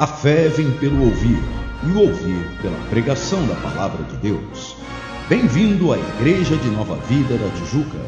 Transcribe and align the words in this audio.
A 0.00 0.06
fé 0.06 0.48
vem 0.48 0.70
pelo 0.78 1.04
ouvir, 1.04 1.38
e 1.82 1.90
o 1.90 2.00
ouvir 2.00 2.58
pela 2.62 2.88
pregação 2.88 3.46
da 3.46 3.54
palavra 3.56 4.02
de 4.04 4.16
Deus. 4.16 4.74
Bem-vindo 5.28 5.92
à 5.92 5.98
Igreja 5.98 6.56
de 6.56 6.70
Nova 6.70 6.96
Vida 7.06 7.36
da 7.36 7.50
Tijuca. 7.50 7.98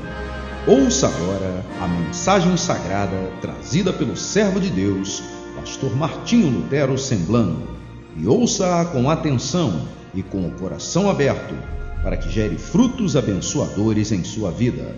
Ouça 0.66 1.08
agora 1.08 1.62
a 1.82 1.86
mensagem 1.86 2.56
sagrada 2.56 3.14
trazida 3.42 3.92
pelo 3.92 4.16
servo 4.16 4.58
de 4.58 4.70
Deus, 4.70 5.22
pastor 5.54 5.94
Martinho 5.94 6.48
Lutero 6.48 6.96
Semblano, 6.96 7.68
e 8.16 8.26
ouça-a 8.26 8.86
com 8.86 9.10
atenção 9.10 9.86
e 10.14 10.22
com 10.22 10.46
o 10.46 10.52
coração 10.52 11.10
aberto, 11.10 11.54
para 12.02 12.16
que 12.16 12.30
gere 12.30 12.56
frutos 12.56 13.16
abençoadores 13.16 14.12
em 14.12 14.24
sua 14.24 14.50
vida. 14.50 14.96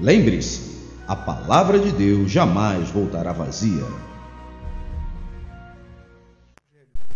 Lembre-se, 0.00 0.72
a 1.06 1.14
palavra 1.14 1.78
de 1.78 1.92
Deus 1.92 2.28
jamais 2.28 2.90
voltará 2.90 3.32
vazia. 3.32 3.84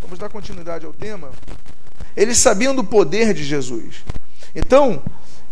Vamos 0.09 0.19
dar 0.19 0.31
continuidade 0.31 0.87
ao 0.87 0.93
tema. 0.95 1.30
Eles 2.16 2.39
sabiam 2.39 2.75
do 2.75 2.83
poder 2.83 3.35
de 3.35 3.45
Jesus. 3.45 3.97
Então, 4.55 5.03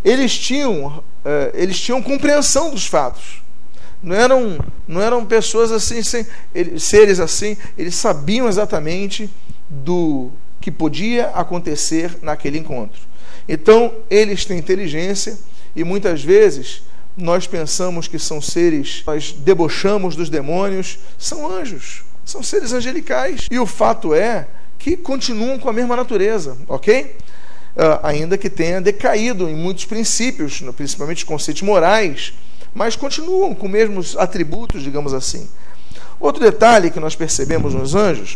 eles 0.03 0.35
tinham, 0.35 1.03
eh, 1.23 1.51
eles 1.53 1.79
tinham 1.79 2.01
compreensão 2.01 2.71
dos 2.71 2.87
fatos. 2.87 3.43
Não 4.01 4.15
eram, 4.15 4.57
não 4.87 4.99
eram 4.99 5.23
pessoas 5.23 5.71
assim, 5.71 6.01
sem, 6.01 6.25
seres 6.79 7.19
assim. 7.19 7.55
Eles 7.77 7.93
sabiam 7.93 8.47
exatamente 8.47 9.29
do 9.69 10.31
que 10.59 10.71
podia 10.71 11.27
acontecer 11.35 12.17
naquele 12.23 12.57
encontro. 12.57 12.99
Então, 13.47 13.93
eles 14.09 14.43
têm 14.43 14.57
inteligência 14.57 15.37
e 15.75 15.83
muitas 15.83 16.23
vezes 16.23 16.81
nós 17.15 17.45
pensamos 17.45 18.07
que 18.07 18.17
são 18.17 18.41
seres, 18.41 19.03
nós 19.05 19.33
debochamos 19.33 20.15
dos 20.15 20.31
demônios, 20.31 20.97
são 21.15 21.47
anjos. 21.47 22.06
São 22.27 22.43
seres 22.43 22.73
angelicais. 22.73 23.47
E 23.49 23.57
o 23.57 23.65
fato 23.65 24.13
é 24.13 24.49
que 24.77 24.97
continuam 24.97 25.57
com 25.57 25.69
a 25.69 25.73
mesma 25.73 25.95
natureza, 25.95 26.57
ok? 26.67 27.15
Uh, 27.73 28.03
ainda 28.03 28.37
que 28.37 28.49
tenha 28.49 28.81
decaído 28.81 29.47
em 29.47 29.55
muitos 29.55 29.85
princípios, 29.85 30.61
principalmente 30.75 31.25
conceitos 31.25 31.61
morais, 31.61 32.33
mas 32.73 32.97
continuam 32.97 33.55
com 33.55 33.67
os 33.67 33.71
mesmos 33.71 34.17
atributos, 34.17 34.83
digamos 34.83 35.13
assim. 35.13 35.47
Outro 36.19 36.43
detalhe 36.43 36.91
que 36.91 36.99
nós 36.99 37.15
percebemos 37.15 37.73
nos 37.73 37.95
anjos 37.95 38.35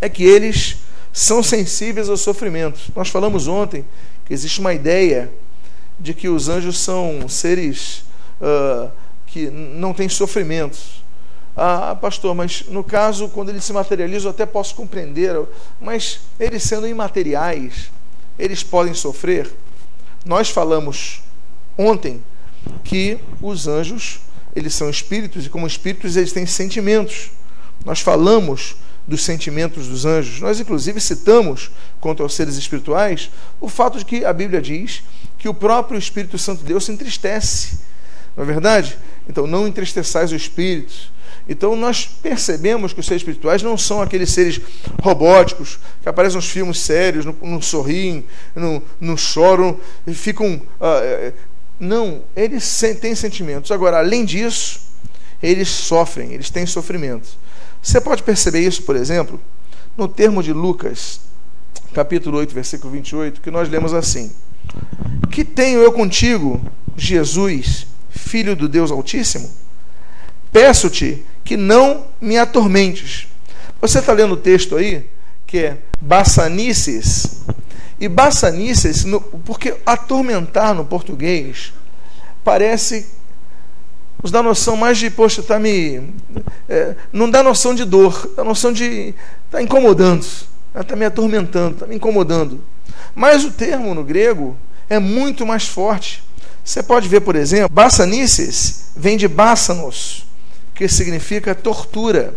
é 0.00 0.08
que 0.08 0.24
eles 0.24 0.78
são 1.12 1.44
sensíveis 1.44 2.08
ao 2.08 2.16
sofrimento. 2.16 2.80
Nós 2.96 3.08
falamos 3.08 3.46
ontem 3.46 3.84
que 4.26 4.34
existe 4.34 4.58
uma 4.58 4.74
ideia 4.74 5.30
de 5.98 6.12
que 6.12 6.28
os 6.28 6.48
anjos 6.48 6.76
são 6.78 7.28
seres 7.28 8.02
uh, 8.40 8.90
que 9.26 9.48
não 9.48 9.94
têm 9.94 10.08
sofrimentos. 10.08 10.99
Ah, 11.62 11.94
pastor, 11.94 12.34
mas 12.34 12.64
no 12.68 12.82
caso, 12.82 13.28
quando 13.28 13.50
eles 13.50 13.64
se 13.64 13.72
materializam, 13.74 14.30
eu 14.30 14.34
até 14.34 14.46
posso 14.46 14.74
compreender, 14.74 15.38
mas 15.78 16.20
eles 16.38 16.62
sendo 16.62 16.88
imateriais, 16.88 17.90
eles 18.38 18.62
podem 18.62 18.94
sofrer? 18.94 19.52
Nós 20.24 20.48
falamos 20.48 21.20
ontem 21.76 22.24
que 22.82 23.18
os 23.42 23.68
anjos, 23.68 24.20
eles 24.56 24.72
são 24.72 24.88
espíritos, 24.88 25.44
e 25.44 25.50
como 25.50 25.66
espíritos, 25.66 26.16
eles 26.16 26.32
têm 26.32 26.46
sentimentos. 26.46 27.30
Nós 27.84 28.00
falamos 28.00 28.76
dos 29.06 29.22
sentimentos 29.22 29.86
dos 29.86 30.06
anjos. 30.06 30.40
Nós, 30.40 30.60
inclusive, 30.60 30.98
citamos, 30.98 31.70
contra 32.00 32.24
os 32.24 32.32
seres 32.32 32.56
espirituais, 32.56 33.30
o 33.60 33.68
fato 33.68 33.98
de 33.98 34.06
que 34.06 34.24
a 34.24 34.32
Bíblia 34.32 34.62
diz 34.62 35.02
que 35.36 35.46
o 35.46 35.52
próprio 35.52 35.98
Espírito 35.98 36.38
Santo 36.38 36.60
de 36.60 36.68
Deus 36.68 36.86
se 36.86 36.92
entristece. 36.92 37.80
Não 38.34 38.44
é 38.44 38.46
verdade? 38.46 38.96
Então, 39.28 39.46
não 39.46 39.68
entristeçais 39.68 40.32
o 40.32 40.36
Espírito. 40.36 41.19
Então 41.48 41.74
nós 41.74 42.06
percebemos 42.06 42.92
que 42.92 43.00
os 43.00 43.06
seres 43.06 43.20
espirituais 43.22 43.62
não 43.62 43.76
são 43.76 44.00
aqueles 44.00 44.30
seres 44.30 44.60
robóticos 45.02 45.78
que 46.02 46.08
aparecem 46.08 46.36
nos 46.36 46.48
filmes 46.48 46.78
sérios, 46.78 47.24
não, 47.24 47.60
sorriem, 47.60 48.24
não, 49.00 49.16
choram, 49.16 49.78
ficam. 50.12 50.60
Uh, 50.80 51.32
não, 51.78 52.22
eles 52.36 52.80
têm 53.00 53.14
sentimentos. 53.14 53.70
Agora, 53.70 53.98
além 53.98 54.24
disso, 54.24 54.80
eles 55.42 55.68
sofrem, 55.68 56.32
eles 56.32 56.50
têm 56.50 56.66
sofrimento. 56.66 57.28
Você 57.82 58.00
pode 58.00 58.22
perceber 58.22 58.60
isso, 58.60 58.82
por 58.82 58.94
exemplo, 58.94 59.40
no 59.96 60.06
termo 60.06 60.42
de 60.42 60.52
Lucas, 60.52 61.20
capítulo 61.94 62.38
8, 62.38 62.54
versículo 62.54 62.92
28, 62.92 63.40
que 63.40 63.50
nós 63.50 63.68
lemos 63.68 63.94
assim: 63.94 64.30
Que 65.30 65.44
tenho 65.44 65.80
eu 65.80 65.92
contigo, 65.92 66.60
Jesus, 66.96 67.86
filho 68.10 68.54
do 68.54 68.68
Deus 68.68 68.90
Altíssimo? 68.90 69.50
Peço-te 70.52 71.24
que 71.44 71.56
não 71.56 72.06
me 72.20 72.38
atormentes. 72.38 73.26
Você 73.80 73.98
está 73.98 74.12
lendo 74.12 74.34
o 74.34 74.36
texto 74.36 74.76
aí, 74.76 75.08
que 75.46 75.58
é 75.58 75.78
baçanices. 76.00 77.42
E 77.98 78.08
baçanices, 78.08 79.04
porque 79.44 79.76
atormentar 79.84 80.74
no 80.74 80.84
português 80.84 81.72
parece 82.42 83.06
nos 84.22 84.30
dá 84.30 84.42
noção 84.42 84.76
mais 84.76 84.98
de, 84.98 85.10
poxa, 85.10 85.40
está 85.40 85.58
me. 85.58 86.02
É, 86.68 86.94
não 87.12 87.30
dá 87.30 87.42
noção 87.42 87.74
de 87.74 87.84
dor, 87.84 88.30
dá 88.36 88.44
noção 88.44 88.72
de. 88.72 89.14
está 89.46 89.62
incomodando, 89.62 90.26
está 90.78 90.94
me 90.94 91.04
atormentando, 91.06 91.74
está 91.74 91.86
me 91.86 91.96
incomodando. 91.96 92.62
Mas 93.14 93.44
o 93.44 93.50
termo 93.50 93.94
no 93.94 94.04
grego 94.04 94.56
é 94.88 94.98
muito 94.98 95.46
mais 95.46 95.66
forte. 95.66 96.22
Você 96.62 96.82
pode 96.82 97.08
ver, 97.08 97.20
por 97.20 97.34
exemplo, 97.34 97.70
baçanices 97.72 98.90
vem 98.94 99.16
de 99.16 99.26
bássanos, 99.26 100.26
que 100.80 100.88
significa 100.88 101.54
tortura. 101.54 102.32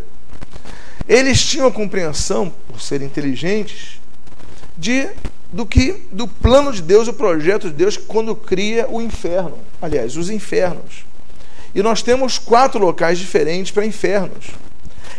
Eles 1.07 1.41
tinham 1.41 1.65
a 1.65 1.71
compreensão, 1.71 2.53
por 2.67 2.81
serem 2.81 3.07
inteligentes, 3.07 4.01
de 4.77 5.07
do 5.53 5.65
que 5.65 6.03
do 6.11 6.27
plano 6.27 6.73
de 6.73 6.81
Deus, 6.81 7.07
o 7.07 7.13
projeto 7.13 7.69
de 7.69 7.73
Deus 7.73 7.95
quando 7.95 8.35
cria 8.35 8.85
o 8.89 9.01
inferno. 9.01 9.57
Aliás, 9.81 10.17
os 10.17 10.29
infernos. 10.29 11.05
E 11.73 11.81
nós 11.81 12.01
temos 12.01 12.37
quatro 12.37 12.81
locais 12.81 13.17
diferentes 13.17 13.71
para 13.71 13.85
infernos. 13.85 14.47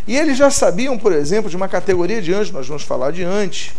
E 0.06 0.18
eles 0.18 0.36
já 0.36 0.50
sabiam, 0.50 0.98
por 0.98 1.10
exemplo, 1.10 1.48
de 1.48 1.56
uma 1.56 1.66
categoria 1.66 2.20
de 2.20 2.34
anjos, 2.34 2.50
nós 2.50 2.68
vamos 2.68 2.82
falar 2.82 3.06
adiante, 3.06 3.72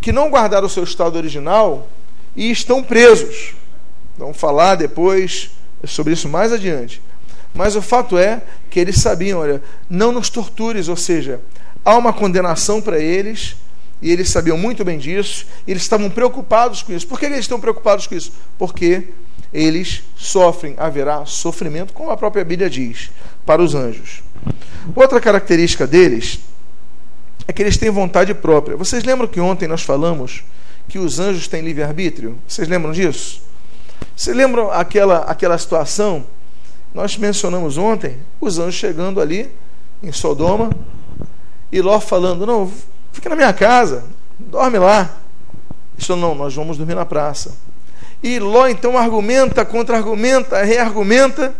que 0.00 0.10
não 0.10 0.30
guardaram 0.30 0.66
o 0.66 0.70
seu 0.70 0.82
estado 0.82 1.14
original 1.14 1.88
e 2.34 2.50
estão 2.50 2.82
presos. 2.82 3.54
Vamos 4.16 4.36
falar 4.36 4.74
depois 4.74 5.48
sobre 5.84 6.14
isso 6.14 6.28
mais 6.28 6.52
adiante. 6.52 7.00
Mas 7.54 7.76
o 7.76 7.82
fato 7.82 8.16
é 8.16 8.42
que 8.70 8.78
eles 8.78 9.00
sabiam, 9.00 9.40
olha, 9.40 9.62
não 9.88 10.12
nos 10.12 10.30
tortures, 10.30 10.88
ou 10.88 10.96
seja, 10.96 11.40
há 11.84 11.96
uma 11.96 12.12
condenação 12.12 12.80
para 12.80 12.98
eles, 12.98 13.56
e 14.00 14.12
eles 14.12 14.30
sabiam 14.30 14.56
muito 14.56 14.84
bem 14.84 14.98
disso, 14.98 15.46
e 15.66 15.70
eles 15.70 15.82
estavam 15.82 16.08
preocupados 16.10 16.82
com 16.82 16.92
isso. 16.92 17.06
Por 17.06 17.18
que 17.18 17.26
eles 17.26 17.40
estão 17.40 17.58
preocupados 17.60 18.06
com 18.06 18.14
isso? 18.14 18.32
Porque 18.58 19.08
eles 19.52 20.02
sofrem, 20.14 20.74
haverá 20.76 21.24
sofrimento, 21.24 21.92
como 21.92 22.10
a 22.10 22.16
própria 22.16 22.44
Bíblia 22.44 22.68
diz, 22.68 23.10
para 23.44 23.62
os 23.62 23.74
anjos. 23.74 24.22
Outra 24.94 25.20
característica 25.20 25.86
deles 25.86 26.38
é 27.46 27.52
que 27.52 27.62
eles 27.62 27.76
têm 27.76 27.90
vontade 27.90 28.34
própria. 28.34 28.76
Vocês 28.76 29.02
lembram 29.04 29.26
que 29.26 29.40
ontem 29.40 29.66
nós 29.66 29.82
falamos 29.82 30.44
que 30.86 30.98
os 30.98 31.18
anjos 31.18 31.48
têm 31.48 31.62
livre-arbítrio? 31.62 32.38
Vocês 32.46 32.68
lembram 32.68 32.92
disso? 32.92 33.42
Vocês 34.14 34.36
lembram 34.36 34.70
aquela, 34.70 35.18
aquela 35.20 35.56
situação 35.56 36.26
nós 36.94 37.16
mencionamos 37.16 37.76
ontem 37.76 38.16
os 38.40 38.58
anjos 38.58 38.74
chegando 38.74 39.20
ali 39.20 39.50
em 40.02 40.12
Sodoma 40.12 40.70
e 41.70 41.80
Ló 41.80 42.00
falando: 42.00 42.46
Não, 42.46 42.70
fica 43.12 43.28
na 43.28 43.36
minha 43.36 43.52
casa, 43.52 44.04
dorme 44.38 44.78
lá. 44.78 45.16
Isso 45.96 46.14
não, 46.16 46.34
nós 46.34 46.54
vamos 46.54 46.76
dormir 46.76 46.94
na 46.94 47.04
praça. 47.04 47.52
E 48.22 48.38
Ló 48.38 48.66
então 48.66 48.96
argumenta, 48.96 49.64
contra-argumenta, 49.64 50.62
reargumenta, 50.62 51.54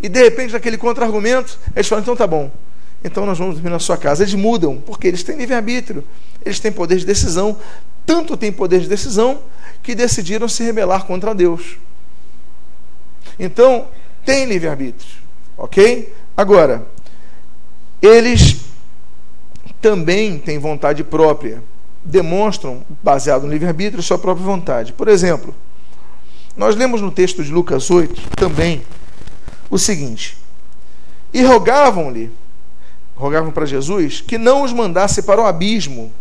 e 0.00 0.08
de 0.08 0.22
repente, 0.22 0.52
naquele 0.52 0.78
contra-argumento, 0.78 1.58
eles 1.74 1.88
falam: 1.88 2.02
Então 2.02 2.16
tá 2.16 2.26
bom, 2.26 2.50
então 3.04 3.26
nós 3.26 3.38
vamos 3.38 3.56
dormir 3.56 3.70
na 3.70 3.78
sua 3.78 3.96
casa. 3.96 4.22
Eles 4.22 4.34
mudam, 4.34 4.78
porque 4.78 5.08
eles 5.08 5.22
têm 5.22 5.36
livre-arbítrio, 5.36 6.04
eles 6.44 6.60
têm 6.60 6.70
poder 6.70 6.96
de 6.96 7.04
decisão, 7.04 7.56
tanto 8.06 8.36
têm 8.36 8.52
poder 8.52 8.80
de 8.80 8.88
decisão 8.88 9.40
que 9.82 9.94
decidiram 9.94 10.48
se 10.48 10.62
rebelar 10.62 11.04
contra 11.04 11.34
Deus. 11.34 11.78
Então, 13.38 13.86
tem 14.24 14.44
livre-arbítrio, 14.44 15.10
ok? 15.56 16.14
Agora, 16.36 16.86
eles 18.00 18.56
também 19.80 20.38
têm 20.38 20.58
vontade 20.58 21.02
própria, 21.04 21.62
demonstram, 22.04 22.82
baseado 23.02 23.42
no 23.42 23.52
livre-arbítrio, 23.52 24.02
sua 24.02 24.18
própria 24.18 24.44
vontade. 24.44 24.92
Por 24.92 25.08
exemplo, 25.08 25.54
nós 26.56 26.74
lemos 26.74 27.00
no 27.00 27.10
texto 27.10 27.42
de 27.42 27.52
Lucas 27.52 27.90
8 27.90 28.30
também 28.36 28.82
o 29.70 29.78
seguinte: 29.78 30.36
E 31.32 31.42
rogavam-lhe, 31.42 32.32
rogavam 33.14 33.50
para 33.50 33.66
Jesus, 33.66 34.20
que 34.20 34.38
não 34.38 34.62
os 34.62 34.72
mandasse 34.72 35.22
para 35.22 35.40
o 35.40 35.46
abismo. 35.46 36.12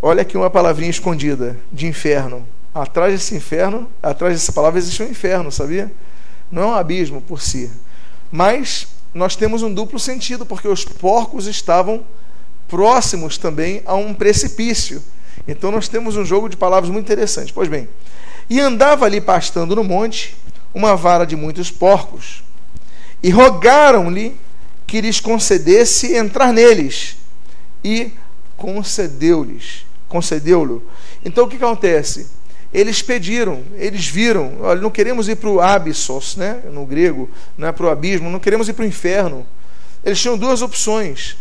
Olha 0.00 0.22
aqui 0.22 0.36
uma 0.36 0.50
palavrinha 0.50 0.90
escondida 0.90 1.58
de 1.72 1.86
inferno. 1.86 2.46
Atrás 2.74 3.12
desse 3.12 3.34
inferno, 3.34 3.88
atrás 4.02 4.34
dessa 4.34 4.52
palavra 4.52 4.78
existe 4.78 5.02
um 5.02 5.08
inferno, 5.08 5.50
sabia? 5.50 5.90
Não 6.54 6.62
é 6.62 6.66
um 6.66 6.74
abismo 6.74 7.20
por 7.20 7.42
si. 7.42 7.70
Mas 8.30 8.86
nós 9.12 9.34
temos 9.34 9.62
um 9.62 9.74
duplo 9.74 9.98
sentido, 9.98 10.46
porque 10.46 10.68
os 10.68 10.84
porcos 10.84 11.46
estavam 11.46 12.04
próximos 12.68 13.36
também 13.36 13.82
a 13.84 13.94
um 13.94 14.14
precipício. 14.14 15.02
Então 15.48 15.70
nós 15.70 15.88
temos 15.88 16.16
um 16.16 16.24
jogo 16.24 16.48
de 16.48 16.56
palavras 16.56 16.90
muito 16.90 17.04
interessante. 17.04 17.52
Pois 17.52 17.68
bem, 17.68 17.88
e 18.48 18.60
andava 18.60 19.04
ali 19.04 19.20
pastando 19.20 19.74
no 19.74 19.82
monte 19.82 20.36
uma 20.72 20.96
vara 20.96 21.26
de 21.26 21.36
muitos 21.36 21.70
porcos, 21.70 22.42
e 23.22 23.30
rogaram-lhe 23.30 24.36
que 24.86 25.00
lhes 25.00 25.20
concedesse 25.20 26.14
entrar 26.14 26.52
neles, 26.52 27.16
e 27.82 28.12
concedeu-lhes, 28.56 29.84
concedeu-lhe. 30.08 30.80
Então 31.24 31.44
o 31.44 31.48
que 31.48 31.56
acontece? 31.56 32.28
Eles 32.74 33.00
pediram, 33.00 33.62
eles 33.76 34.08
viram, 34.08 34.56
olha, 34.60 34.80
não 34.80 34.90
queremos 34.90 35.28
ir 35.28 35.36
para 35.36 35.48
o 35.48 35.60
abyssos, 35.60 36.34
né? 36.34 36.60
no 36.72 36.84
grego, 36.84 37.30
não 37.56 37.68
é 37.68 37.72
para 37.72 37.86
o 37.86 37.88
abismo, 37.88 38.28
não 38.28 38.40
queremos 38.40 38.68
ir 38.68 38.72
para 38.72 38.82
o 38.82 38.88
inferno. 38.88 39.46
Eles 40.04 40.20
tinham 40.20 40.36
duas 40.36 40.60
opções. 40.60 41.36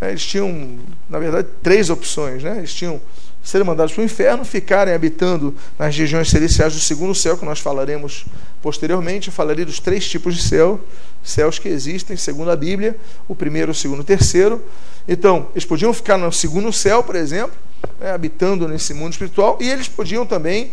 Eles 0.00 0.24
tinham, 0.24 0.78
na 1.10 1.18
verdade, 1.18 1.48
três 1.62 1.90
opções. 1.90 2.42
Né? 2.42 2.56
Eles 2.56 2.72
tinham 2.72 3.00
serem 3.42 3.66
mandados 3.66 3.92
para 3.92 4.02
o 4.02 4.04
inferno, 4.04 4.44
ficarem 4.44 4.94
habitando 4.94 5.54
nas 5.78 5.96
regiões 5.96 6.30
celestiais 6.30 6.74
do 6.74 6.80
segundo 6.80 7.14
céu, 7.14 7.36
que 7.36 7.44
nós 7.44 7.58
falaremos 7.58 8.24
posteriormente. 8.62 9.28
Eu 9.28 9.32
falarei 9.32 9.64
dos 9.64 9.80
três 9.80 10.08
tipos 10.08 10.36
de 10.36 10.42
céu, 10.42 10.80
céus 11.24 11.58
que 11.58 11.68
existem, 11.68 12.16
segundo 12.16 12.50
a 12.50 12.56
Bíblia, 12.56 12.96
o 13.26 13.34
primeiro, 13.34 13.72
o 13.72 13.74
segundo 13.74 13.98
e 13.98 14.02
o 14.02 14.04
terceiro. 14.04 14.64
Então, 15.08 15.48
eles 15.52 15.64
podiam 15.64 15.92
ficar 15.92 16.16
no 16.16 16.32
segundo 16.32 16.72
céu, 16.72 17.02
por 17.02 17.16
exemplo, 17.16 17.56
né, 18.00 18.12
habitando 18.12 18.68
nesse 18.68 18.94
mundo 18.94 19.12
espiritual, 19.12 19.58
e 19.60 19.68
eles 19.68 19.88
podiam 19.88 20.24
também 20.24 20.72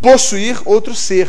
possuir 0.00 0.60
outro 0.64 0.94
ser. 0.94 1.28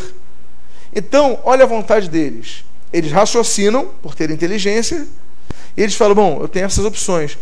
Então, 0.93 1.39
olha 1.43 1.63
a 1.63 1.67
vontade 1.67 2.09
deles. 2.09 2.63
Eles 2.93 3.11
raciocinam 3.11 3.89
por 4.01 4.13
ter 4.13 4.29
inteligência, 4.29 5.05
e 5.75 5.81
eles 5.81 5.95
falam: 5.95 6.15
Bom, 6.15 6.39
eu 6.41 6.47
tenho 6.47 6.65
essas 6.65 6.85
opções. 6.85 7.37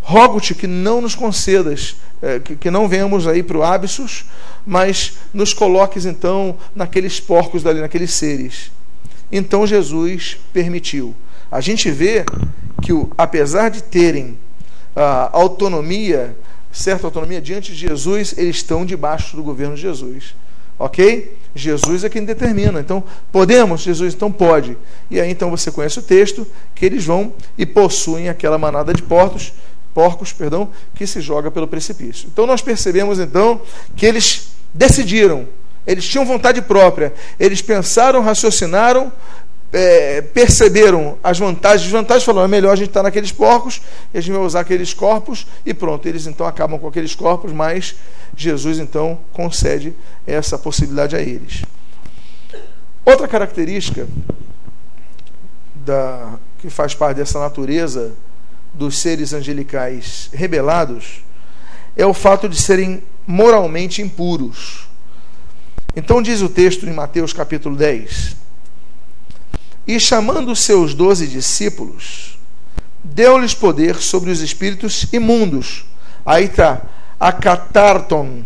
Rogo-te 0.00 0.54
que 0.54 0.66
não 0.66 1.00
nos 1.00 1.14
concedas 1.14 1.96
que, 2.44 2.56
que, 2.56 2.70
não 2.70 2.88
venhamos 2.88 3.26
aí 3.26 3.42
para 3.42 3.58
o 3.58 3.62
Absus, 3.62 4.24
mas 4.66 5.14
nos 5.32 5.52
coloques 5.52 6.04
então 6.04 6.56
naqueles 6.74 7.20
porcos 7.20 7.62
dali, 7.62 7.80
naqueles 7.80 8.12
seres. 8.12 8.72
Então 9.30 9.66
Jesus 9.66 10.38
permitiu. 10.52 11.14
A 11.50 11.60
gente 11.60 11.90
vê 11.90 12.24
que, 12.82 12.92
apesar 13.16 13.70
de 13.70 13.82
terem 13.82 14.38
a 14.94 15.30
autonomia, 15.32 16.36
certa 16.72 17.06
autonomia 17.06 17.40
diante 17.40 17.72
de 17.72 17.78
Jesus, 17.78 18.34
eles 18.36 18.56
estão 18.56 18.84
debaixo 18.84 19.36
do 19.36 19.42
governo 19.42 19.76
de 19.76 19.82
Jesus. 19.82 20.34
Ok? 20.78 21.36
Jesus 21.54 22.04
é 22.04 22.08
quem 22.08 22.24
determina. 22.24 22.80
Então, 22.80 23.02
podemos? 23.32 23.80
Jesus, 23.80 24.14
então 24.14 24.30
pode. 24.30 24.76
E 25.10 25.20
aí, 25.20 25.30
então, 25.30 25.50
você 25.50 25.70
conhece 25.70 25.98
o 25.98 26.02
texto, 26.02 26.46
que 26.74 26.86
eles 26.86 27.04
vão 27.04 27.32
e 27.56 27.66
possuem 27.66 28.28
aquela 28.28 28.58
manada 28.58 28.92
de 28.92 29.02
porcos 29.02 29.52
porcos, 29.98 30.32
perdão, 30.32 30.68
que 30.94 31.08
se 31.08 31.20
joga 31.20 31.50
pelo 31.50 31.66
precipício. 31.66 32.28
Então 32.32 32.46
nós 32.46 32.62
percebemos 32.62 33.18
então 33.18 33.60
que 33.96 34.06
eles 34.06 34.50
decidiram, 34.72 35.48
eles 35.84 36.06
tinham 36.06 36.24
vontade 36.24 36.62
própria, 36.62 37.12
eles 37.36 37.60
pensaram, 37.60 38.22
raciocinaram, 38.22 39.10
é, 39.72 40.20
perceberam 40.20 41.18
as 41.20 41.36
vantagens 41.36 41.80
e 41.80 41.84
desvantagens, 41.86 42.22
falaram, 42.22 42.44
é 42.44 42.48
melhor 42.48 42.74
a 42.74 42.76
gente 42.76 42.90
estar 42.90 43.02
naqueles 43.02 43.32
porcos, 43.32 43.82
a 44.14 44.20
gente 44.20 44.30
vai 44.32 44.40
usar 44.40 44.60
aqueles 44.60 44.94
corpos, 44.94 45.48
e 45.66 45.74
pronto, 45.74 46.06
eles 46.06 46.28
então 46.28 46.46
acabam 46.46 46.78
com 46.78 46.86
aqueles 46.86 47.16
corpos, 47.16 47.52
mas 47.52 47.96
Jesus 48.36 48.78
então 48.78 49.18
concede 49.32 49.92
essa 50.24 50.56
possibilidade 50.56 51.16
a 51.16 51.20
eles. 51.20 51.64
Outra 53.04 53.26
característica 53.26 54.06
da, 55.74 56.34
que 56.60 56.70
faz 56.70 56.94
parte 56.94 57.16
dessa 57.16 57.40
natureza 57.40 58.14
dos 58.78 58.98
seres 58.98 59.32
angelicais 59.32 60.30
rebelados 60.32 61.24
é 61.96 62.06
o 62.06 62.14
fato 62.14 62.48
de 62.48 62.56
serem 62.56 63.02
moralmente 63.26 64.00
impuros. 64.00 64.88
Então 65.96 66.22
diz 66.22 66.40
o 66.42 66.48
texto 66.48 66.86
em 66.86 66.92
Mateus 66.92 67.32
capítulo 67.32 67.74
10: 67.74 68.36
E 69.84 69.98
chamando 69.98 70.54
seus 70.54 70.94
doze 70.94 71.26
discípulos, 71.26 72.38
deu-lhes 73.02 73.52
poder 73.52 73.96
sobre 73.96 74.30
os 74.30 74.40
espíritos 74.40 75.06
imundos. 75.12 75.84
Aí 76.24 76.44
está, 76.44 76.82
a 77.18 77.32
catarton, 77.32 78.44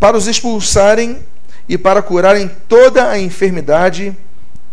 para 0.00 0.16
os 0.16 0.26
expulsarem 0.26 1.20
e 1.68 1.78
para 1.78 2.02
curarem 2.02 2.50
toda 2.68 3.08
a 3.08 3.20
enfermidade 3.20 4.16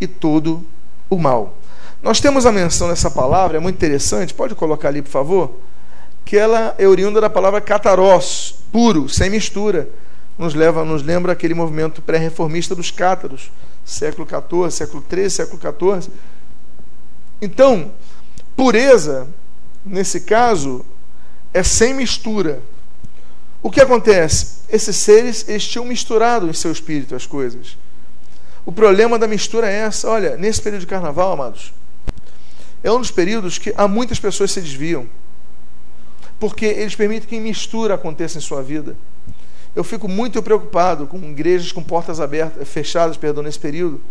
e 0.01 0.07
todo 0.07 0.65
o 1.07 1.19
mal. 1.19 1.56
Nós 2.01 2.19
temos 2.19 2.45
a 2.45 2.51
menção 2.51 2.89
dessa 2.89 3.09
palavra, 3.09 3.57
é 3.57 3.59
muito 3.59 3.75
interessante, 3.75 4.33
pode 4.33 4.55
colocar 4.55 4.89
ali, 4.89 5.01
por 5.01 5.09
favor, 5.09 5.55
que 6.23 6.37
ela 6.37 6.75
é 6.77 6.87
oriunda 6.87 7.19
da 7.19 7.29
palavra 7.29 7.59
catarós, 7.59 8.55
puro, 8.71 9.09
sem 9.09 9.29
mistura. 9.29 9.89
Nos 10.37 10.53
leva, 10.53 10.85
nos 10.85 11.01
lembra 11.01 11.31
aquele 11.31 11.55
movimento 11.55 12.01
pré-reformista 12.01 12.75
dos 12.75 12.91
cátaros, 12.91 13.51
século 13.83 14.27
XIV, 14.27 14.71
século 14.71 15.03
XIII, 15.09 15.29
século 15.29 15.59
XIV. 15.59 16.13
Então, 17.41 17.91
pureza, 18.55 19.27
nesse 19.83 20.21
caso, 20.21 20.85
é 21.53 21.63
sem 21.63 21.93
mistura. 21.93 22.61
O 23.63 23.71
que 23.71 23.81
acontece? 23.81 24.57
Esses 24.69 24.95
seres 24.95 25.47
eles 25.47 25.67
tinham 25.67 25.85
misturado 25.85 26.47
em 26.47 26.53
seu 26.53 26.71
espírito 26.71 27.15
as 27.15 27.25
coisas. 27.25 27.77
O 28.65 28.71
problema 28.71 29.17
da 29.17 29.27
mistura 29.27 29.69
é 29.69 29.75
essa. 29.79 30.09
Olha, 30.09 30.37
nesse 30.37 30.61
período 30.61 30.81
de 30.81 30.87
carnaval, 30.87 31.33
amados, 31.33 31.73
é 32.83 32.91
um 32.91 32.99
dos 32.99 33.11
períodos 33.11 33.57
que 33.57 33.73
há 33.75 33.87
muitas 33.87 34.19
pessoas 34.19 34.51
se 34.51 34.61
desviam, 34.61 35.07
porque 36.39 36.65
eles 36.65 36.95
permitem 36.95 37.27
que 37.27 37.39
mistura 37.39 37.95
aconteça 37.95 38.37
em 38.37 38.41
sua 38.41 38.61
vida. 38.61 38.95
Eu 39.75 39.83
fico 39.83 40.07
muito 40.07 40.41
preocupado 40.41 41.05
com 41.05 41.17
igrejas 41.17 41.71
com 41.71 41.83
portas 41.83 42.19
abertas, 42.19 42.67
fechadas, 42.67 43.17
perdão, 43.17 43.43
nesse 43.43 43.59
período, 43.59 44.01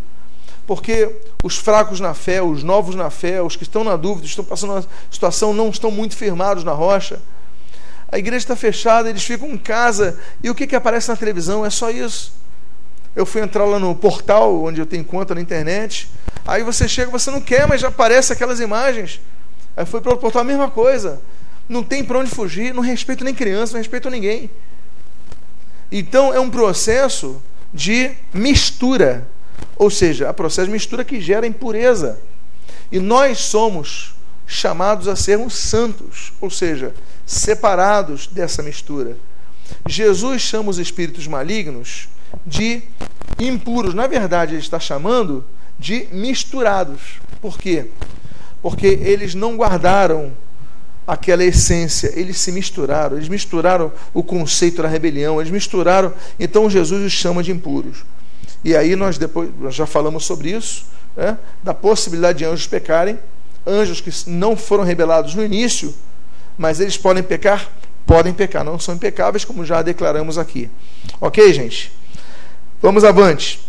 porque 0.67 1.11
os 1.43 1.57
fracos 1.57 2.01
na 2.01 2.15
fé, 2.15 2.43
os 2.43 2.63
novos 2.63 2.95
na 2.95 3.11
fé, 3.11 3.41
os 3.41 3.57
que 3.57 3.63
estão 3.63 3.85
na 3.85 3.97
dúvida, 3.97 4.27
estão 4.27 4.45
passando 4.45 4.73
uma 4.73 4.85
situação, 5.11 5.53
não 5.53 5.69
estão 5.69 5.91
muito 5.91 6.17
firmados 6.17 6.65
na 6.65 6.73
rocha. 6.73 7.21
A 8.11 8.19
igreja 8.19 8.45
está 8.45 8.57
fechada, 8.57 9.09
eles 9.09 9.25
ficam 9.25 9.49
em 9.49 9.59
casa 9.59 10.19
e 10.43 10.51
o 10.51 10.55
que, 10.55 10.67
que 10.67 10.77
aparece 10.77 11.09
na 11.09 11.17
televisão 11.17 11.65
é 11.65 11.71
só 11.71 11.91
isso. 11.91 12.33
Eu 13.17 13.27
fui 13.27 13.41
entrar 13.41 13.65
lá 13.65 13.79
no 13.79 13.95
portal 13.97 14.63
onde 14.63 14.81
eu 14.81 14.87
tenho 14.87 15.05
conta 15.05 15.35
na 15.35 15.41
internet 15.41 16.09
Aí 16.47 16.63
você 16.63 16.89
chega, 16.89 17.11
você 17.11 17.31
não 17.31 17.41
quer, 17.41 17.67
mas 17.67 17.81
já 17.81 17.89
aparece 17.89 18.33
aquelas 18.33 18.61
imagens. 18.61 19.21
Aí 19.77 19.85
foi 19.85 20.01
para 20.01 20.15
o 20.15 20.17
portal 20.17 20.43
a 20.43 20.45
mesma 20.45 20.71
coisa. 20.71 21.21
Não 21.69 21.83
tem 21.83 22.05
para 22.05 22.19
onde 22.19 22.31
fugir, 22.31 22.73
não 22.73 22.83
respeito 22.83 23.25
nem 23.25 23.35
criança, 23.35 23.73
não 23.73 23.79
respeito 23.79 24.09
ninguém. 24.09 24.49
Então 25.91 26.33
é 26.33 26.39
um 26.39 26.49
processo 26.49 27.43
de 27.75 28.13
mistura. 28.33 29.27
Ou 29.77 29.91
seja, 29.91 30.29
é 30.29 30.33
processo 30.33 30.67
de 30.67 30.73
mistura 30.73 31.05
que 31.05 31.21
gera 31.21 31.47
impureza. 31.47 32.21
E 32.93 33.01
nós 33.01 33.39
somos 33.39 34.15
chamados 34.47 35.09
a 35.09 35.17
sermos 35.17 35.55
santos, 35.55 36.33
ou 36.41 36.49
seja, 36.49 36.95
separados 37.27 38.29
dessa 38.29 38.63
mistura. 38.63 39.17
Jesus 39.89 40.43
chama 40.43 40.71
os 40.71 40.79
espíritos 40.79 41.27
malignos 41.27 42.09
de 42.45 42.83
impuros. 43.39 43.95
Na 43.95 44.07
verdade, 44.07 44.55
ele 44.55 44.61
está 44.61 44.81
chamando 44.81 45.45
de 45.79 46.09
misturados. 46.11 47.21
Por 47.41 47.59
quê? 47.59 47.87
Porque 48.63 48.87
eles 48.87 49.35
não 49.35 49.57
guardaram 49.57 50.33
aquela 51.07 51.45
essência, 51.45 52.13
eles 52.19 52.39
se 52.39 52.51
misturaram, 52.51 53.17
eles 53.17 53.29
misturaram 53.29 53.93
o 54.13 54.23
conceito 54.23 54.83
da 54.83 54.89
rebelião, 54.89 55.41
eles 55.41 55.53
misturaram, 55.53 56.13
então 56.39 56.69
Jesus 56.69 57.05
os 57.05 57.13
chama 57.13 57.43
de 57.43 57.53
impuros. 57.53 58.05
E 58.65 58.75
aí 58.75 58.97
nós 58.97 59.17
depois 59.17 59.51
nós 59.61 59.75
já 59.75 59.87
falamos 59.87 60.25
sobre 60.25 60.51
isso, 60.51 60.87
né, 61.17 61.39
da 61.63 61.73
possibilidade 61.73 62.39
de 62.39 62.45
anjos 62.45 62.67
pecarem, 62.67 63.19
anjos 63.65 64.01
que 64.01 64.11
não 64.29 64.57
foram 64.57 64.83
rebelados 64.83 65.35
no 65.35 65.45
início, 65.45 65.95
mas 66.59 66.81
eles 66.81 66.97
podem 66.97 67.23
pecar, 67.23 67.71
podem 68.05 68.33
pecar, 68.33 68.65
não 68.65 68.79
são 68.79 68.95
impecáveis, 68.95 69.45
como 69.45 69.65
já 69.65 69.83
declaramos 69.83 70.39
aqui. 70.39 70.69
Ok, 71.21 71.53
gente? 71.53 71.93
Vamos 72.81 73.05
avante. 73.05 73.61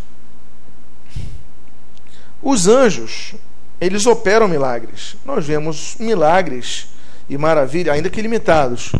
Os 2.41 2.67
anjos, 2.67 3.35
eles 3.79 4.05
operam 4.05 4.47
milagres. 4.47 5.15
Nós 5.25 5.45
vemos 5.45 5.95
milagres 5.99 6.87
e 7.29 7.37
maravilhas, 7.37 7.95
ainda 7.95 8.09
que 8.09 8.21
limitados, 8.21 8.91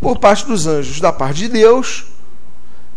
por 0.00 0.18
parte 0.18 0.46
dos 0.46 0.66
anjos, 0.66 1.00
da 1.00 1.12
parte 1.12 1.38
de 1.38 1.48
Deus. 1.48 2.06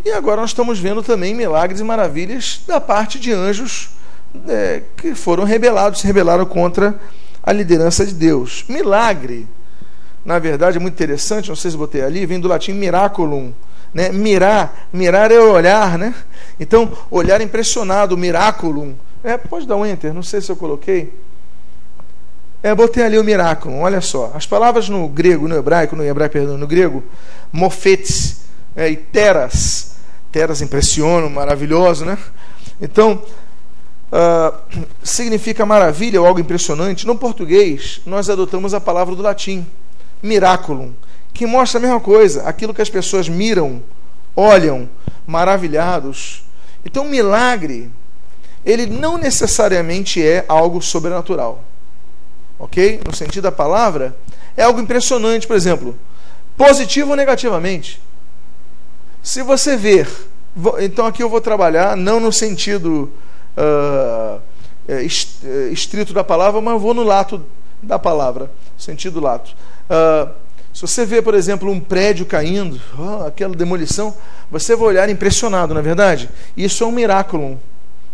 E 0.05 0.11
agora 0.11 0.41
nós 0.41 0.51
estamos 0.51 0.79
vendo 0.79 1.01
também 1.01 1.33
milagres 1.33 1.79
e 1.79 1.83
maravilhas 1.83 2.61
da 2.67 2.79
parte 2.79 3.19
de 3.19 3.31
anjos 3.31 3.89
é, 4.47 4.83
que 4.95 5.15
foram 5.15 5.43
rebelados, 5.43 6.01
se 6.01 6.07
rebelaram 6.07 6.45
contra 6.45 6.99
a 7.41 7.51
liderança 7.51 8.05
de 8.05 8.13
Deus. 8.13 8.65
Milagre, 8.67 9.47
na 10.23 10.39
verdade, 10.39 10.77
é 10.77 10.79
muito 10.79 10.93
interessante, 10.93 11.49
não 11.49 11.55
sei 11.55 11.71
se 11.71 11.77
botei 11.77 12.01
ali, 12.01 12.25
vem 12.25 12.39
do 12.39 12.47
latim 12.47 12.73
miraculum. 12.73 13.53
Né? 13.94 14.10
Mirar, 14.10 14.88
mirar 14.91 15.32
é 15.32 15.39
olhar, 15.39 15.98
né? 15.98 16.13
Então, 16.60 16.91
olhar 17.10 17.41
impressionado, 17.41 18.17
miraculum 18.17 18.94
é, 19.24 19.38
pode 19.38 19.67
dar 19.67 19.75
um 19.75 19.86
enter, 19.86 20.13
não 20.13 20.24
sei 20.24 20.39
se 20.41 20.51
eu 20.51 20.56
coloquei. 20.56 21.13
É, 22.63 22.74
botei 22.74 23.03
ali 23.03 23.17
o 23.17 23.24
miraculo, 23.24 23.77
olha 23.77 24.01
só. 24.01 24.32
As 24.34 24.46
palavras 24.46 24.89
no 24.89 25.08
grego, 25.08 25.48
no 25.48 25.56
hebraico, 25.56 25.96
no 25.96 26.03
hebraico, 26.03 26.34
perdão, 26.34 26.58
no 26.58 26.67
grego, 26.67 27.03
mofetes 27.51 28.41
é, 28.75 28.89
e 28.89 28.96
teras. 28.96 29.98
Teras 30.32 30.62
impressionam, 30.62 31.29
maravilhoso, 31.29 32.06
né? 32.06 32.17
Então, 32.82 33.22
uh, 34.12 34.77
significa 35.03 35.65
maravilha 35.65 36.22
ou 36.22 36.27
algo 36.27 36.39
impressionante. 36.39 37.06
No 37.08 37.17
português, 37.17 38.01
nós 38.06 38.29
adotamos 38.29 38.74
a 38.74 38.79
palavra 38.79 39.15
do 39.15 39.22
latim, 39.22 39.65
miraculum, 40.22 40.94
que 41.38 41.46
mostra 41.46 41.77
a 41.77 41.82
mesma 41.82 42.00
coisa, 42.00 42.44
aquilo 42.44 42.74
que 42.74 42.82
as 42.82 42.89
pessoas 42.89 43.29
miram, 43.29 43.82
olham, 44.36 44.89
maravilhados. 45.25 46.44
Então, 46.84 47.06
milagre, 47.06 47.91
ele 48.65 48.88
não 48.88 49.17
necessariamente 49.17 50.22
é 50.22 50.44
algo 50.48 50.82
sobrenatural. 50.82 51.63
Ok? 52.58 53.01
No 53.06 53.15
sentido 53.15 53.44
da 53.44 53.51
palavra, 53.51 54.17
é 54.58 54.63
algo 54.63 54.82
impressionante, 54.82 55.46
por 55.46 55.56
exemplo, 55.56 55.96
positivo 56.58 57.12
ou 57.12 57.15
negativamente. 57.15 58.01
Se 59.22 59.44
você 59.44 59.77
ver, 59.77 60.10
então 60.79 61.06
aqui 61.06 61.22
eu 61.22 61.29
vou 61.29 61.39
trabalhar 61.39 61.96
não 61.96 62.20
no 62.20 62.34
sentido 62.34 63.13
uh, 63.56 64.41
estrito 65.72 66.13
da 66.13 66.24
palavra, 66.24 66.60
mas 66.62 66.82
vou 66.82 66.96
no 66.96 67.03
lato 67.03 67.46
da 67.84 68.00
palavra, 68.00 68.50
sentido 68.75 69.20
lato. 69.20 69.56
Uh, 69.88 70.47
se 70.77 70.81
você 70.81 71.07
vê, 71.07 71.24
por 71.24 71.34
exemplo, 71.34 71.72
um 71.72 71.79
prédio 71.79 72.24
caindo, 72.24 72.79
oh, 73.00 73.25
aquela 73.25 73.55
demolição, 73.55 74.15
você 74.51 74.75
vai 74.75 74.89
olhar 74.89 75.10
impressionado, 75.10 75.74
não 75.74 75.81
é 75.81 75.84
verdade? 75.84 76.29
Isso 76.55 76.84
é 76.84 76.88
um 76.88 76.91
miraculo, 76.91 77.60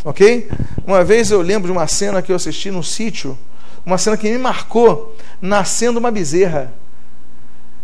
ok? 0.01 0.47
Uma 0.87 1.03
vez 1.03 1.29
eu 1.29 1.41
lembro 1.41 1.67
de 1.67 1.77
uma 1.77 1.85
cena 1.87 2.21
que 2.21 2.31
eu 2.31 2.37
assisti 2.37 2.71
num 2.71 2.81
sítio, 2.81 3.37
uma 3.85 3.97
cena 3.97 4.15
que 4.15 4.31
me 4.31 4.37
marcou, 4.37 5.13
nascendo 5.41 5.99
uma 5.99 6.09
bezerra. 6.09 6.73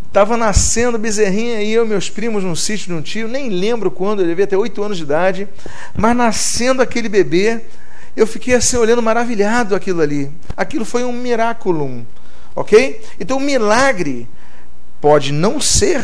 Estava 0.07 0.37
nascendo 0.37 0.97
bezerrinha 0.97 1.61
e 1.61 1.73
eu 1.73 1.85
meus 1.85 2.09
primos 2.09 2.41
num 2.41 2.55
sítio 2.55 2.87
de 2.87 2.93
um 2.93 3.01
tio, 3.01 3.27
nem 3.27 3.49
lembro 3.49 3.91
quando, 3.91 4.21
eu 4.21 4.27
devia 4.27 4.47
ter 4.47 4.55
oito 4.55 4.81
anos 4.81 4.95
de 4.95 5.03
idade, 5.03 5.45
mas 5.93 6.15
nascendo 6.15 6.81
aquele 6.81 7.09
bebê, 7.09 7.63
eu 8.15 8.25
fiquei 8.25 8.53
assim 8.53 8.77
olhando 8.77 9.01
maravilhado 9.01 9.75
aquilo 9.75 9.99
ali. 9.99 10.31
Aquilo 10.55 10.85
foi 10.85 11.03
um 11.03 11.11
miraculum, 11.11 12.05
ok? 12.55 13.01
Então 13.19 13.35
o 13.35 13.41
milagre 13.41 14.25
pode 15.01 15.31
não 15.31 15.59
ser 15.59 16.03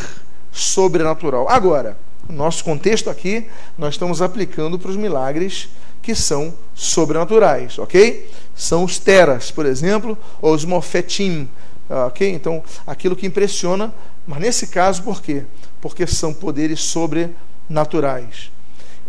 sobrenatural. 0.51 1.49
Agora, 1.49 1.97
no 2.27 2.35
nosso 2.35 2.63
contexto 2.63 3.09
aqui, 3.09 3.47
nós 3.77 3.95
estamos 3.95 4.21
aplicando 4.21 4.79
para 4.79 4.89
os 4.89 4.97
milagres 4.97 5.69
que 6.01 6.15
são 6.15 6.53
sobrenaturais, 6.73 7.77
ok? 7.79 8.29
São 8.55 8.83
os 8.83 8.97
teras, 8.99 9.51
por 9.51 9.65
exemplo, 9.65 10.17
ou 10.41 10.53
os 10.53 10.63
mofetim, 10.63 11.49
ok? 11.89 12.31
Então, 12.31 12.63
aquilo 12.85 13.15
que 13.15 13.25
impressiona, 13.25 13.93
mas 14.25 14.39
nesse 14.39 14.67
caso, 14.67 15.03
por 15.03 15.21
quê? 15.21 15.43
Porque 15.81 16.07
são 16.07 16.33
poderes 16.33 16.81
sobrenaturais. 16.81 18.51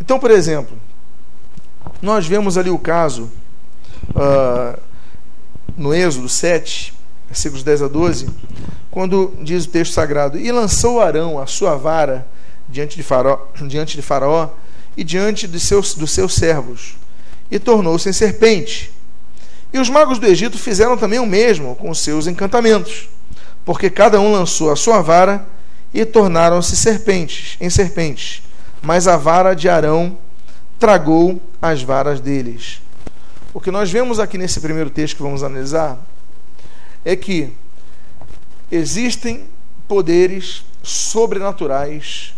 Então, 0.01 0.19
por 0.19 0.31
exemplo, 0.31 0.77
nós 2.03 2.27
vemos 2.27 2.59
ali 2.59 2.71
o 2.71 2.79
caso 2.79 3.31
uh, 4.11 4.79
no 5.77 5.95
Êxodo 5.95 6.29
7, 6.29 6.95
versículos 7.29 7.63
10 7.63 7.83
a 7.83 7.89
12, 7.89 8.29
quando 8.97 9.35
diz 9.43 9.67
o 9.67 9.69
texto 9.69 9.93
sagrado: 9.93 10.39
E 10.39 10.51
lançou 10.51 11.03
Arão 11.03 11.39
a 11.39 11.47
sua 11.47 11.77
vara 11.77 12.27
diante 12.67 12.97
de 12.97 13.03
Faraó, 13.03 13.39
diante 13.69 13.95
de 13.95 14.01
faraó 14.01 14.49
e 14.97 15.05
diante 15.05 15.47
de 15.47 15.61
seus, 15.61 15.93
dos 15.93 16.13
seus 16.13 16.33
servos, 16.33 16.97
e 17.51 17.59
tornou-se 17.59 18.09
em 18.09 18.13
serpente. 18.15 18.91
E 19.71 19.79
os 19.79 19.91
magos 19.91 20.19
do 20.19 20.27
Egito 20.27 20.57
fizeram 20.57 20.97
também 20.97 21.19
o 21.19 21.27
mesmo 21.27 21.77
com 21.77 21.91
os 21.91 21.99
seus 21.99 22.27
encantamentos, 22.27 23.07
porque 23.67 23.91
cada 23.91 24.19
um 24.19 24.33
lançou 24.33 24.73
a 24.73 24.77
sua 24.77 25.03
vara 25.03 25.47
e 25.93 26.03
tornaram-se 26.07 26.75
serpentes, 26.75 27.59
em 27.61 27.69
serpentes. 27.69 28.43
Mas 28.81 29.07
a 29.07 29.19
vara 29.19 29.53
de 29.53 29.69
Arão 29.69 30.17
tragou 30.79 31.39
as 31.61 31.83
varas 31.83 32.19
deles. 32.19 32.81
O 33.53 33.61
que 33.61 33.71
nós 33.71 33.91
vemos 33.91 34.19
aqui 34.19 34.39
nesse 34.39 34.59
primeiro 34.59 34.89
texto 34.89 35.17
que 35.17 35.23
vamos 35.23 35.43
analisar 35.43 35.99
é 37.05 37.15
que 37.15 37.53
existem 38.71 39.45
poderes 39.87 40.65
sobrenaturais 40.83 42.35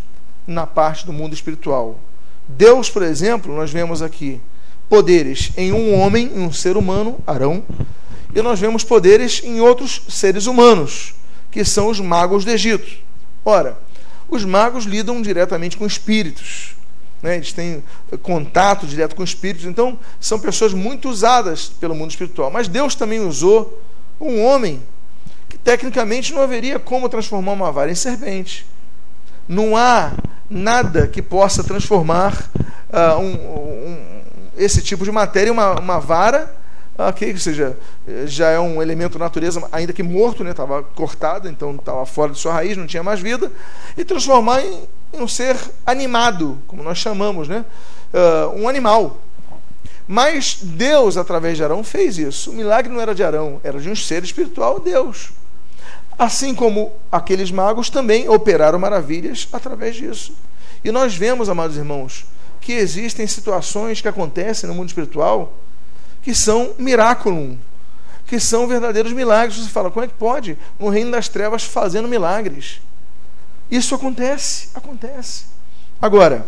na 0.47 0.66
parte 0.66 1.04
do 1.04 1.12
mundo 1.12 1.35
espiritual. 1.35 1.99
Deus, 2.47 2.88
por 2.88 3.02
exemplo, 3.02 3.54
nós 3.54 3.70
vemos 3.70 4.00
aqui 4.00 4.40
poderes 4.88 5.52
em 5.56 5.73
um 5.73 5.94
homem, 5.94 6.32
em 6.35 6.40
um 6.40 6.52
ser 6.52 6.76
humano, 6.76 7.18
Arão, 7.26 7.62
e 8.35 8.40
nós 8.40 8.58
vemos 8.58 8.85
poderes 8.85 9.42
em 9.44 9.61
outros 9.61 10.02
seres 10.08 10.47
humanos, 10.47 11.14
que 11.50 11.64
são 11.64 11.88
os 11.88 12.00
magos 12.00 12.44
do 12.44 12.50
Egito. 12.50 12.99
Ora, 13.44 13.78
os 14.30 14.44
magos 14.44 14.85
lidam 14.85 15.20
diretamente 15.20 15.76
com 15.76 15.87
espíritos, 15.87 16.75
né? 17.23 17.37
eles 17.37 17.52
têm 17.52 17.82
contato 18.23 18.87
direto 18.87 19.14
com 19.14 19.25
espíritos, 19.25 19.66
então 19.66 19.99
são 20.20 20.38
pessoas 20.38 20.73
muito 20.73 21.08
usadas 21.08 21.68
pelo 21.68 21.94
mundo 21.94 22.11
espiritual. 22.11 22.50
Mas 22.50 22.68
Deus 22.68 22.94
também 22.94 23.20
usou 23.20 23.82
um 24.20 24.42
homem 24.42 24.82
tecnicamente 25.64 26.32
não 26.32 26.42
haveria 26.42 26.78
como 26.78 27.08
transformar 27.08 27.52
uma 27.52 27.72
vara 27.72 27.90
em 27.90 27.94
serpente. 27.94 28.66
Não 29.46 29.76
há 29.76 30.12
nada 30.48 31.06
que 31.06 31.22
possa 31.22 31.62
transformar 31.62 32.50
uh, 32.90 33.18
um, 33.18 33.34
um, 33.34 34.22
esse 34.56 34.82
tipo 34.82 35.04
de 35.04 35.12
matéria 35.12 35.50
em 35.50 35.52
uma, 35.52 35.78
uma 35.78 35.98
vara, 35.98 36.54
okay, 36.96 37.32
ou 37.32 37.38
seja, 37.38 37.76
já 38.26 38.48
é 38.50 38.58
um 38.58 38.82
elemento 38.82 39.18
natureza, 39.18 39.66
ainda 39.70 39.92
que 39.92 40.02
morto, 40.02 40.44
estava 40.46 40.80
né, 40.80 40.86
cortado, 40.94 41.48
então 41.48 41.74
estava 41.74 42.04
fora 42.04 42.32
de 42.32 42.38
sua 42.38 42.52
raiz, 42.52 42.76
não 42.76 42.86
tinha 42.86 43.02
mais 43.02 43.20
vida, 43.20 43.52
e 43.96 44.04
transformar 44.04 44.62
em, 44.62 44.82
em 45.12 45.20
um 45.20 45.28
ser 45.28 45.56
animado, 45.86 46.58
como 46.66 46.82
nós 46.82 46.98
chamamos, 46.98 47.48
né? 47.48 47.64
Uh, 48.12 48.62
um 48.62 48.68
animal. 48.68 49.18
Mas 50.06 50.58
Deus, 50.62 51.18
através 51.18 51.58
de 51.58 51.62
Arão, 51.62 51.84
fez 51.84 52.16
isso. 52.16 52.50
O 52.50 52.54
milagre 52.54 52.90
não 52.90 52.98
era 52.98 53.14
de 53.14 53.22
Arão, 53.22 53.60
era 53.62 53.78
de 53.78 53.90
um 53.90 53.94
ser 53.94 54.24
espiritual, 54.24 54.80
Deus. 54.80 55.30
Assim 56.18 56.54
como 56.54 56.92
aqueles 57.12 57.50
magos 57.50 57.88
também 57.88 58.28
operaram 58.28 58.78
maravilhas 58.78 59.46
através 59.52 59.94
disso. 59.94 60.34
E 60.82 60.90
nós 60.90 61.14
vemos, 61.14 61.48
amados 61.48 61.76
irmãos, 61.76 62.26
que 62.60 62.72
existem 62.72 63.26
situações 63.26 64.00
que 64.00 64.08
acontecem 64.08 64.68
no 64.68 64.75
mundo 64.75 64.88
espiritual 64.88 65.52
que 66.20 66.34
são 66.34 66.75
miraculum, 66.78 67.56
que 68.26 68.40
são 68.40 68.66
verdadeiros 68.66 69.12
milagres. 69.12 69.58
Você 69.58 69.68
fala, 69.68 69.90
como 69.90 70.04
é 70.04 70.08
que 70.08 70.14
pode 70.14 70.58
um 70.78 70.88
reino 70.88 71.10
das 71.12 71.28
trevas 71.28 71.62
fazendo 71.62 72.08
milagres? 72.08 72.80
Isso 73.70 73.94
acontece, 73.94 74.68
acontece. 74.75 75.44
Agora, 76.02 76.46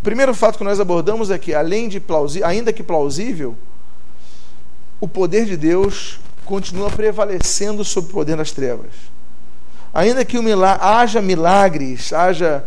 o 0.00 0.04
primeiro 0.04 0.34
fato 0.34 0.58
que 0.58 0.64
nós 0.64 0.78
abordamos 0.78 1.30
é 1.30 1.38
que, 1.38 1.54
além 1.54 1.88
de 1.88 1.98
plausível, 1.98 2.46
ainda 2.46 2.72
que 2.72 2.82
plausível, 2.82 3.56
o 5.00 5.08
poder 5.08 5.44
de 5.46 5.56
Deus 5.56 6.20
continua 6.48 6.90
prevalecendo 6.90 7.84
sobre 7.84 8.08
o 8.08 8.12
poder 8.14 8.38
das 8.38 8.50
trevas. 8.50 8.90
Ainda 9.92 10.24
que 10.24 10.40
milagre, 10.40 10.82
haja 10.82 11.20
milagres, 11.20 12.10
haja 12.10 12.64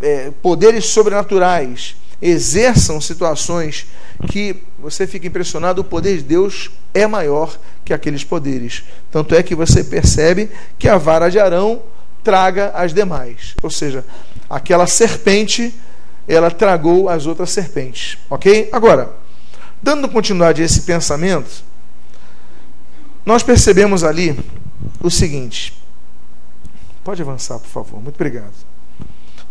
é, 0.00 0.32
poderes 0.42 0.86
sobrenaturais, 0.86 1.96
exerçam 2.22 2.98
situações 3.02 3.86
que 4.28 4.56
você 4.78 5.06
fica 5.06 5.26
impressionado, 5.26 5.82
o 5.82 5.84
poder 5.84 6.16
de 6.16 6.22
Deus 6.22 6.70
é 6.94 7.06
maior 7.06 7.54
que 7.84 7.92
aqueles 7.92 8.24
poderes. 8.24 8.84
Tanto 9.10 9.34
é 9.34 9.42
que 9.42 9.54
você 9.54 9.84
percebe 9.84 10.50
que 10.78 10.88
a 10.88 10.96
vara 10.96 11.28
de 11.28 11.38
Arão 11.38 11.82
traga 12.22 12.70
as 12.74 12.94
demais. 12.94 13.54
Ou 13.62 13.68
seja, 13.68 14.02
aquela 14.48 14.86
serpente, 14.86 15.74
ela 16.26 16.50
tragou 16.50 17.10
as 17.10 17.26
outras 17.26 17.50
serpentes. 17.50 18.16
Ok? 18.30 18.70
Agora, 18.72 19.10
dando 19.82 20.08
continuidade 20.08 20.62
a 20.62 20.64
esse 20.64 20.80
pensamento, 20.82 21.73
nós 23.24 23.42
percebemos 23.42 24.04
ali 24.04 24.38
o 25.00 25.10
seguinte. 25.10 25.72
Pode 27.02 27.22
avançar, 27.22 27.58
por 27.58 27.68
favor. 27.68 28.02
Muito 28.02 28.16
obrigado. 28.16 28.54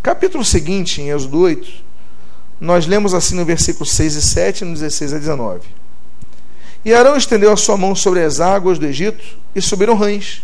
Capítulo 0.02 0.44
seguinte, 0.44 1.02
em 1.02 1.10
Êxodo 1.10 1.40
8, 1.40 1.72
nós 2.60 2.86
lemos 2.86 3.14
assim 3.14 3.36
no 3.36 3.46
versículo 3.46 3.86
6 3.86 4.16
e 4.16 4.22
7, 4.22 4.66
no 4.66 4.74
16 4.74 5.14
a 5.14 5.18
19. 5.18 5.62
E 6.86 6.94
Arão 6.94 7.16
estendeu 7.16 7.52
a 7.52 7.58
sua 7.58 7.78
mão 7.78 7.96
sobre 7.96 8.22
as 8.22 8.40
águas 8.40 8.78
do 8.78 8.86
Egito 8.86 9.24
e 9.56 9.62
subiram 9.62 9.96
rães. 9.96 10.44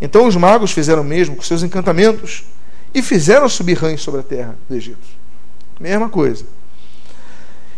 Então 0.00 0.26
os 0.26 0.36
magos 0.36 0.72
fizeram 0.72 1.02
o 1.02 1.04
mesmo 1.04 1.36
com 1.36 1.42
seus 1.42 1.62
encantamentos 1.62 2.44
e 2.92 3.00
fizeram 3.00 3.48
subir 3.48 3.78
rães 3.78 4.02
sobre 4.02 4.20
a 4.20 4.24
terra 4.24 4.56
do 4.68 4.74
Egito. 4.74 5.06
Mesma 5.80 6.08
coisa. 6.08 6.44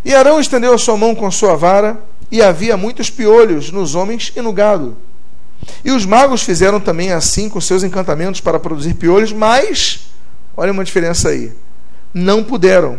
E 0.05 0.15
Arão 0.15 0.41
estendeu 0.41 0.75
a 0.75 0.79
sua 0.79 0.97
mão 0.97 1.15
com 1.15 1.27
a 1.27 1.31
sua 1.31 1.55
vara 1.55 2.03
e 2.35 2.43
havia 2.43 2.77
muitos 2.77 3.11
piolhos 3.11 3.71
nos 3.71 3.95
homens 3.95 4.33
e 4.35 4.41
no 4.41 4.53
gado. 4.53 4.97
E 5.85 5.93
os 5.93 6.05
magos 6.05 6.43
fizeram 6.43 6.81
também 6.81 7.13
assim 7.13 7.49
com 7.49 7.61
seus 7.61 7.85
encantamentos 7.85 8.41
para 8.41 8.59
produzir 8.59 8.95
piolhos, 8.95 9.33
mas, 9.33 10.09
olha 10.57 10.73
uma 10.73 10.85
diferença 10.85 11.29
aí, 11.29 11.53
não 12.13 12.43
puderam. 12.43 12.99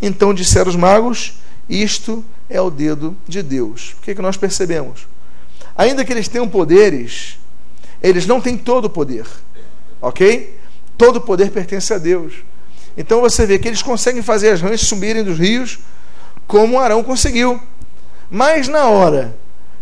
Então 0.00 0.32
disseram 0.32 0.70
os 0.70 0.76
magos: 0.76 1.40
Isto 1.68 2.24
é 2.48 2.60
o 2.60 2.70
dedo 2.70 3.16
de 3.26 3.42
Deus. 3.42 3.96
O 3.98 4.02
que, 4.02 4.12
é 4.12 4.14
que 4.14 4.22
nós 4.22 4.36
percebemos? 4.36 5.08
ainda 5.76 6.04
que 6.04 6.12
eles 6.12 6.28
tenham 6.28 6.48
poderes, 6.48 7.38
eles 8.00 8.24
não 8.24 8.40
têm 8.40 8.56
todo 8.56 8.84
o 8.84 8.90
poder. 8.90 9.26
Ok? 10.00 10.56
Todo 10.96 11.16
o 11.16 11.20
poder 11.20 11.50
pertence 11.50 11.92
a 11.92 11.98
Deus. 11.98 12.34
Então 12.96 13.20
você 13.20 13.46
vê 13.46 13.58
que 13.58 13.66
eles 13.66 13.82
conseguem 13.82 14.22
fazer 14.22 14.50
as 14.50 14.60
rãs 14.60 14.80
subirem 14.82 15.24
dos 15.24 15.38
rios 15.38 15.80
como 16.46 16.78
Arão 16.78 17.02
conseguiu. 17.02 17.60
Mas 18.30 18.68
na 18.68 18.86
hora 18.86 19.36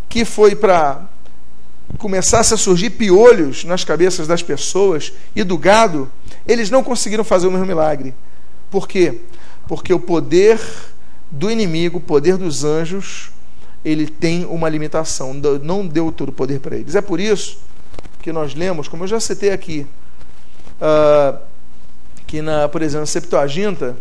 que 0.08 0.24
foi 0.24 0.56
para 0.56 1.06
começasse 1.98 2.54
a 2.54 2.56
surgir 2.56 2.90
piolhos 2.90 3.64
nas 3.64 3.82
cabeças 3.82 4.26
das 4.26 4.42
pessoas 4.42 5.12
e 5.34 5.42
do 5.42 5.58
gado, 5.58 6.10
eles 6.46 6.70
não 6.70 6.82
conseguiram 6.82 7.24
fazer 7.24 7.46
o 7.46 7.50
mesmo 7.50 7.66
milagre. 7.66 8.14
Por 8.70 8.86
quê? 8.86 9.20
Porque 9.66 9.92
o 9.92 10.00
poder 10.00 10.60
do 11.30 11.50
inimigo, 11.50 11.98
o 11.98 12.00
poder 12.00 12.36
dos 12.36 12.64
anjos, 12.64 13.30
ele 13.84 14.06
tem 14.06 14.44
uma 14.44 14.68
limitação, 14.68 15.34
não 15.62 15.86
deu 15.86 16.12
todo 16.12 16.30
o 16.30 16.32
poder 16.32 16.60
para 16.60 16.76
eles. 16.76 16.94
É 16.94 17.00
por 17.00 17.20
isso 17.20 17.58
que 18.20 18.32
nós 18.32 18.54
lemos, 18.54 18.88
como 18.88 19.04
eu 19.04 19.08
já 19.08 19.20
citei 19.20 19.50
aqui, 19.50 19.86
uh, 20.80 21.38
que, 22.26 22.42
na, 22.42 22.68
por 22.68 22.82
exemplo, 22.82 23.00
na 23.00 23.06
Septuaginta, 23.06 23.96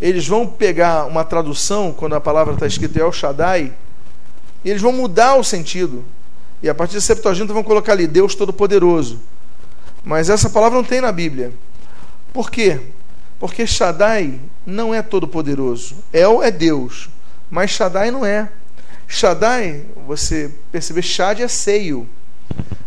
eles 0.00 0.26
vão 0.26 0.46
pegar 0.46 1.06
uma 1.06 1.24
tradução, 1.24 1.92
quando 1.92 2.14
a 2.14 2.20
palavra 2.20 2.54
está 2.54 2.66
escrita 2.66 3.00
El 3.00 3.12
Shaddai, 3.12 3.72
e 4.64 4.70
eles 4.70 4.82
vão 4.82 4.92
mudar 4.92 5.36
o 5.36 5.44
sentido. 5.44 6.04
E 6.62 6.68
a 6.68 6.74
partir 6.74 6.94
da 6.94 7.00
Septuaginta 7.00 7.52
vão 7.52 7.62
colocar 7.62 7.92
ali 7.92 8.06
Deus 8.06 8.34
Todo-Poderoso. 8.34 9.20
Mas 10.04 10.28
essa 10.28 10.50
palavra 10.50 10.76
não 10.76 10.84
tem 10.84 11.00
na 11.00 11.12
Bíblia. 11.12 11.52
Por 12.32 12.50
quê? 12.50 12.80
Porque 13.38 13.66
Shaddai 13.66 14.40
não 14.66 14.94
é 14.94 15.02
todo-poderoso. 15.02 15.96
El 16.12 16.42
é 16.42 16.50
Deus, 16.50 17.08
mas 17.50 17.70
Shaddai 17.70 18.10
não 18.10 18.24
é. 18.24 18.50
Shaddai, 19.06 19.84
você 20.06 20.50
percebe, 20.72 21.02
Shad 21.02 21.40
é 21.40 21.48
seio. 21.48 22.08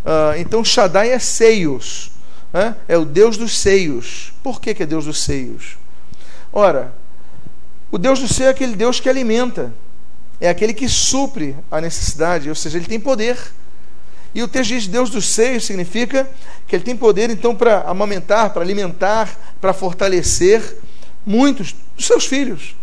Uh, 0.03 0.37
então 0.37 0.63
Shaddai 0.63 1.11
é 1.11 1.19
seios. 1.19 2.11
Né? 2.51 2.75
É 2.87 2.97
o 2.97 3.05
Deus 3.05 3.37
dos 3.37 3.57
seios. 3.57 4.33
Por 4.43 4.59
que, 4.59 4.73
que 4.73 4.83
é 4.83 4.85
Deus 4.85 5.05
dos 5.05 5.23
seios? 5.23 5.77
Ora, 6.51 6.93
o 7.91 7.97
Deus 7.97 8.19
do 8.19 8.27
seio 8.27 8.47
é 8.47 8.51
aquele 8.51 8.75
Deus 8.75 8.99
que 8.99 9.09
alimenta. 9.09 9.73
É 10.39 10.49
aquele 10.49 10.73
que 10.73 10.87
supre 10.87 11.55
a 11.71 11.81
necessidade, 11.81 12.49
ou 12.49 12.55
seja, 12.55 12.77
ele 12.77 12.85
tem 12.85 12.99
poder. 12.99 13.37
E 14.35 14.43
o 14.43 14.47
texto 14.47 14.69
diz 14.69 14.87
Deus 14.87 15.09
dos 15.09 15.25
seios 15.25 15.65
significa 15.65 16.29
que 16.67 16.75
ele 16.75 16.83
tem 16.83 16.95
poder 16.95 17.29
então 17.29 17.55
para 17.55 17.81
amamentar, 17.81 18.51
para 18.51 18.61
alimentar, 18.61 19.35
para 19.59 19.73
fortalecer 19.73 20.77
muitos 21.25 21.75
dos 21.95 22.05
seus 22.05 22.25
filhos. 22.25 22.75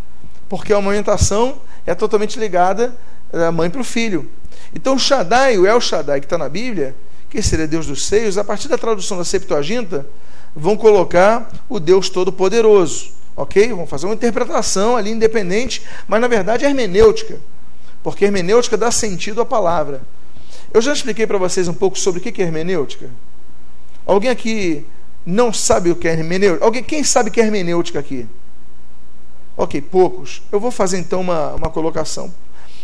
Porque 0.48 0.72
a 0.72 0.78
amamentação 0.78 1.60
é 1.86 1.94
totalmente 1.94 2.38
ligada 2.40 2.96
da 3.32 3.52
mãe 3.52 3.70
para 3.70 3.80
o 3.80 3.84
filho. 3.84 4.30
Então, 4.74 4.98
Shaddai, 4.98 5.56
o 5.58 5.66
El 5.66 5.80
Shaddai 5.80 6.20
que 6.20 6.26
está 6.26 6.36
na 6.36 6.48
Bíblia, 6.48 6.96
que 7.30 7.40
seria 7.42 7.66
Deus 7.66 7.86
dos 7.86 8.06
seios, 8.06 8.36
a 8.36 8.44
partir 8.44 8.68
da 8.68 8.78
tradução 8.78 9.18
da 9.18 9.24
Septuaginta, 9.24 10.06
vão 10.54 10.76
colocar 10.76 11.50
o 11.68 11.78
Deus 11.78 12.08
Todo-Poderoso. 12.08 13.12
Ok? 13.36 13.72
Vão 13.72 13.86
fazer 13.86 14.06
uma 14.06 14.14
interpretação 14.14 14.96
ali 14.96 15.10
independente, 15.10 15.82
mas 16.06 16.20
na 16.20 16.28
verdade 16.28 16.64
é 16.64 16.68
hermenêutica. 16.68 17.40
Porque 18.02 18.24
hermenêutica 18.24 18.76
dá 18.76 18.90
sentido 18.90 19.40
à 19.40 19.46
palavra. 19.46 20.02
Eu 20.72 20.80
já 20.80 20.92
expliquei 20.92 21.26
para 21.26 21.38
vocês 21.38 21.68
um 21.68 21.74
pouco 21.74 21.98
sobre 21.98 22.20
o 22.20 22.22
que 22.22 22.42
é 22.42 22.44
hermenêutica. 22.44 23.08
Alguém 24.06 24.30
aqui 24.30 24.86
não 25.24 25.52
sabe 25.52 25.90
o 25.90 25.96
que 25.96 26.06
é 26.06 26.12
hermenêutica? 26.12 26.64
Alguém, 26.64 26.82
quem 26.82 27.02
sabe 27.02 27.30
o 27.30 27.32
que 27.32 27.40
é 27.40 27.44
hermenêutica 27.44 27.98
aqui? 27.98 28.26
Ok, 29.56 29.80
poucos. 29.80 30.42
Eu 30.50 30.58
vou 30.58 30.70
fazer 30.70 30.98
então 30.98 31.20
uma, 31.20 31.52
uma 31.54 31.70
colocação. 31.70 32.32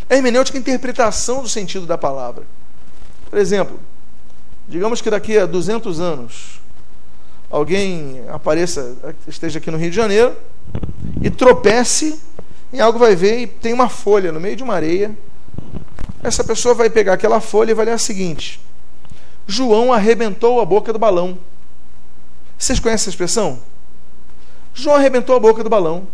A 0.09 0.15
hermenêutica 0.15 0.57
é 0.57 0.59
a 0.59 0.61
interpretação 0.61 1.41
do 1.41 1.49
sentido 1.49 1.85
da 1.85 1.97
palavra. 1.97 2.43
Por 3.29 3.37
exemplo, 3.37 3.79
digamos 4.67 5.01
que 5.01 5.09
daqui 5.09 5.37
a 5.37 5.45
200 5.45 5.99
anos 5.99 6.60
alguém 7.51 8.23
apareça, 8.29 8.95
esteja 9.27 9.59
aqui 9.59 9.69
no 9.69 9.77
Rio 9.77 9.89
de 9.89 9.95
Janeiro 9.95 10.35
e 11.21 11.29
tropece 11.29 12.19
em 12.73 12.79
algo, 12.79 12.97
vai 12.97 13.15
ver 13.15 13.39
e 13.39 13.47
tem 13.47 13.73
uma 13.73 13.89
folha 13.89 14.31
no 14.31 14.39
meio 14.39 14.55
de 14.55 14.63
uma 14.63 14.73
areia. 14.73 15.11
Essa 16.23 16.43
pessoa 16.43 16.73
vai 16.73 16.89
pegar 16.89 17.13
aquela 17.13 17.41
folha 17.41 17.71
e 17.71 17.73
vai 17.73 17.85
ler 17.85 17.91
a 17.91 17.97
seguinte: 17.97 18.61
João 19.45 19.91
arrebentou 19.91 20.61
a 20.61 20.65
boca 20.65 20.93
do 20.93 20.99
balão. 20.99 21.37
Vocês 22.57 22.79
conhecem 22.79 23.03
essa 23.03 23.09
expressão? 23.09 23.59
João 24.73 24.95
arrebentou 24.95 25.35
a 25.35 25.39
boca 25.39 25.63
do 25.63 25.69
balão. 25.69 26.07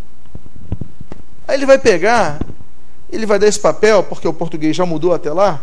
Aí 1.47 1.55
ele 1.55 1.65
vai 1.65 1.77
pegar, 1.77 2.39
ele 3.11 3.25
vai 3.25 3.37
dar 3.37 3.47
esse 3.47 3.59
papel, 3.59 4.01
porque 4.03 4.27
o 4.27 4.33
português 4.33 4.75
já 4.75 4.85
mudou 4.85 5.13
até 5.13 5.31
lá, 5.31 5.61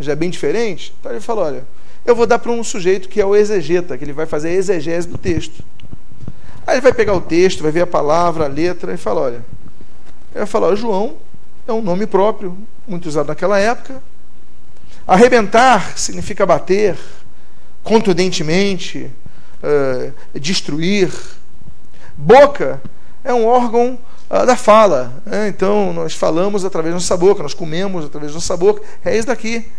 já 0.00 0.12
é 0.12 0.16
bem 0.16 0.30
diferente. 0.30 0.94
Então 0.98 1.12
ele 1.12 1.20
fala: 1.20 1.42
olha, 1.42 1.66
eu 2.06 2.14
vou 2.14 2.26
dar 2.26 2.38
para 2.38 2.52
um 2.52 2.62
sujeito 2.62 3.08
que 3.08 3.20
é 3.20 3.26
o 3.26 3.34
exegeta, 3.34 3.98
que 3.98 4.04
ele 4.04 4.12
vai 4.12 4.26
fazer 4.26 4.50
a 4.50 4.52
exegese 4.52 5.08
do 5.08 5.18
texto. 5.18 5.62
Aí 6.66 6.74
ele 6.74 6.80
vai 6.80 6.92
pegar 6.92 7.14
o 7.14 7.20
texto, 7.20 7.62
vai 7.62 7.72
ver 7.72 7.82
a 7.82 7.86
palavra, 7.86 8.44
a 8.44 8.48
letra, 8.48 8.94
e 8.94 8.96
fala: 8.96 9.20
olha, 9.22 9.44
ele 10.30 10.38
vai 10.38 10.46
falar: 10.46 10.74
João 10.76 11.16
é 11.66 11.72
um 11.72 11.82
nome 11.82 12.06
próprio, 12.06 12.56
muito 12.86 13.06
usado 13.06 13.26
naquela 13.26 13.58
época. 13.58 14.02
Arrebentar 15.06 15.96
significa 15.96 16.44
bater, 16.44 16.96
contundentemente, 17.82 19.10
uh, 19.62 20.38
destruir. 20.38 21.12
Boca 22.16 22.80
é 23.22 23.32
um 23.32 23.46
órgão 23.46 23.98
uh, 24.30 24.46
da 24.46 24.56
fala. 24.56 25.22
Né? 25.24 25.48
Então, 25.48 25.92
nós 25.92 26.12
falamos 26.14 26.64
através 26.64 26.92
da 26.92 26.96
nossa 26.96 27.16
boca, 27.16 27.42
nós 27.42 27.54
comemos 27.54 28.04
através 28.04 28.32
da 28.32 28.36
nossa 28.36 28.56
boca. 28.56 28.82
É 29.04 29.16
isso 29.16 29.28
daqui. 29.28 29.70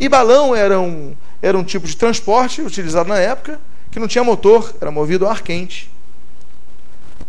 E 0.00 0.08
balão 0.08 0.54
era 0.54 0.80
um, 0.80 1.14
era 1.40 1.56
um 1.56 1.64
tipo 1.64 1.86
de 1.86 1.96
transporte 1.96 2.62
utilizado 2.62 3.08
na 3.08 3.18
época 3.18 3.60
que 3.90 3.98
não 3.98 4.06
tinha 4.06 4.22
motor, 4.22 4.74
era 4.80 4.90
movido 4.90 5.26
a 5.26 5.30
ar 5.30 5.42
quente. 5.42 5.90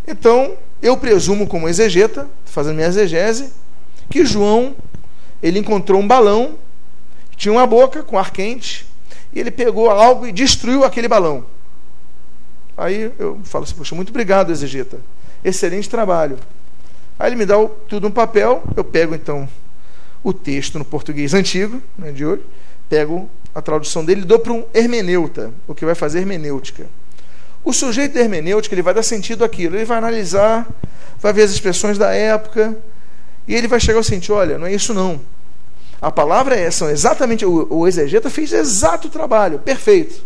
Então, 0.08 0.56
eu 0.82 0.98
presumo 0.98 1.48
como 1.48 1.70
exegeta, 1.70 2.28
fazendo 2.46 2.76
minha 2.76 2.88
exegese, 2.88 3.52
que 4.10 4.26
João 4.26 4.76
ele 5.42 5.60
encontrou 5.60 6.02
um 6.02 6.08
balão, 6.08 6.56
tinha 7.36 7.52
uma 7.52 7.66
boca 7.66 8.04
com 8.04 8.18
ar 8.18 8.32
quente, 8.32 8.86
e 9.34 9.40
ele 9.40 9.52
pegou 9.52 9.90
algo 9.90 10.28
e 10.28 10.32
destruiu 10.32 10.84
aquele 10.84 11.08
balão. 11.08 11.46
Aí 12.78 13.12
eu 13.20 13.40
falo 13.44 13.64
assim, 13.64 13.76
poxa, 13.76 13.96
muito 13.96 14.10
obrigado, 14.10 14.52
exegeta. 14.52 15.00
Excelente 15.44 15.90
trabalho. 15.90 16.38
Aí 17.18 17.30
ele 17.30 17.36
me 17.36 17.46
dá 17.46 17.56
tudo 17.88 18.08
um 18.08 18.12
papel, 18.12 18.64
eu 18.76 18.84
pego 18.84 19.14
então 19.14 19.48
o 20.24 20.34
texto 20.34 20.78
no 20.78 20.86
português 20.86 21.34
antigo, 21.34 21.82
né, 21.98 22.12
de 22.12 22.26
hoje, 22.26 22.44
pego 22.90 23.30
a 23.54 23.62
tradução 23.62 24.04
dele 24.04 24.22
e 24.22 24.26
dou 24.26 24.40
para 24.40 24.54
um 24.54 24.66
hermeneuta, 24.74 25.52
o 25.68 25.74
que 25.74 25.86
vai 25.86 25.96
fazer 25.96 26.20
hermenêutica. 26.20 26.88
O 27.64 27.74
sujeito 27.74 28.14
da 28.14 28.22
hermenêutica 28.22 28.74
ele 28.74 28.82
vai 28.82 28.94
dar 28.94 29.04
sentido 29.04 29.44
àquilo, 29.44 29.76
ele 29.76 29.86
vai 29.86 29.98
analisar, 29.98 30.68
vai 31.20 31.34
ver 31.34 31.44
as 31.44 31.52
expressões 31.52 31.98
da 31.98 32.14
época, 32.14 32.78
e 33.48 33.56
ele 33.56 33.68
vai 33.68 33.80
chegar 33.80 33.98
ao 33.98 34.04
seguinte: 34.04 34.32
olha, 34.32 34.58
não 34.58 34.68
é 34.68 34.74
isso 34.74 34.94
não. 34.94 35.20
A 36.02 36.12
palavra 36.12 36.56
é 36.56 36.62
essa, 36.62 36.90
exatamente, 36.92 37.46
o, 37.46 37.68
o 37.70 37.88
exegeta 37.88 38.30
fez 38.30 38.54
exato 38.54 39.10
trabalho, 39.10 39.60
perfeito. 39.60 40.24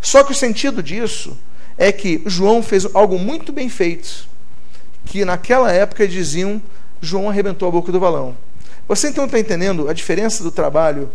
Só 0.00 0.24
que 0.24 0.32
o 0.32 0.34
sentido 0.34 0.82
disso 0.82 1.36
é 1.78 1.92
que 1.92 2.22
João 2.26 2.62
fez 2.62 2.86
algo 2.94 3.18
muito 3.18 3.52
bem 3.52 3.68
feito, 3.68 4.28
que 5.06 5.24
naquela 5.24 5.72
época 5.72 6.08
diziam 6.08 6.60
João 7.00 7.28
arrebentou 7.30 7.68
a 7.68 7.70
boca 7.70 7.92
do 7.92 8.00
balão. 8.00 8.36
Você 8.86 9.08
então 9.08 9.24
está 9.24 9.38
entendendo 9.38 9.88
a 9.88 9.92
diferença 9.92 10.42
do 10.42 10.50
trabalho 10.50 11.10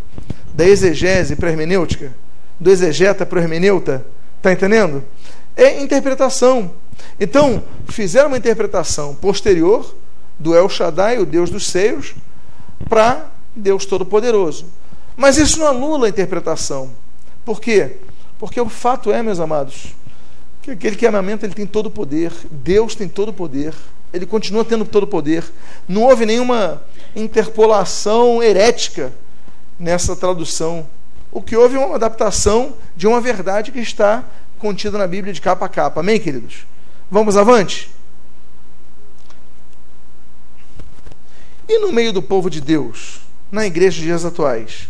da 0.54 0.66
exegese 0.66 1.36
para 1.36 1.50
a 1.50 1.52
hermenêutica? 1.52 2.14
Do 2.60 2.70
exegeta 2.70 3.26
para 3.26 3.40
o 3.40 3.42
hermeneuta? 3.42 4.06
Está 4.38 4.52
entendendo? 4.52 5.04
É 5.56 5.80
interpretação. 5.82 6.72
Então, 7.20 7.64
fizeram 7.88 8.28
uma 8.28 8.38
interpretação 8.38 9.14
posterior 9.16 9.96
do 10.38 10.56
El 10.56 10.70
Shaddai, 10.70 11.20
o 11.20 11.26
Deus 11.26 11.50
dos 11.50 11.68
seios, 11.68 12.16
para 12.88 13.30
Deus 13.56 13.86
Todo-Poderoso. 13.86 14.66
Mas 15.16 15.38
isso 15.38 15.60
não 15.60 15.68
anula 15.68 16.08
a 16.08 16.10
interpretação. 16.10 16.92
Por 17.44 17.60
quê? 17.60 17.98
Porque 18.40 18.60
o 18.60 18.70
fato 18.70 19.12
é, 19.12 19.22
meus 19.22 19.40
amados, 19.40 19.94
que 20.62 20.72
aquele 20.72 20.96
que 20.96 21.06
amamenta 21.06 21.46
ele 21.46 21.54
tem 21.54 21.68
todo 21.68 21.88
o 21.88 21.92
poder, 21.92 22.32
Deus 22.50 22.96
tem 22.96 23.08
todo 23.08 23.30
o 23.30 23.34
poder, 23.34 23.74
ele 24.14 24.26
continua 24.26 24.66
tendo 24.66 24.86
todo 24.86 25.04
o 25.04 25.08
poder. 25.08 25.44
Não 25.88 26.04
houve 26.04 26.26
nenhuma 26.26 26.82
interpolação 27.16 28.42
herética 28.42 29.14
nessa 29.80 30.16
tradução. 30.16 30.88
O 31.32 31.42
que 31.42 31.56
houve 31.56 31.76
é 31.76 31.80
uma 31.80 31.96
adaptação 31.96 32.76
de 32.96 33.08
uma 33.08 33.22
verdade 33.22 33.72
que 33.72 33.80
está 33.80 34.24
contida 34.58 34.98
na 34.98 35.08
Bíblia 35.08 35.34
de 35.34 35.42
capa 35.42 35.66
a 35.66 35.70
capa. 35.70 36.00
Amém, 36.00 36.20
queridos? 36.20 36.66
Vamos 37.10 37.38
avante? 37.38 37.90
E 41.68 41.80
no 41.80 41.94
meio 41.94 42.12
do 42.12 42.22
povo 42.22 42.50
de 42.50 42.60
Deus, 42.60 43.22
na 43.52 43.66
igreja 43.66 43.98
de 44.00 44.06
dias 44.06 44.26
atuais, 44.26 44.90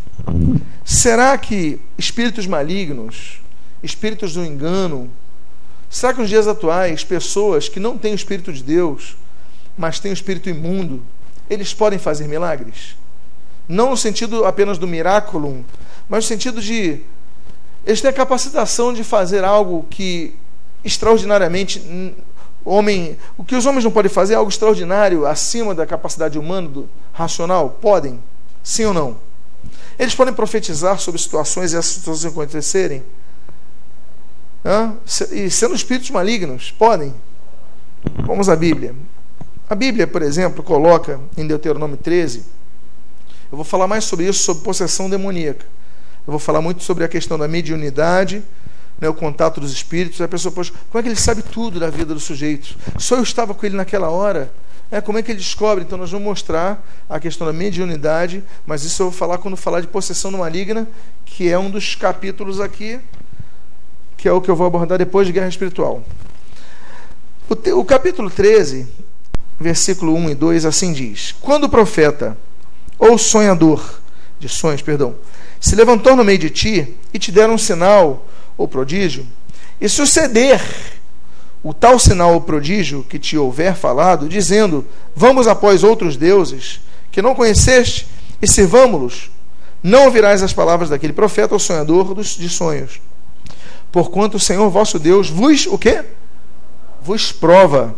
será 0.86 1.38
que 1.38 1.80
espíritos 1.98 2.48
malignos, 2.48 3.42
espíritos 3.84 4.34
do 4.34 4.46
engano, 4.46 5.10
será 5.90 6.14
que 6.14 6.22
nos 6.22 6.30
dias 6.30 6.48
atuais, 6.48 7.04
pessoas 7.04 7.68
que 7.68 7.80
não 7.80 7.98
têm 7.98 8.14
o 8.14 8.16
espírito 8.16 8.54
de 8.54 8.64
Deus, 8.64 9.18
mas 9.78 10.00
têm 10.00 10.12
o 10.12 10.14
espírito 10.14 10.50
imundo, 10.50 11.04
eles 11.50 11.74
podem 11.74 11.98
fazer 11.98 12.28
milagres? 12.28 12.96
Não 13.68 13.92
no 13.92 13.98
sentido 13.98 14.46
apenas 14.46 14.78
do 14.78 14.88
miraculum, 14.88 15.64
mas 16.08 16.26
no 16.26 16.28
sentido 16.28 16.62
de 16.62 17.02
eles 17.86 18.02
têm 18.02 18.10
a 18.10 18.14
capacitação 18.14 18.94
de 18.94 19.04
fazer 19.04 19.44
algo 19.44 19.86
que 19.90 20.36
extraordinariamente 20.84 21.82
homem, 22.64 23.18
o 23.38 23.44
que 23.44 23.56
os 23.56 23.66
homens 23.66 23.84
não 23.84 23.92
podem 23.92 24.12
fazer 24.12 24.34
é 24.34 24.38
algo 24.38 24.50
extraordinário 24.50 25.26
acima 25.26 25.74
da 25.74 25.86
capacidade 25.86 26.38
humana 26.38 26.68
do 26.68 26.90
racional? 27.14 27.78
Podem? 27.82 28.20
Sim 28.64 28.86
ou 28.86 28.94
não? 28.94 29.18
Eles 29.98 30.16
podem 30.16 30.34
profetizar 30.34 31.00
sobre 31.00 31.20
situações 31.20 31.74
e 31.74 31.78
essas 31.78 31.94
situações 31.94 32.32
acontecerem? 32.32 33.04
Hã? 34.64 34.96
E 35.32 35.50
sendo 35.50 35.76
espíritos 35.76 36.10
malignos? 36.10 36.72
Podem? 36.72 37.14
Vamos 38.26 38.50
à 38.50 38.56
Bíblia. 38.56 38.96
A 39.70 39.76
Bíblia, 39.76 40.08
por 40.08 40.22
exemplo, 40.22 40.64
coloca 40.64 41.20
em 41.38 41.46
Deuteronômio 41.46 41.98
13, 41.98 42.44
eu 43.52 43.56
vou 43.56 43.66
falar 43.66 43.88
mais 43.88 44.04
sobre 44.04 44.28
isso, 44.28 44.44
sobre 44.44 44.64
possessão 44.64 45.10
demoníaca. 45.10 45.66
Eu 46.26 46.32
vou 46.32 46.40
falar 46.40 46.62
muito 46.62 46.84
sobre 46.84 47.04
a 47.04 47.08
questão 47.08 47.38
da 47.38 47.48
mediunidade, 47.48 48.44
né, 49.00 49.10
o 49.10 49.14
contato 49.14 49.60
dos 49.60 49.72
espíritos. 49.72 50.22
A 50.22 50.28
pessoa, 50.28 50.52
poxa, 50.52 50.72
como 50.92 51.00
é 51.00 51.02
que 51.02 51.10
ele 51.10 51.16
sabe 51.16 51.42
tudo 51.42 51.80
da 51.80 51.90
vida 51.90 52.14
do 52.14 52.20
sujeito? 52.20 52.78
Só 53.00 53.16
eu 53.16 53.24
estava 53.24 53.54
com 53.56 53.66
ele 53.66 53.76
naquela 53.76 54.10
hora. 54.10 54.52
É, 54.92 55.02
como 55.02 55.18
é 55.18 55.24
que 55.24 55.32
ele 55.32 55.40
descobre? 55.40 55.84
Então, 55.84 55.98
nós 55.98 56.12
vamos 56.12 56.28
mostrar 56.28 56.84
a 57.08 57.20
questão 57.20 57.46
da 57.46 57.54
mediunidade, 57.54 58.44
mas 58.66 58.84
isso 58.84 59.02
eu 59.02 59.10
vou 59.10 59.18
falar 59.18 59.38
quando 59.38 59.56
falar 59.56 59.82
de 59.82 59.88
possessão 59.88 60.32
maligna, 60.32 60.88
que 61.26 61.50
é 61.50 61.58
um 61.58 61.70
dos 61.70 61.96
capítulos 61.96 62.60
aqui, 62.60 63.00
que 64.20 64.28
é 64.28 64.32
o 64.34 64.42
que 64.42 64.52
eu 64.52 64.56
vou 64.56 64.68
abordar 64.68 64.98
depois 64.98 65.26
de 65.26 65.34
guerra 65.34 65.48
espiritual. 65.48 66.04
O, 67.50 67.56
te, 67.56 67.72
o 67.72 67.86
capítulo 67.86 68.30
13, 68.30 68.86
versículo 69.58 70.14
1 70.14 70.32
e 70.32 70.36
2, 70.36 70.66
assim 70.66 70.92
diz: 70.92 71.34
Quando 71.40 71.64
o 71.64 71.70
profeta 71.70 72.38
ou 72.98 73.18
sonhador 73.18 74.02
de 74.38 74.50
sonhos, 74.50 74.82
perdão, 74.82 75.16
se 75.60 75.74
levantou 75.74 76.18
no 76.18 76.24
meio 76.26 76.38
de 76.38 76.50
ti 76.50 76.98
e 77.14 77.18
te 77.18 77.32
der 77.32 77.50
um 77.50 77.58
sinal 77.58 78.28
ou 78.58 78.68
prodígio, 78.68 79.26
e 79.80 79.88
suceder 79.88 80.62
o 81.64 81.74
tal 81.74 81.98
sinal 81.98 82.34
ou 82.34 82.42
prodígio 82.42 83.06
que 83.08 83.18
te 83.18 83.38
houver 83.38 83.74
falado, 83.74 84.28
dizendo: 84.28 84.86
Vamos 85.16 85.48
após 85.48 85.82
outros 85.82 86.18
deuses 86.18 86.82
que 87.10 87.22
não 87.22 87.34
conheceste 87.34 88.06
e 88.42 88.48
servamo-los, 88.48 89.32
não 89.82 90.06
ouvirás 90.06 90.44
as 90.44 90.52
palavras 90.52 90.90
daquele 90.90 91.14
profeta 91.14 91.56
ou 91.56 91.60
sonhador 91.60 92.14
dos, 92.14 92.36
de 92.36 92.50
sonhos. 92.50 93.00
Porquanto 93.92 94.38
o 94.38 94.40
Senhor 94.40 94.70
vosso 94.70 95.00
Deus 95.00 95.30
vos 95.30 95.66
o 95.66 95.78
quê? 95.78 96.06
Vos 97.02 97.32
prova 97.32 97.96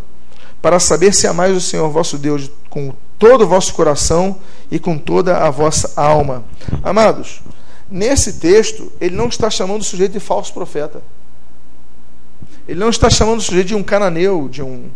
para 0.62 0.80
saber 0.80 1.14
se 1.14 1.28
amais 1.28 1.56
o 1.56 1.62
Senhor 1.62 1.90
vosso 1.90 2.18
Deus 2.18 2.50
com 2.70 2.94
todo 3.18 3.44
o 3.44 3.48
vosso 3.48 3.74
coração 3.74 4.38
e 4.70 4.80
com 4.80 4.98
toda 4.98 5.38
a 5.38 5.50
vossa 5.50 5.92
alma. 6.00 6.44
Amados, 6.84 7.42
nesse 7.90 8.34
texto, 8.34 8.92
ele 9.02 9.16
não 9.16 9.28
está 9.28 9.50
chamando 9.50 9.82
o 9.82 9.86
sujeito 9.86 10.14
de 10.14 10.20
falso 10.20 10.54
profeta. 10.54 11.02
Ele 12.68 12.80
não 12.80 12.90
está 12.90 13.10
chamando 13.10 13.40
o 13.40 13.42
sujeito 13.42 13.68
de 13.68 13.76
um 13.76 13.84
cananeu, 13.84 14.48
de 14.48 14.62
um, 14.62 14.90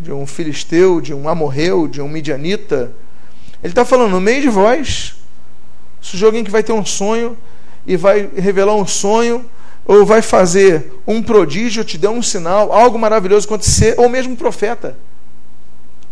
de 0.00 0.10
um 0.10 0.26
filisteu, 0.26 1.00
de 1.00 1.14
um 1.14 1.28
amorreu, 1.28 1.86
de 1.86 2.00
um 2.00 2.08
midianita. 2.08 2.92
Ele 3.62 3.72
está 3.72 3.84
falando, 3.84 4.10
no 4.12 4.20
meio 4.20 4.42
de 4.42 4.48
vós, 4.48 5.14
surgiu 6.00 6.28
alguém 6.28 6.42
que 6.42 6.50
vai 6.50 6.62
ter 6.62 6.72
um 6.72 6.84
sonho 6.84 7.36
e 7.86 7.96
vai 7.96 8.28
revelar 8.36 8.74
um 8.74 8.86
sonho, 8.86 9.44
ou 9.90 10.06
vai 10.06 10.22
fazer 10.22 10.92
um 11.04 11.20
prodígio, 11.20 11.82
te 11.82 11.98
der 11.98 12.10
um 12.10 12.22
sinal, 12.22 12.72
algo 12.72 12.96
maravilhoso 12.96 13.44
acontecer, 13.48 13.96
ou 13.98 14.08
mesmo 14.08 14.34
um 14.34 14.36
profeta. 14.36 14.96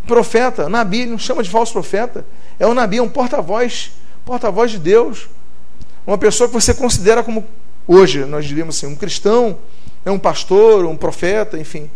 Profeta, 0.05 0.69
Nabi, 0.69 1.07
não 1.07 1.17
chama 1.17 1.45
de 1.45 1.49
falso 1.49 1.75
profeta. 1.75 2.27
É 2.59 2.67
um 2.67 2.75
Nabi, 2.75 2.97
é 2.97 3.03
um 3.03 3.09
porta-voz, 3.09 3.93
porta-voz 4.25 4.73
de 4.73 4.81
Deus. 4.81 5.29
Uma 6.05 6.19
pessoa 6.19 6.49
que 6.49 6.55
você 6.55 6.75
considera 6.75 7.23
como, 7.23 7.47
hoje, 7.87 8.25
nós 8.25 8.47
diríamos 8.47 8.77
assim, 8.77 8.89
um 8.89 8.97
cristão, 8.97 9.57
é 10.05 10.11
um 10.11 10.19
pastor, 10.19 10.85
um 10.85 10.97
profeta, 10.97 11.57
enfim. 11.57 11.89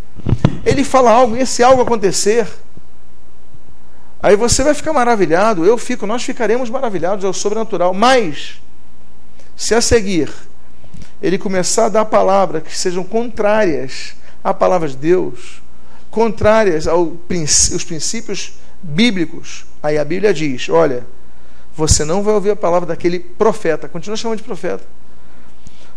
Ele 0.64 0.85
fala 0.85 1.11
algo 1.11 1.37
e 1.37 1.40
esse 1.40 1.64
algo 1.64 1.83
acontecer. 1.83 2.47
Aí 4.23 4.37
você 4.37 4.62
vai 4.62 4.75
ficar 4.75 4.92
maravilhado, 4.92 5.64
eu 5.64 5.77
fico, 5.77 6.07
nós 6.07 6.23
ficaremos 6.23 6.71
maravilhados, 6.71 7.25
é 7.25 7.29
o 7.29 7.33
sobrenatural. 7.33 7.92
Mas, 7.92 8.62
se 9.57 9.75
a 9.75 9.81
seguir 9.81 10.33
ele 11.22 11.38
começar 11.38 11.87
a 11.87 11.88
dar 11.88 12.04
palavras 12.04 12.62
que 12.64 12.76
sejam 12.76 13.04
contrárias 13.04 14.14
à 14.42 14.52
palavra 14.52 14.88
de 14.88 14.96
Deus, 14.96 15.62
contrárias 16.11 16.88
aos 16.88 17.16
princípios 17.85 18.54
bíblicos, 18.82 19.64
aí 19.82 19.96
a 19.96 20.04
Bíblia 20.04 20.35
diz: 20.35 20.68
olha, 20.68 21.06
você 21.76 22.04
não 22.04 22.22
vai 22.22 22.35
ouvir 22.35 22.50
a 22.50 22.56
palavra 22.56 22.88
daquele 22.88 23.20
profeta, 23.20 23.88
continua 23.88 24.16
chamando 24.16 24.38
de 24.38 24.44
profeta, 24.44 24.85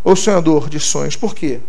ou 0.03 0.15
sonhador 0.15 0.69
de 0.69 0.79
sonhos. 0.79 1.15
Por 1.15 1.33
quê? 1.33 1.59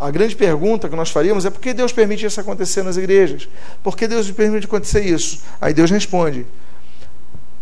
A 0.00 0.10
grande 0.10 0.34
pergunta 0.34 0.88
que 0.88 0.96
nós 0.96 1.10
faríamos 1.10 1.44
é 1.44 1.50
por 1.50 1.60
que 1.60 1.72
Deus 1.72 1.92
permite 1.92 2.26
isso 2.26 2.40
acontecer 2.40 2.82
nas 2.82 2.96
igrejas? 2.96 3.48
Por 3.84 3.96
que 3.96 4.08
Deus 4.08 4.28
permite 4.30 4.66
acontecer 4.66 5.02
isso? 5.02 5.42
Aí 5.60 5.74
Deus 5.74 5.90
responde: 5.90 6.46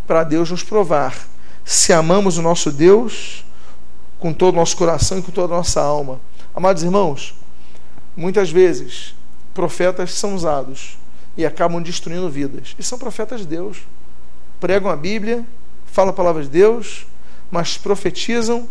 para 0.07 0.23
Deus 0.23 0.51
nos 0.51 0.63
provar 0.63 1.29
se 1.65 1.93
amamos 1.93 2.39
o 2.39 2.43
nosso 2.43 2.71
Deus 2.71 3.45
com 4.21 4.33
todo 4.33 4.55
o 4.55 4.59
nosso 4.59 4.77
coração 4.77 5.19
e 5.19 5.23
com 5.23 5.33
toda 5.33 5.55
a 5.55 5.57
nossa 5.57 5.81
alma. 5.81 6.21
Amados 6.55 6.83
irmãos, 6.83 7.35
muitas 8.17 8.51
vezes 8.51 9.15
profetas 9.53 10.13
são 10.13 10.35
usados 10.35 10.99
e 11.37 11.45
acabam 11.45 11.83
destruindo 11.83 12.29
vidas. 12.29 12.77
E 12.79 12.83
são 12.83 12.99
profetas 12.99 13.41
de 13.41 13.47
Deus. 13.47 13.79
Pregam 14.61 14.91
a 14.91 14.97
Bíblia, 14.97 15.45
falam 15.87 16.11
a 16.11 16.15
palavra 16.15 16.43
de 16.43 16.49
Deus, 16.49 17.07
mas 17.51 17.79
profetizam 17.79 18.69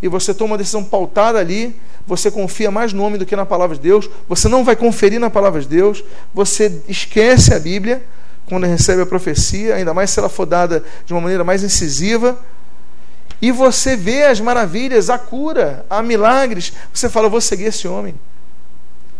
e 0.00 0.08
você 0.08 0.34
toma 0.34 0.52
uma 0.52 0.58
decisão 0.58 0.84
pautada 0.84 1.38
ali, 1.38 1.76
você 2.06 2.30
confia 2.30 2.70
mais 2.70 2.92
no 2.92 3.02
homem 3.02 3.18
do 3.18 3.26
que 3.26 3.34
na 3.34 3.46
palavra 3.46 3.76
de 3.76 3.82
Deus, 3.82 4.08
você 4.28 4.48
não 4.48 4.64
vai 4.64 4.76
conferir 4.76 5.18
na 5.18 5.30
palavra 5.30 5.60
de 5.60 5.68
Deus, 5.68 6.04
você 6.34 6.82
esquece 6.88 7.54
a 7.54 7.58
Bíblia 7.58 8.02
quando 8.46 8.64
recebe 8.64 9.02
a 9.02 9.06
profecia, 9.06 9.74
ainda 9.74 9.92
mais 9.92 10.10
se 10.10 10.18
ela 10.18 10.28
for 10.28 10.46
dada 10.46 10.84
de 11.04 11.12
uma 11.12 11.20
maneira 11.20 11.42
mais 11.42 11.62
incisiva, 11.62 12.38
e 13.40 13.52
você 13.52 13.96
vê 13.96 14.24
as 14.24 14.40
maravilhas, 14.40 15.10
a 15.10 15.18
cura, 15.18 15.84
há 15.90 16.02
milagres, 16.02 16.72
você 16.92 17.08
fala, 17.08 17.28
vou 17.28 17.40
seguir 17.40 17.64
esse 17.64 17.86
homem. 17.86 18.14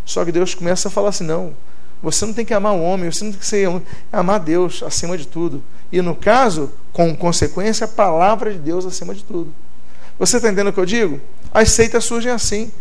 Só 0.05 0.25
que 0.25 0.33
Deus 0.33 0.55
começa 0.55 0.89
a 0.89 0.91
falar 0.91 1.11
assim: 1.11 1.25
não, 1.25 1.55
você 2.03 2.25
não 2.25 2.33
tem 2.33 2.45
que 2.45 2.55
amar 2.55 2.73
o 2.73 2.83
homem, 2.83 3.11
você 3.11 3.25
não 3.25 3.33
tem 3.33 3.41
que 3.41 3.47
ser, 3.47 3.69
amar 4.13 4.41
Deus 4.41 4.83
acima 4.83 5.19
de 5.19 5.27
tudo. 5.27 5.63
E 5.91 6.01
no 6.01 6.15
caso, 6.15 6.71
com 6.93 7.15
consequência, 7.15 7.85
a 7.85 7.89
palavra 7.89 8.53
de 8.53 8.59
Deus 8.59 8.87
acima 8.87 9.15
de 9.15 9.25
tudo. 9.25 9.53
Você 10.19 10.37
está 10.37 10.49
entendendo 10.49 10.69
o 10.69 10.73
que 10.73 10.81
eu 10.81 10.87
digo? 10.87 11.21
As 11.53 11.73
seitas 11.73 12.05
surgem 12.05 12.33
assim. 12.33 12.73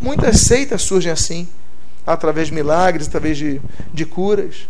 Muitas 0.00 0.40
seitas 0.40 0.82
surgem 0.82 1.12
assim, 1.12 1.48
através 2.06 2.48
de 2.48 2.54
milagres, 2.54 3.06
através 3.06 3.38
de, 3.38 3.60
de 3.92 4.04
curas. 4.04 4.68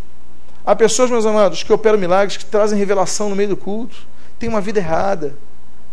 Há 0.67 0.77
pessoas, 0.77 1.11
meus 1.11 1.25
amados, 1.25 1.63
que 1.63 1.73
operam 1.73 1.99
milagres, 1.99 2.37
que 2.37 2.45
trazem 2.45 2.79
revelação 2.79 3.29
no 3.29 3.37
meio 3.37 3.51
do 3.51 3.57
culto, 3.57 3.97
tem 4.39 4.49
uma 4.49 4.61
vida 4.61 4.81
errada. 4.81 5.35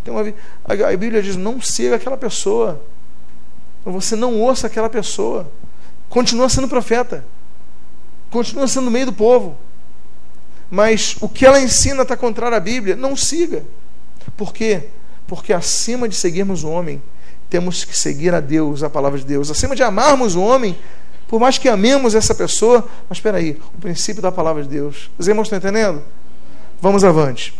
Tem 0.03 0.13
uma. 0.13 0.21
A 0.65 0.97
Bíblia 0.97 1.21
diz: 1.21 1.35
não 1.35 1.61
siga 1.61 1.95
aquela 1.95 2.17
pessoa. 2.17 2.81
Você 3.85 4.15
não 4.15 4.39
ouça 4.39 4.67
aquela 4.67 4.89
pessoa. 4.89 5.51
Continua 6.09 6.49
sendo 6.49 6.67
profeta. 6.67 7.25
Continua 8.29 8.67
sendo 8.67 8.85
no 8.85 8.91
meio 8.91 9.07
do 9.07 9.13
povo. 9.13 9.57
Mas 10.69 11.17
o 11.19 11.27
que 11.27 11.45
ela 11.45 11.59
ensina 11.59 12.03
está 12.03 12.15
contrário 12.15 12.55
à 12.55 12.59
Bíblia. 12.59 12.95
Não 12.95 13.15
siga. 13.15 13.63
Por 14.37 14.53
quê? 14.53 14.89
Porque 15.27 15.51
acima 15.51 16.07
de 16.07 16.15
seguirmos 16.15 16.63
o 16.63 16.69
homem, 16.69 17.01
temos 17.49 17.83
que 17.83 17.97
seguir 17.97 18.33
a 18.33 18.39
Deus, 18.39 18.83
a 18.83 18.89
palavra 18.89 19.19
de 19.19 19.25
Deus. 19.25 19.49
Acima 19.49 19.75
de 19.75 19.83
amarmos 19.83 20.35
o 20.35 20.41
homem, 20.41 20.77
por 21.27 21.39
mais 21.39 21.57
que 21.57 21.69
amemos 21.69 22.15
essa 22.15 22.35
pessoa, 22.35 22.87
mas 23.09 23.17
espera 23.17 23.37
aí, 23.37 23.59
o 23.75 23.81
princípio 23.81 24.21
da 24.21 24.31
palavra 24.31 24.63
de 24.63 24.69
Deus. 24.69 25.09
Os 25.17 25.27
irmãos 25.27 25.43
estão 25.43 25.57
entendendo? 25.57 26.01
Vamos 26.81 27.03
avante. 27.03 27.53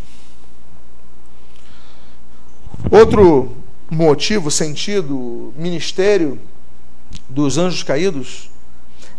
Outro 2.90 3.56
motivo, 3.90 4.50
sentido, 4.50 5.52
ministério 5.56 6.38
dos 7.28 7.58
anjos 7.58 7.82
caídos 7.82 8.50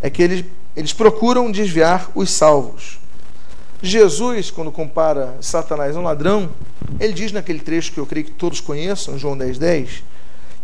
é 0.01 0.09
que 0.09 0.21
eles, 0.21 0.45
eles 0.75 0.93
procuram 0.93 1.51
desviar 1.51 2.09
os 2.15 2.31
salvos. 2.31 2.99
Jesus, 3.81 4.49
quando 4.49 4.71
compara 4.71 5.35
Satanás 5.41 5.95
a 5.95 5.99
um 5.99 6.03
ladrão, 6.03 6.49
ele 6.99 7.13
diz 7.13 7.31
naquele 7.31 7.59
trecho 7.59 7.91
que 7.91 7.99
eu 7.99 8.05
creio 8.05 8.25
que 8.25 8.31
todos 8.31 8.59
conheçam, 8.59 9.17
João 9.17 9.37
10, 9.37 9.57
10, 9.57 10.03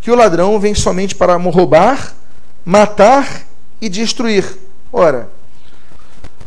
que 0.01 0.09
o 0.09 0.15
ladrão 0.15 0.59
vem 0.59 0.73
somente 0.73 1.15
para 1.15 1.35
roubar, 1.35 2.15
matar 2.63 3.45
e 3.81 3.89
destruir. 3.89 4.45
Ora, 4.91 5.29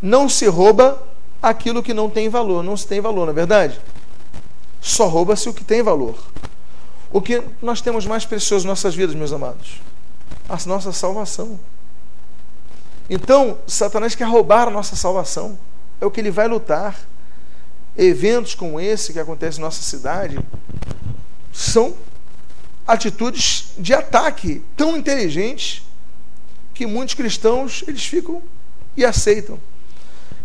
não 0.01 0.29
se 0.29 0.47
rouba 0.47 1.03
aquilo 1.43 1.83
que 1.83 1.93
não 1.93 2.09
tem 2.09 2.29
valor, 2.29 2.63
não 2.63 2.77
se 2.77 2.87
tem 2.87 3.01
valor, 3.01 3.27
não 3.27 3.33
é 3.33 3.35
verdade? 3.35 3.81
Só 4.83 5.09
rouba-se 5.09 5.49
o 5.49 5.55
que 5.55 5.65
tem 5.65 5.83
valor. 5.83 6.19
O 7.11 7.23
que 7.23 7.43
nós 7.63 7.81
temos 7.81 8.05
mais 8.05 8.27
precioso 8.27 8.67
em 8.67 8.69
nossas 8.69 8.95
vidas, 8.95 9.15
meus 9.15 9.33
amados? 9.33 9.81
a 10.49 10.59
nossa 10.67 10.93
salvação. 10.93 11.59
Então, 13.09 13.59
Satanás 13.67 14.15
quer 14.15 14.25
roubar 14.25 14.69
a 14.69 14.71
nossa 14.71 14.97
salvação. 14.97 15.59
É 16.01 16.07
o 16.07 16.11
que 16.11 16.21
ele 16.21 16.31
vai 16.31 16.47
lutar. 16.47 17.01
eventos 17.97 18.55
como 18.55 18.81
esse 18.81 19.13
que 19.13 19.19
acontece 19.19 19.59
em 19.59 19.61
nossa 19.61 19.83
cidade 19.83 20.39
são 21.53 21.95
atitudes 22.87 23.73
de 23.79 23.93
ataque 23.93 24.63
tão 24.77 24.97
inteligentes 24.97 25.83
que 26.73 26.87
muitos 26.87 27.15
cristãos 27.15 27.85
eles 27.87 28.05
ficam 28.05 28.43
e 28.97 29.05
aceitam. 29.05 29.59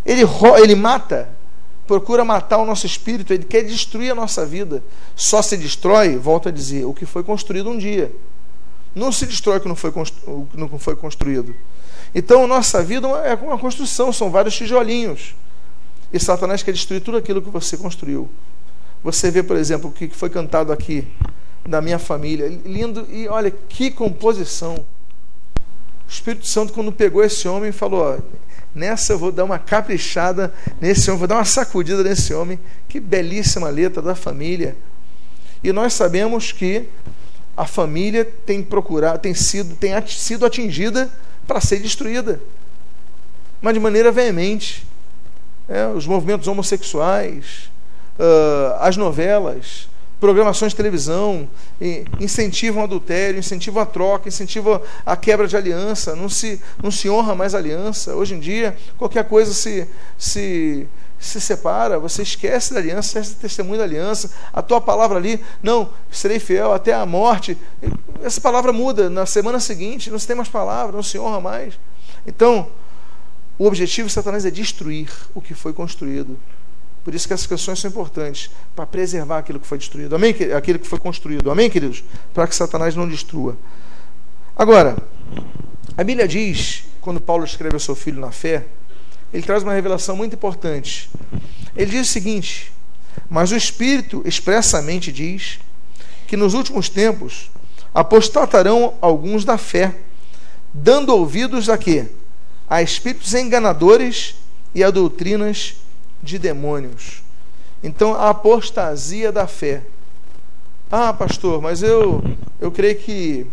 Ele, 0.04 0.22
ele 0.62 0.74
mata, 0.74 1.28
procura 1.88 2.22
matar 2.22 2.58
o 2.58 2.66
nosso 2.66 2.84
espírito, 2.84 3.32
ele 3.32 3.44
quer 3.44 3.64
destruir 3.64 4.12
a 4.12 4.14
nossa 4.14 4.44
vida. 4.44 4.84
Só 5.16 5.40
se 5.40 5.56
destrói, 5.56 6.16
volto 6.16 6.50
a 6.50 6.52
dizer, 6.52 6.84
o 6.84 6.92
que 6.92 7.06
foi 7.06 7.24
construído 7.24 7.70
um 7.70 7.78
dia. 7.78 8.12
Não 8.94 9.10
se 9.10 9.26
destrói 9.26 9.56
o 9.56 9.60
que 9.60 9.68
não 9.68 9.74
foi, 10.78 10.94
construído. 10.94 11.56
Então, 12.14 12.46
nossa 12.46 12.82
vida 12.82 13.08
é 13.24 13.34
uma 13.34 13.58
construção, 13.58 14.12
são 14.12 14.30
vários 14.30 14.54
tijolinhos. 14.54 15.34
E 16.12 16.20
Satanás 16.20 16.62
quer 16.62 16.72
destruir 16.72 17.00
tudo 17.00 17.16
aquilo 17.16 17.40
que 17.40 17.50
você 17.50 17.76
construiu. 17.76 18.28
Você 19.02 19.30
vê, 19.30 19.42
por 19.42 19.56
exemplo, 19.56 19.88
o 19.88 19.92
que 19.92 20.08
foi 20.08 20.28
cantado 20.28 20.72
aqui 20.72 21.06
da 21.66 21.80
minha 21.80 21.98
família. 21.98 22.48
Lindo, 22.64 23.06
e 23.10 23.28
olha 23.28 23.50
que 23.50 23.90
composição. 23.90 24.74
O 24.74 26.10
Espírito 26.10 26.46
Santo, 26.46 26.72
quando 26.72 26.92
pegou 26.92 27.22
esse 27.22 27.46
homem, 27.48 27.72
falou: 27.72 28.00
ó, 28.00 28.18
Nessa 28.74 29.12
eu 29.12 29.18
vou 29.18 29.32
dar 29.32 29.44
uma 29.44 29.58
caprichada 29.58 30.52
nesse 30.80 31.10
homem, 31.10 31.18
vou 31.18 31.28
dar 31.28 31.36
uma 31.36 31.44
sacudida 31.44 32.02
nesse 32.02 32.34
homem. 32.34 32.58
Que 32.88 33.00
belíssima 33.00 33.68
letra 33.68 34.02
da 34.02 34.14
família. 34.14 34.76
E 35.62 35.72
nós 35.72 35.94
sabemos 35.94 36.52
que 36.52 36.88
a 37.56 37.66
família 37.66 38.24
tem 38.24 38.62
procurado, 38.62 39.18
tem 39.18 39.34
sido, 39.34 39.74
tem 39.74 39.90
sido 40.06 40.46
atingida 40.46 41.10
para 41.46 41.60
ser 41.60 41.80
destruída, 41.80 42.40
mas 43.60 43.74
de 43.74 43.80
maneira 43.80 44.12
veemente. 44.12 44.86
É, 45.68 45.86
os 45.88 46.06
movimentos 46.06 46.46
homossexuais, 46.46 47.70
uh, 48.18 48.76
as 48.80 48.96
novelas, 48.96 49.87
programações 50.20 50.72
de 50.72 50.76
televisão 50.76 51.48
incentivam 52.20 52.82
adultério, 52.82 53.38
incentivam 53.38 53.82
a 53.82 53.86
troca, 53.86 54.28
incentivam 54.28 54.80
a 55.06 55.16
quebra 55.16 55.46
de 55.46 55.56
aliança, 55.56 56.16
não 56.16 56.28
se, 56.28 56.60
não 56.82 56.90
se 56.90 57.08
honra 57.08 57.34
mais 57.34 57.54
aliança. 57.54 58.14
Hoje 58.14 58.34
em 58.34 58.40
dia, 58.40 58.76
qualquer 58.96 59.24
coisa 59.28 59.52
se, 59.52 59.86
se, 60.16 60.88
se 61.18 61.40
separa, 61.40 61.98
você 61.98 62.22
esquece 62.22 62.74
da 62.74 62.80
aliança, 62.80 63.20
esquece 63.20 63.36
testemunho 63.36 63.78
da 63.78 63.84
aliança, 63.84 64.30
a 64.52 64.60
tua 64.60 64.80
palavra 64.80 65.18
ali, 65.18 65.40
não, 65.62 65.90
serei 66.10 66.40
fiel 66.40 66.72
até 66.72 66.92
a 66.92 67.06
morte. 67.06 67.56
Essa 68.22 68.40
palavra 68.40 68.72
muda 68.72 69.08
na 69.08 69.24
semana 69.24 69.60
seguinte, 69.60 70.10
não 70.10 70.18
se 70.18 70.26
tem 70.26 70.36
mais 70.36 70.48
palavra, 70.48 70.96
não 70.96 71.02
se 71.02 71.18
honra 71.18 71.40
mais. 71.40 71.78
Então, 72.26 72.68
o 73.56 73.66
objetivo 73.66 74.08
de 74.08 74.14
Satanás 74.14 74.44
é 74.44 74.50
destruir 74.50 75.10
o 75.34 75.40
que 75.40 75.54
foi 75.54 75.72
construído. 75.72 76.36
Por 77.08 77.14
isso 77.14 77.26
que 77.26 77.32
essas 77.32 77.46
questões 77.46 77.78
são 77.78 77.90
importantes, 77.90 78.50
para 78.76 78.84
preservar 78.84 79.38
aquilo 79.38 79.58
que 79.58 79.66
foi 79.66 79.78
destruído. 79.78 80.14
Amém? 80.14 80.36
Aquilo 80.54 80.78
que 80.78 80.86
foi 80.86 80.98
construído. 80.98 81.50
Amém, 81.50 81.70
queridos? 81.70 82.04
Para 82.34 82.46
que 82.46 82.54
Satanás 82.54 82.94
não 82.94 83.08
destrua. 83.08 83.56
Agora, 84.54 84.94
a 85.96 86.04
Bíblia 86.04 86.28
diz, 86.28 86.84
quando 87.00 87.18
Paulo 87.18 87.46
escreve 87.46 87.76
ao 87.76 87.80
seu 87.80 87.94
filho 87.94 88.20
na 88.20 88.30
fé, 88.30 88.66
ele 89.32 89.42
traz 89.42 89.62
uma 89.62 89.72
revelação 89.72 90.16
muito 90.16 90.34
importante. 90.34 91.08
Ele 91.74 91.92
diz 91.92 92.10
o 92.10 92.12
seguinte: 92.12 92.70
Mas 93.26 93.52
o 93.52 93.56
Espírito 93.56 94.22
expressamente 94.26 95.10
diz 95.10 95.60
que 96.26 96.36
nos 96.36 96.52
últimos 96.52 96.90
tempos 96.90 97.50
apostatarão 97.94 98.92
alguns 99.00 99.46
da 99.46 99.56
fé, 99.56 99.94
dando 100.74 101.16
ouvidos 101.16 101.70
a 101.70 101.78
quê? 101.78 102.04
A 102.68 102.82
espíritos 102.82 103.32
enganadores 103.32 104.34
e 104.74 104.84
a 104.84 104.90
doutrinas 104.90 105.74
de 106.22 106.38
demônios. 106.38 107.22
Então, 107.82 108.14
a 108.14 108.30
apostasia 108.30 109.30
da 109.30 109.46
fé. 109.46 109.82
Ah, 110.90 111.12
pastor, 111.12 111.60
mas 111.60 111.82
eu, 111.82 112.22
eu 112.60 112.70
creio 112.70 112.96
que 112.96 113.46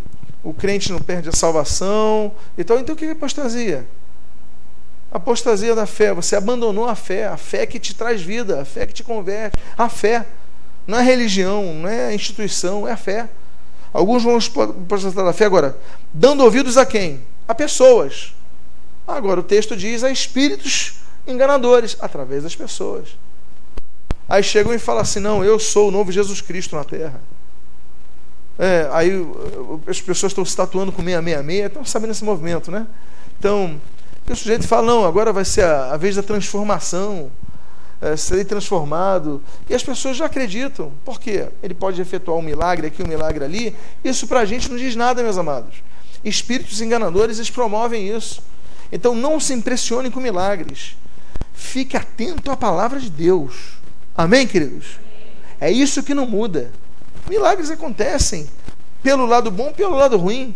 o 0.44 0.54
crente 0.54 0.92
não 0.92 1.00
perde 1.00 1.30
a 1.30 1.32
salvação 1.32 2.32
e 2.58 2.64
tal. 2.64 2.80
Então, 2.80 2.96
o 2.96 2.98
que 2.98 3.06
é 3.06 3.12
apostasia? 3.12 3.86
Apostasia 5.12 5.76
da 5.76 5.86
fé. 5.86 6.14
Você 6.14 6.36
abandonou 6.36 6.88
a 6.88 6.96
fé, 6.96 7.28
a 7.28 7.38
fé 7.38 7.66
que 7.66 7.80
te 7.80 7.94
traz 7.94 8.22
vida, 8.22 8.62
a 8.62 8.66
fé 8.66 8.86
que 8.86 8.94
te 8.94 9.04
converte. 9.04 9.58
A 9.78 9.90
fé. 9.90 10.26
Não 10.88 11.00
é 11.00 11.04
religião, 11.04 11.74
não 11.74 11.90
é 11.90 12.14
instituição, 12.14 12.88
é 12.88 12.92
a 12.92 12.98
fé. 12.98 13.28
Alguns 13.92 14.24
vão 14.24 14.38
apostatar 14.38 15.24
da 15.24 15.34
fé 15.34 15.46
agora, 15.46 15.78
dando 16.14 16.44
ouvidos 16.44 16.78
a 16.78 16.86
quem? 16.86 17.22
A 17.48 17.56
pessoas. 17.56 18.34
Agora 19.08 19.40
o 19.40 19.44
texto 19.44 19.76
diz 19.76 20.04
a 20.04 20.12
espíritos 20.12 20.96
enganadores 21.28 21.98
através 22.00 22.44
das 22.44 22.56
pessoas. 22.56 23.10
Aí 24.28 24.42
chegam 24.44 24.74
e 24.74 24.80
falam 24.80 25.02
assim: 25.02 25.20
não, 25.20 25.44
eu 25.44 25.60
sou 25.60 25.90
o 25.90 25.92
novo 25.92 26.12
Jesus 26.12 26.42
Cristo 26.42 26.76
na 26.76 26.84
terra. 26.84 27.22
É, 28.58 28.88
aí 28.92 29.12
as 29.88 30.02
pessoas 30.02 30.32
estão 30.32 30.46
se 30.46 30.56
tatuando 30.56 30.92
com 30.92 31.04
666, 31.04 31.66
estão 31.68 31.86
sabendo 31.86 32.12
esse 32.12 32.24
movimento, 32.24 32.72
né? 32.72 32.88
Então, 33.38 33.80
o 34.30 34.36
sujeito 34.36 34.68
fala: 34.68 34.88
não, 34.88 35.06
agora 35.06 35.32
vai 35.32 35.46
ser 35.46 35.64
a, 35.64 35.94
a 35.94 35.98
vez 35.98 36.16
da 36.16 36.24
transformação, 36.24 37.30
é, 38.02 38.16
serei 38.16 38.46
transformado. 38.46 39.44
E 39.70 39.76
as 39.76 39.84
pessoas 39.84 40.18
já 40.18 40.26
acreditam. 40.26 40.92
Por 41.04 41.20
quê? 41.20 41.48
Ele 41.62 41.74
pode 41.74 42.02
efetuar 42.02 42.38
um 42.38 42.42
milagre 42.42 42.88
aqui, 42.88 43.04
um 43.04 43.08
milagre 43.08 43.44
ali. 43.44 43.76
Isso 44.04 44.26
para 44.28 44.40
a 44.40 44.46
gente 44.46 44.70
não 44.70 44.78
diz 44.78 44.96
nada, 44.96 45.22
meus 45.22 45.38
amados. 45.38 45.84
Espíritos 46.24 46.82
enganadores, 46.82 47.38
eles 47.38 47.52
promovem 47.52 48.10
isso. 48.10 48.42
Então, 48.92 49.14
não 49.14 49.40
se 49.40 49.54
impressione 49.54 50.10
com 50.10 50.20
milagres. 50.20 50.96
Fique 51.56 51.98
atento 51.98 52.52
à 52.52 52.58
palavra 52.58 53.00
de 53.00 53.10
Deus. 53.10 53.78
Amém, 54.16 54.46
queridos? 54.46 55.00
É 55.60 55.72
isso 55.72 56.04
que 56.04 56.14
não 56.14 56.26
muda. 56.26 56.72
Milagres 57.30 57.72
acontecem 57.72 58.48
pelo 59.02 59.26
lado 59.26 59.50
bom, 59.50 59.72
pelo 59.72 59.96
lado 59.96 60.18
ruim, 60.18 60.54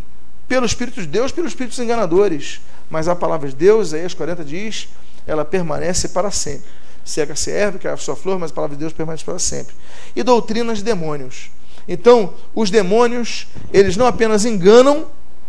pelo 0.47 0.65
Espírito 0.65 1.01
de 1.01 1.07
Deus, 1.07 1.31
pelos 1.31 1.51
Espíritos 1.51 1.79
enganadores. 1.79 2.61
Mas 2.89 3.07
a 3.07 3.15
palavra 3.15 3.49
de 3.49 3.55
Deus, 3.55 3.87
Isaías 3.87 4.13
40 4.13 4.43
diz, 4.43 4.89
ela 5.25 5.45
permanece 5.45 6.09
para 6.09 6.31
sempre. 6.31 6.67
Seca 7.05 7.35
se 7.35 7.51
erve, 7.51 7.79
que 7.79 7.87
é 7.87 7.91
a 7.91 7.97
sua 7.97 8.15
flor, 8.15 8.37
mas 8.37 8.51
a 8.51 8.53
palavra 8.53 8.75
de 8.75 8.79
Deus 8.79 8.93
permanece 8.93 9.23
para 9.23 9.39
sempre. 9.39 9.75
E 10.15 10.21
doutrinas 10.21 10.79
de 10.79 10.83
demônios. 10.83 11.49
Então, 11.87 12.33
os 12.53 12.69
demônios, 12.69 13.47
eles 13.73 13.97
não 13.97 14.05
apenas 14.05 14.45
enganam 14.45 15.07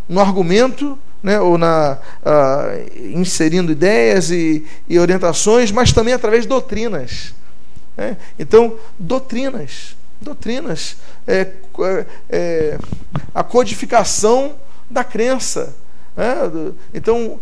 no 0.08 0.20
argumento, 0.20 0.98
né, 1.22 1.40
ou 1.40 1.58
na, 1.58 1.98
uh, 2.22 2.98
inserindo 3.14 3.72
ideias 3.72 4.30
e, 4.30 4.66
e, 4.88 4.98
orientações, 4.98 5.70
mas 5.70 5.92
também 5.92 6.14
através 6.14 6.42
de 6.42 6.48
doutrinas. 6.48 7.34
Né? 7.96 8.16
Então, 8.38 8.76
doutrinas, 8.98 9.96
doutrinas, 10.20 10.96
é, 11.26 11.40
é, 11.80 12.06
é, 12.28 12.78
a 13.34 13.42
codificação 13.42 14.54
da 14.88 15.04
crença. 15.04 15.74
Né? 16.16 16.72
Então, 16.94 17.38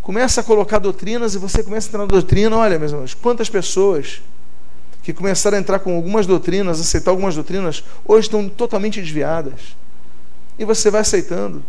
começa 0.00 0.40
a 0.40 0.44
colocar 0.44 0.78
doutrinas 0.78 1.34
e 1.34 1.38
você 1.38 1.62
começa 1.62 1.88
a 1.88 1.90
entrar 1.90 2.00
na 2.00 2.06
doutrina. 2.06 2.56
Olha, 2.56 2.78
meus 2.78 2.92
irmãos, 2.92 3.14
quantas 3.14 3.50
pessoas 3.50 4.22
que 5.02 5.12
começaram 5.12 5.56
a 5.56 5.60
entrar 5.60 5.80
com 5.80 5.96
algumas 5.96 6.26
doutrinas, 6.26 6.80
aceitar 6.80 7.10
algumas 7.10 7.34
doutrinas, 7.34 7.82
hoje 8.06 8.28
estão 8.28 8.48
totalmente 8.48 9.00
desviadas. 9.00 9.76
E 10.56 10.64
você 10.64 10.90
vai 10.90 11.00
aceitando 11.00 11.64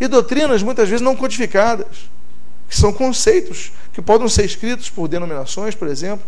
e 0.00 0.08
doutrinas 0.08 0.62
muitas 0.62 0.88
vezes 0.88 1.02
não 1.02 1.14
codificadas, 1.14 2.08
que 2.68 2.76
são 2.76 2.92
conceitos 2.92 3.72
que 3.92 4.00
podem 4.00 4.28
ser 4.28 4.44
escritos 4.44 4.88
por 4.88 5.06
denominações, 5.06 5.74
por 5.74 5.86
exemplo. 5.86 6.24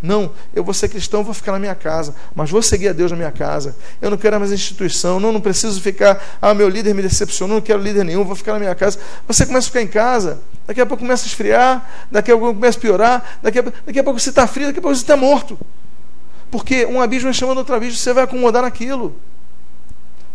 Não, 0.00 0.30
eu 0.54 0.62
vou 0.62 0.72
ser 0.72 0.88
cristão, 0.88 1.24
vou 1.24 1.34
ficar 1.34 1.52
na 1.52 1.58
minha 1.58 1.74
casa, 1.74 2.14
mas 2.32 2.50
vou 2.50 2.62
seguir 2.62 2.88
a 2.88 2.92
Deus 2.92 3.10
na 3.10 3.16
minha 3.16 3.32
casa. 3.32 3.74
Eu 4.00 4.10
não 4.10 4.16
quero 4.16 4.38
mais 4.38 4.52
instituição, 4.52 5.18
não, 5.18 5.32
não 5.32 5.40
preciso 5.40 5.80
ficar, 5.80 6.22
ah, 6.40 6.54
meu 6.54 6.68
líder 6.68 6.94
me 6.94 7.02
decepcionou, 7.02 7.56
não 7.56 7.60
quero 7.62 7.82
líder 7.82 8.04
nenhum, 8.04 8.24
vou 8.24 8.36
ficar 8.36 8.52
na 8.52 8.60
minha 8.60 8.74
casa. 8.76 8.98
Você 9.26 9.44
começa 9.44 9.66
a 9.66 9.70
ficar 9.70 9.82
em 9.82 9.88
casa, 9.88 10.40
daqui 10.66 10.80
a 10.80 10.86
pouco 10.86 11.02
começa 11.02 11.24
a 11.24 11.26
esfriar, 11.26 12.06
daqui 12.12 12.30
a 12.30 12.38
pouco 12.38 12.54
começa 12.54 12.78
a 12.78 12.80
piorar, 12.80 13.38
daqui 13.42 13.58
a, 13.58 13.62
daqui 13.62 13.98
a 13.98 14.04
pouco 14.04 14.20
você 14.20 14.28
está 14.28 14.46
frio, 14.46 14.68
daqui 14.68 14.78
a 14.78 14.82
pouco 14.82 14.94
você 14.94 15.02
está 15.02 15.16
morto. 15.16 15.58
Porque 16.48 16.86
um 16.86 17.00
abismo 17.00 17.30
é 17.30 17.32
chamando 17.32 17.58
outro 17.58 17.74
abismo, 17.74 17.98
você 17.98 18.12
vai 18.12 18.22
acomodar 18.22 18.62
naquilo. 18.62 19.16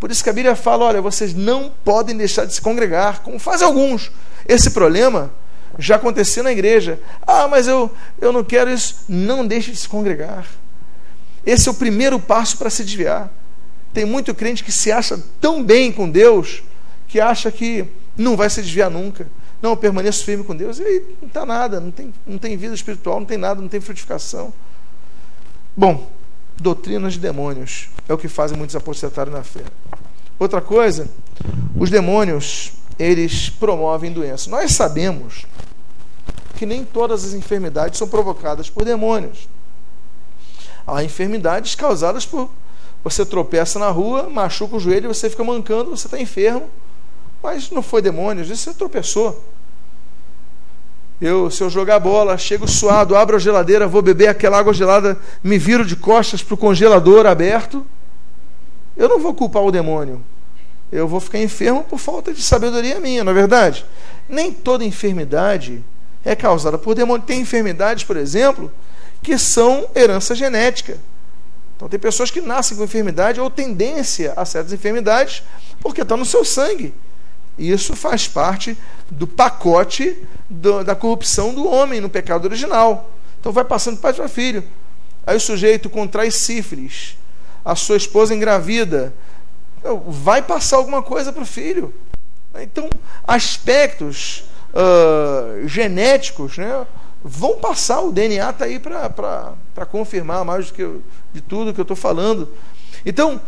Por 0.03 0.11
isso 0.11 0.21
que 0.21 0.29
a 0.29 0.33
Bíblia 0.33 0.53
fala: 0.53 0.83
olha, 0.83 1.01
vocês 1.01 1.33
não 1.33 1.71
podem 1.81 2.17
deixar 2.17 2.43
de 2.43 2.53
se 2.53 2.59
congregar, 2.59 3.21
como 3.21 3.39
fazem 3.39 3.65
alguns. 3.65 4.11
Esse 4.45 4.71
problema 4.71 5.31
já 5.79 5.95
aconteceu 5.95 6.43
na 6.43 6.51
igreja. 6.51 6.99
Ah, 7.25 7.47
mas 7.47 7.69
eu, 7.69 7.89
eu 8.19 8.33
não 8.33 8.43
quero 8.43 8.69
isso. 8.69 9.05
Não 9.07 9.47
deixe 9.47 9.71
de 9.71 9.77
se 9.77 9.87
congregar. 9.87 10.45
Esse 11.45 11.69
é 11.69 11.71
o 11.71 11.75
primeiro 11.75 12.19
passo 12.19 12.57
para 12.57 12.69
se 12.69 12.83
desviar. 12.83 13.31
Tem 13.93 14.03
muito 14.03 14.35
crente 14.35 14.61
que 14.61 14.73
se 14.73 14.91
acha 14.91 15.17
tão 15.39 15.63
bem 15.63 15.89
com 15.89 16.09
Deus 16.09 16.63
que 17.07 17.21
acha 17.21 17.49
que 17.49 17.85
não 18.17 18.35
vai 18.35 18.49
se 18.49 18.61
desviar 18.61 18.91
nunca. 18.91 19.25
Não, 19.61 19.69
eu 19.69 19.77
permaneço 19.77 20.25
firme 20.25 20.43
com 20.43 20.53
Deus. 20.53 20.79
E 20.79 20.83
aí 20.83 21.15
não 21.21 21.29
está 21.29 21.45
nada, 21.45 21.79
não 21.79 21.91
tem, 21.91 22.13
não 22.27 22.37
tem 22.37 22.57
vida 22.57 22.75
espiritual, 22.75 23.21
não 23.21 23.25
tem 23.25 23.37
nada, 23.37 23.61
não 23.61 23.69
tem 23.69 23.79
frutificação. 23.79 24.53
Bom, 25.77 26.11
doutrinas 26.59 27.13
de 27.13 27.19
demônios. 27.19 27.89
É 28.07 28.13
o 28.13 28.17
que 28.17 28.27
fazem 28.27 28.57
muitos 28.57 28.75
apostatarem 28.75 29.33
na 29.33 29.43
fé. 29.43 29.63
Outra 30.39 30.61
coisa, 30.61 31.07
os 31.75 31.89
demônios, 31.89 32.73
eles 32.97 33.49
promovem 33.49 34.11
doenças. 34.11 34.47
Nós 34.47 34.71
sabemos 34.73 35.45
que 36.55 36.65
nem 36.65 36.83
todas 36.83 37.23
as 37.25 37.33
enfermidades 37.33 37.97
são 37.97 38.07
provocadas 38.07 38.69
por 38.69 38.85
demônios. 38.85 39.47
Há 40.85 41.03
enfermidades 41.03 41.75
causadas 41.75 42.25
por 42.25 42.49
você 43.03 43.25
tropeça 43.25 43.77
na 43.77 43.89
rua, 43.89 44.29
machuca 44.29 44.77
o 44.77 44.79
joelho, 44.79 45.13
você 45.13 45.29
fica 45.29 45.43
mancando, 45.43 45.89
você 45.89 46.07
está 46.07 46.19
enfermo. 46.19 46.69
Mas 47.41 47.69
não 47.69 47.83
foi 47.83 48.01
demônio, 48.01 48.41
às 48.41 48.47
vezes 48.47 48.63
você 48.63 48.73
tropeçou. 48.73 49.43
Eu, 51.23 51.49
se 51.49 51.63
eu 51.63 51.69
jogar 51.69 52.01
bola, 52.01 52.37
chego 52.37 52.67
suado, 52.67 53.15
abro 53.15 53.37
a 53.37 53.39
geladeira, 53.39 53.87
vou 53.87 54.01
beber 54.01 54.27
aquela 54.27 54.59
água 54.59 54.73
gelada, 54.73 55.17
me 55.41 55.57
viro 55.57 55.85
de 55.85 55.95
costas 55.95 56.43
para 56.43 56.53
o 56.53 56.57
congelador 56.57 57.25
aberto, 57.25 57.85
eu 58.97 59.07
não 59.07 59.17
vou 59.17 59.33
culpar 59.33 59.63
o 59.63 59.71
demônio. 59.71 60.21
Eu 60.91 61.07
vou 61.07 61.21
ficar 61.21 61.39
enfermo 61.39 61.81
por 61.85 61.97
falta 61.97 62.33
de 62.33 62.41
sabedoria 62.41 62.99
minha, 62.99 63.23
não 63.23 63.31
é 63.31 63.35
verdade? 63.35 63.85
Nem 64.27 64.51
toda 64.51 64.83
enfermidade 64.83 65.81
é 66.25 66.35
causada 66.35 66.77
por 66.77 66.93
demônio. 66.93 67.25
Tem 67.25 67.39
enfermidades, 67.39 68.03
por 68.03 68.17
exemplo, 68.17 68.69
que 69.21 69.37
são 69.37 69.87
herança 69.95 70.35
genética. 70.35 70.97
Então, 71.77 71.87
tem 71.87 72.01
pessoas 72.01 72.31
que 72.31 72.41
nascem 72.41 72.75
com 72.75 72.83
enfermidade 72.83 73.39
ou 73.39 73.49
tendência 73.49 74.33
a 74.35 74.43
certas 74.43 74.73
enfermidades 74.73 75.41
porque 75.79 76.01
está 76.01 76.17
no 76.17 76.25
seu 76.25 76.43
sangue. 76.43 76.93
Isso 77.57 77.95
faz 77.95 78.27
parte 78.27 78.77
do 79.09 79.27
pacote 79.27 80.17
do, 80.49 80.83
da 80.83 80.95
corrupção 80.95 81.53
do 81.53 81.67
homem 81.67 82.01
no 82.01 82.09
pecado 82.09 82.45
original. 82.45 83.11
Então, 83.39 83.51
vai 83.51 83.63
passando 83.63 83.95
de 83.95 84.01
pai 84.01 84.13
para 84.13 84.27
filho. 84.27 84.63
Aí 85.25 85.37
o 85.37 85.39
sujeito 85.39 85.89
contrai 85.89 86.31
sífilis, 86.31 87.17
a 87.63 87.75
sua 87.75 87.95
esposa 87.95 88.33
engravida, 88.33 89.13
vai 90.07 90.41
passar 90.41 90.77
alguma 90.77 91.01
coisa 91.01 91.31
para 91.31 91.43
o 91.43 91.45
filho. 91.45 91.93
Então, 92.61 92.89
aspectos 93.25 94.43
uh, 94.73 95.67
genéticos 95.67 96.57
né, 96.57 96.85
vão 97.23 97.57
passar, 97.57 98.01
o 98.01 98.11
DNA 98.11 98.49
está 98.49 98.65
aí 98.65 98.79
para 98.79 99.85
confirmar 99.89 100.43
mais 100.43 100.67
do 100.67 100.73
que 100.73 100.81
eu, 100.81 101.01
de 101.31 101.41
tudo 101.41 101.73
que 101.73 101.79
eu 101.79 101.83
estou 101.83 101.97
falando. 101.97 102.49
Então, 103.05 103.41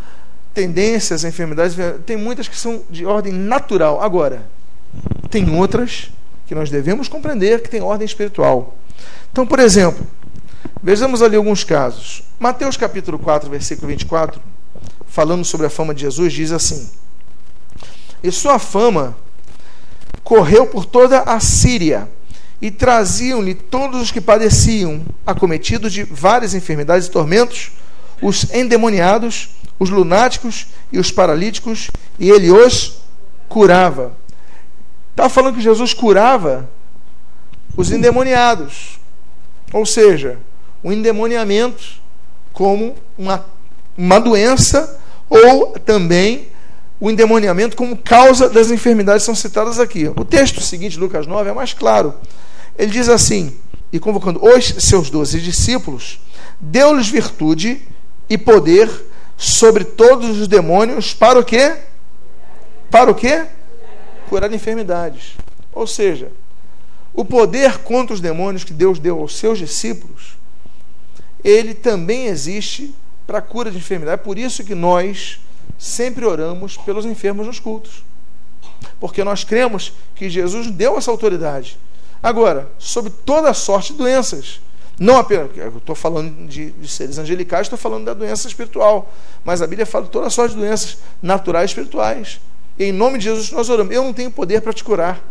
tendências, 0.56 1.22
enfermidades, 1.22 1.76
tem 2.06 2.16
muitas 2.16 2.48
que 2.48 2.56
são 2.56 2.82
de 2.88 3.04
ordem 3.04 3.30
natural. 3.30 4.00
Agora, 4.00 4.42
tem 5.28 5.54
outras 5.54 6.10
que 6.46 6.54
nós 6.54 6.70
devemos 6.70 7.08
compreender 7.08 7.60
que 7.60 7.68
tem 7.68 7.82
ordem 7.82 8.06
espiritual. 8.06 8.74
Então, 9.30 9.46
por 9.46 9.58
exemplo, 9.58 10.06
vejamos 10.82 11.20
ali 11.20 11.36
alguns 11.36 11.62
casos. 11.62 12.22
Mateus 12.40 12.78
capítulo 12.78 13.18
4, 13.18 13.50
versículo 13.50 13.88
24, 13.88 14.40
falando 15.06 15.44
sobre 15.44 15.66
a 15.66 15.70
fama 15.70 15.94
de 15.94 16.00
Jesus, 16.00 16.32
diz 16.32 16.50
assim: 16.50 16.88
E 18.22 18.32
sua 18.32 18.58
fama 18.58 19.14
correu 20.24 20.66
por 20.66 20.86
toda 20.86 21.20
a 21.20 21.38
Síria, 21.38 22.08
e 22.62 22.70
traziam-lhe 22.70 23.52
todos 23.52 24.00
os 24.00 24.10
que 24.10 24.22
padeciam, 24.22 25.04
acometidos 25.26 25.92
de 25.92 26.02
várias 26.02 26.54
enfermidades 26.54 27.08
e 27.08 27.10
tormentos, 27.10 27.72
os 28.22 28.50
endemoniados, 28.54 29.50
os 29.78 29.90
lunáticos 29.90 30.66
e 30.90 30.98
os 30.98 31.10
paralíticos, 31.10 31.90
e 32.18 32.30
ele 32.30 32.50
os 32.50 32.98
curava. 33.48 34.16
Está 35.10 35.28
falando 35.28 35.54
que 35.54 35.62
Jesus 35.62 35.94
curava 35.94 36.68
os 37.76 37.90
endemoniados. 37.90 38.98
Ou 39.72 39.84
seja, 39.84 40.38
o 40.82 40.92
endemoniamento 40.92 42.00
como 42.52 42.94
uma, 43.18 43.44
uma 43.96 44.18
doença 44.18 44.98
ou 45.28 45.72
também 45.78 46.48
o 46.98 47.10
endemoniamento 47.10 47.76
como 47.76 47.96
causa 47.96 48.48
das 48.48 48.70
enfermidades 48.70 49.22
são 49.24 49.34
citadas 49.34 49.78
aqui. 49.78 50.08
O 50.16 50.24
texto 50.24 50.60
seguinte, 50.60 50.98
Lucas 50.98 51.26
9, 51.26 51.50
é 51.50 51.52
mais 51.52 51.72
claro. 51.74 52.14
Ele 52.78 52.90
diz 52.90 53.08
assim: 53.08 53.54
E 53.92 53.98
convocando 53.98 54.40
os 54.42 54.64
seus 54.78 55.10
doze 55.10 55.40
discípulos, 55.40 56.18
deu-lhes 56.60 57.08
virtude 57.08 57.82
e 58.28 58.38
poder 58.38 58.90
sobre 59.36 59.84
todos 59.84 60.38
os 60.38 60.48
demônios 60.48 61.12
para 61.12 61.38
o 61.38 61.44
quê? 61.44 61.76
Para 62.90 63.10
o 63.10 63.14
quê? 63.14 63.46
Curar 64.28 64.52
enfermidades. 64.52 65.36
Ou 65.72 65.86
seja, 65.86 66.32
o 67.12 67.24
poder 67.24 67.78
contra 67.78 68.14
os 68.14 68.20
demônios 68.20 68.64
que 68.64 68.72
Deus 68.72 68.98
deu 68.98 69.20
aos 69.20 69.36
seus 69.36 69.58
discípulos, 69.58 70.36
ele 71.44 71.74
também 71.74 72.26
existe 72.26 72.94
para 73.26 73.38
a 73.38 73.42
cura 73.42 73.70
de 73.70 73.78
enfermidade. 73.78 74.20
É 74.20 74.24
por 74.24 74.38
isso 74.38 74.64
que 74.64 74.74
nós 74.74 75.40
sempre 75.78 76.24
oramos 76.24 76.76
pelos 76.76 77.04
enfermos 77.04 77.46
nos 77.46 77.60
cultos. 77.60 78.04
Porque 79.00 79.24
nós 79.24 79.44
cremos 79.44 79.92
que 80.14 80.30
Jesus 80.30 80.70
deu 80.70 80.96
essa 80.96 81.10
autoridade. 81.10 81.78
Agora, 82.22 82.70
sobre 82.78 83.10
toda 83.10 83.52
sorte 83.52 83.92
de 83.92 83.98
doenças. 83.98 84.60
Não 84.98 85.18
apenas, 85.18 85.50
eu 85.56 85.76
estou 85.76 85.94
falando 85.94 86.48
de, 86.48 86.70
de, 86.70 86.88
seres 86.88 87.18
angelicais, 87.18 87.66
estou 87.66 87.78
falando 87.78 88.06
da 88.06 88.14
doença 88.14 88.48
espiritual. 88.48 89.12
Mas 89.44 89.60
a 89.60 89.66
Bíblia 89.66 89.84
fala 89.84 90.06
toda 90.06 90.30
sorte 90.30 90.54
de 90.54 90.60
doenças 90.60 90.98
naturais 91.20 91.70
e 91.70 91.72
espirituais. 91.72 92.40
E 92.78 92.84
em 92.84 92.92
nome 92.92 93.18
de 93.18 93.24
Jesus 93.24 93.50
nós 93.50 93.68
oramos. 93.68 93.94
Eu 93.94 94.02
não 94.02 94.14
tenho 94.14 94.30
poder 94.30 94.62
para 94.62 94.72
te 94.72 94.82
curar. 94.82 95.22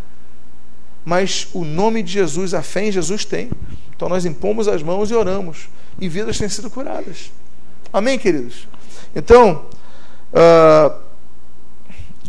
Mas 1.04 1.47
o 1.54 1.63
nome 1.63 2.04
de 2.04 2.12
Jesus, 2.12 2.54
a 2.54 2.62
fé 2.62 2.86
em 2.86 2.91
Jesus 2.91 3.25
tem. 3.25 3.51
Então 3.95 4.08
nós 4.08 4.25
impomos 4.25 4.67
as 4.67 4.84
mãos 4.84 5.10
e 5.10 5.15
oramos. 5.15 5.67
E 5.99 6.08
vidas 6.08 6.38
têm 6.38 6.49
sido 6.49 6.69
curadas. 6.69 7.32
Amém, 7.91 8.19
queridos? 8.19 8.67
Então, 9.15 9.65
uh, 10.34 10.95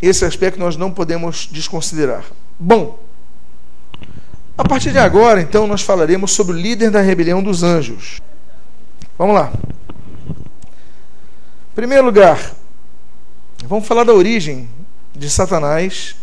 esse 0.01 0.25
aspecto 0.25 0.59
nós 0.59 0.77
não 0.77 0.91
podemos 0.91 1.49
desconsiderar. 1.51 2.25
Bom, 2.59 2.99
a 4.59 4.65
partir 4.65 4.91
de 4.91 4.99
agora, 4.99 5.41
então, 5.41 5.67
nós 5.67 5.83
falaremos 5.83 6.33
sobre 6.33 6.55
o 6.55 6.59
líder 6.59 6.91
da 6.91 7.01
rebelião 7.01 7.43
dos 7.43 7.63
anjos. 7.63 8.21
Vamos 9.19 9.35
lá. 9.35 9.53
Em 11.71 11.75
primeiro 11.75 12.05
lugar, 12.05 12.55
vamos 13.67 13.87
falar 13.87 14.05
da 14.05 14.15
origem 14.15 14.69
de 15.15 15.29
Satanás 15.29 16.17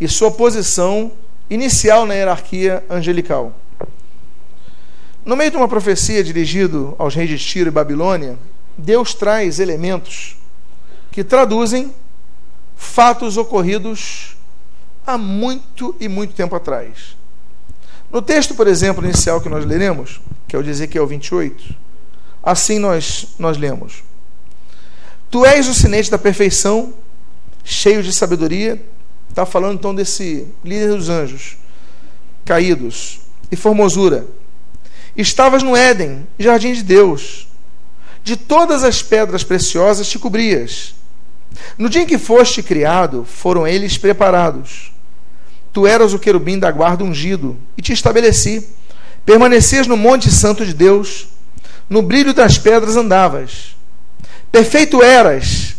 e 0.00 0.08
sua 0.08 0.30
posição 0.30 1.12
inicial 1.48 2.04
na 2.04 2.14
hierarquia 2.14 2.82
angelical. 2.90 3.52
No 5.24 5.36
meio 5.36 5.52
de 5.52 5.56
uma 5.56 5.68
profecia 5.68 6.24
dirigida 6.24 6.94
aos 6.98 7.14
reis 7.14 7.28
de 7.28 7.38
Tiro 7.38 7.68
e 7.68 7.72
Babilônia, 7.72 8.36
Deus 8.76 9.14
traz 9.14 9.60
elementos 9.60 10.36
que 11.12 11.22
traduzem 11.22 11.94
fatos 12.74 13.36
ocorridos 13.36 14.36
há 15.06 15.16
muito 15.16 15.94
e 16.00 16.08
muito 16.08 16.34
tempo 16.34 16.56
atrás. 16.56 17.21
No 18.12 18.20
texto, 18.20 18.54
por 18.54 18.66
exemplo, 18.66 19.02
inicial 19.02 19.40
que 19.40 19.48
nós 19.48 19.64
leremos, 19.64 20.20
que 20.46 20.54
é 20.54 20.58
o 20.58 20.68
Ezequiel 20.68 21.06
28, 21.06 21.74
assim 22.42 22.78
nós, 22.78 23.28
nós 23.38 23.56
lemos: 23.56 24.04
Tu 25.30 25.46
és 25.46 25.66
o 25.66 25.72
sinete 25.72 26.10
da 26.10 26.18
perfeição, 26.18 26.92
cheio 27.64 28.02
de 28.02 28.12
sabedoria. 28.12 28.84
Está 29.30 29.46
falando 29.46 29.78
então 29.78 29.94
desse 29.94 30.46
líder 30.62 30.88
dos 30.88 31.08
anjos, 31.08 31.56
caídos, 32.44 33.20
e 33.50 33.56
formosura. 33.56 34.26
Estavas 35.16 35.62
no 35.62 35.74
Éden, 35.74 36.26
jardim 36.38 36.74
de 36.74 36.82
Deus. 36.82 37.48
De 38.22 38.36
todas 38.36 38.84
as 38.84 39.02
pedras 39.02 39.42
preciosas 39.42 40.06
te 40.06 40.18
cobrias. 40.18 40.94
No 41.78 41.88
dia 41.88 42.02
em 42.02 42.06
que 42.06 42.18
foste 42.18 42.62
criado, 42.62 43.24
foram 43.24 43.66
eles 43.66 43.96
preparados. 43.96 44.92
Tu 45.72 45.86
eras 45.86 46.12
o 46.12 46.18
querubim 46.18 46.58
da 46.58 46.70
guarda 46.70 47.04
ungido, 47.04 47.56
e 47.76 47.82
te 47.82 47.92
estabeleci. 47.92 48.68
Permanecias 49.24 49.86
no 49.86 49.96
monte 49.96 50.30
santo 50.30 50.66
de 50.66 50.74
Deus, 50.74 51.28
no 51.88 52.02
brilho 52.02 52.34
das 52.34 52.58
pedras 52.58 52.96
andavas. 52.96 53.76
Perfeito 54.50 55.02
eras 55.02 55.76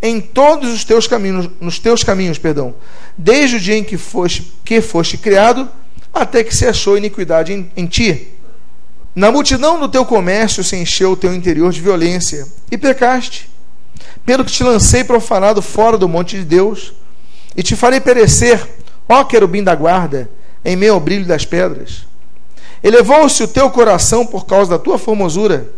em 0.00 0.20
todos 0.20 0.72
os 0.72 0.84
teus 0.84 1.06
caminhos, 1.06 1.50
nos 1.60 1.78
teus 1.78 2.04
caminhos, 2.04 2.38
perdão, 2.38 2.74
desde 3.16 3.56
o 3.56 3.60
dia 3.60 3.76
em 3.76 3.84
que 3.84 3.96
foste, 3.96 4.52
que 4.64 4.80
foste 4.80 5.18
criado, 5.18 5.68
até 6.14 6.44
que 6.44 6.54
se 6.54 6.66
achou 6.66 6.96
iniquidade 6.96 7.52
em, 7.52 7.70
em 7.76 7.86
ti. 7.86 8.28
Na 9.14 9.32
multidão 9.32 9.80
do 9.80 9.88
teu 9.88 10.04
comércio 10.04 10.62
se 10.62 10.76
encheu 10.76 11.12
o 11.12 11.16
teu 11.16 11.34
interior 11.34 11.72
de 11.72 11.80
violência, 11.80 12.46
e 12.70 12.78
pecaste. 12.78 13.50
Pelo 14.24 14.44
que 14.44 14.52
te 14.52 14.62
lancei 14.62 15.02
profanado 15.02 15.60
fora 15.60 15.98
do 15.98 16.08
monte 16.08 16.36
de 16.36 16.44
Deus, 16.44 16.94
e 17.56 17.62
te 17.62 17.74
farei 17.74 17.98
perecer 17.98 18.64
Ó 19.08 19.24
querubim 19.24 19.64
da 19.64 19.74
guarda, 19.74 20.30
em 20.64 20.76
meio 20.76 20.94
ao 20.94 21.00
brilho 21.00 21.24
das 21.24 21.44
pedras. 21.44 22.06
Elevou-se 22.82 23.42
o 23.42 23.48
teu 23.48 23.70
coração 23.70 24.26
por 24.26 24.46
causa 24.46 24.70
da 24.72 24.78
tua 24.78 24.98
formosura, 24.98 25.68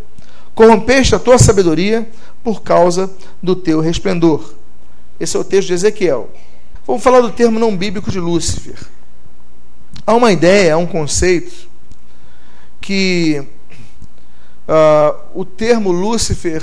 corrompeste 0.54 1.14
a 1.14 1.18
tua 1.18 1.38
sabedoria 1.38 2.08
por 2.42 2.62
causa 2.62 3.10
do 3.42 3.54
teu 3.54 3.80
resplendor. 3.80 4.54
Esse 5.18 5.36
é 5.36 5.40
o 5.40 5.44
texto 5.44 5.68
de 5.68 5.74
Ezequiel. 5.74 6.30
Vamos 6.86 7.02
falar 7.02 7.20
do 7.20 7.30
termo 7.30 7.58
não 7.58 7.76
bíblico 7.76 8.10
de 8.10 8.18
Lúcifer. 8.18 8.76
Há 10.06 10.14
uma 10.14 10.32
ideia, 10.32 10.74
há 10.74 10.76
um 10.76 10.86
conceito 10.86 11.68
que 12.80 13.46
uh, 14.66 15.20
o 15.34 15.44
termo 15.44 15.92
Lúcifer 15.92 16.62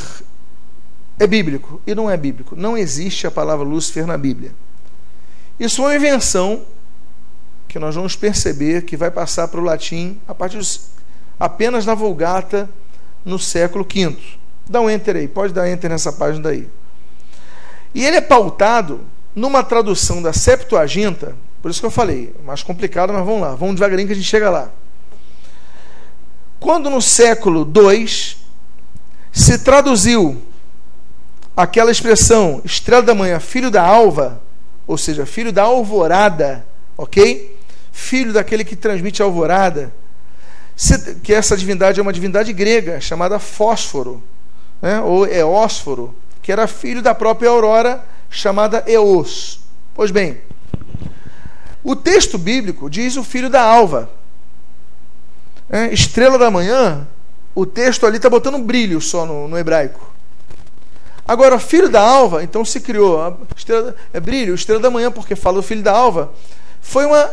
é 1.19 1.25
bíblico 1.25 1.81
e 1.87 1.95
não 1.95 2.09
é 2.09 2.17
bíblico. 2.17 2.55
Não 2.55 2.77
existe 2.77 3.25
a 3.25 3.31
palavra 3.31 3.65
Lúcifer 3.65 4.05
na 4.05 4.17
Bíblia. 4.17 4.51
Isso 5.59 5.81
é 5.81 5.85
uma 5.85 5.95
invenção 5.95 6.65
que 7.67 7.79
nós 7.79 7.95
vamos 7.95 8.15
perceber 8.15 8.83
que 8.83 8.95
vai 8.95 9.11
passar 9.11 9.47
para 9.47 9.59
o 9.59 9.63
latim 9.63 10.19
a 10.27 10.33
partir 10.33 10.57
dos, 10.57 10.89
apenas 11.39 11.85
na 11.85 11.95
Vulgata 11.95 12.69
no 13.25 13.37
século 13.37 13.85
V. 13.85 14.17
Dá 14.69 14.81
um 14.81 14.89
enter 14.89 15.15
aí, 15.15 15.27
pode 15.27 15.53
dar 15.53 15.69
enter 15.69 15.89
nessa 15.89 16.13
página 16.13 16.43
daí. 16.43 16.69
E 17.93 18.05
ele 18.05 18.17
é 18.17 18.21
pautado 18.21 19.01
numa 19.35 19.63
tradução 19.63 20.21
da 20.21 20.33
Septuaginta, 20.33 21.35
por 21.61 21.71
isso 21.71 21.79
que 21.79 21.85
eu 21.85 21.91
falei, 21.91 22.35
mais 22.43 22.63
complicado, 22.63 23.11
mas 23.11 23.25
vamos 23.25 23.41
lá, 23.41 23.55
vamos 23.55 23.75
devagarinho 23.75 24.07
que 24.07 24.13
a 24.13 24.15
gente 24.15 24.27
chega 24.27 24.49
lá. 24.49 24.69
Quando 26.59 26.89
no 26.89 27.01
século 27.01 27.61
II 27.75 28.07
se 29.31 29.59
traduziu 29.59 30.41
aquela 31.55 31.91
expressão 31.91 32.61
estrela 32.63 33.03
da 33.03 33.15
manhã, 33.15 33.39
filho 33.39 33.69
da 33.69 33.83
alva, 33.83 34.41
ou 34.87 34.97
seja, 34.97 35.25
filho 35.25 35.51
da 35.51 35.63
alvorada, 35.63 36.65
ok? 36.97 37.55
Filho 37.91 38.31
daquele 38.31 38.63
que 38.63 38.75
transmite 38.75 39.21
a 39.21 39.25
alvorada, 39.25 39.93
que 41.23 41.33
essa 41.33 41.57
divindade 41.57 41.99
é 41.99 42.03
uma 42.03 42.13
divindade 42.13 42.53
grega 42.53 43.01
chamada 43.01 43.37
Fósforo, 43.37 44.23
né? 44.81 45.01
ou 45.01 45.27
Eósforo, 45.27 46.15
que 46.41 46.51
era 46.51 46.67
filho 46.67 47.01
da 47.01 47.13
própria 47.13 47.49
aurora 47.49 48.03
chamada 48.29 48.83
Eos. 48.87 49.59
Pois 49.93 50.11
bem, 50.11 50.37
o 51.83 51.95
texto 51.95 52.37
bíblico 52.37 52.89
diz 52.89 53.17
o 53.17 53.23
filho 53.23 53.49
da 53.49 53.61
alva. 53.61 54.09
É, 55.69 55.91
estrela 55.93 56.37
da 56.37 56.49
manhã, 56.49 57.07
o 57.53 57.65
texto 57.65 58.05
ali 58.05 58.17
está 58.17 58.29
botando 58.29 58.57
brilho 58.59 59.01
só 59.01 59.25
no, 59.25 59.47
no, 59.47 59.57
hebraico. 59.57 60.13
Agora, 61.27 61.59
filho 61.59 61.89
da 61.89 62.01
alva, 62.01 62.43
então 62.43 62.63
se 62.63 62.79
criou, 62.79 63.37
estrela, 63.55 63.95
é 64.13 64.19
brilho, 64.19 64.55
estrela 64.55 64.79
da 64.79 64.89
manhã, 64.89 65.11
porque 65.11 65.35
fala 65.35 65.59
o 65.59 65.61
filho 65.61 65.83
da 65.83 65.91
alva, 65.91 66.31
foi 66.79 67.05
uma, 67.05 67.29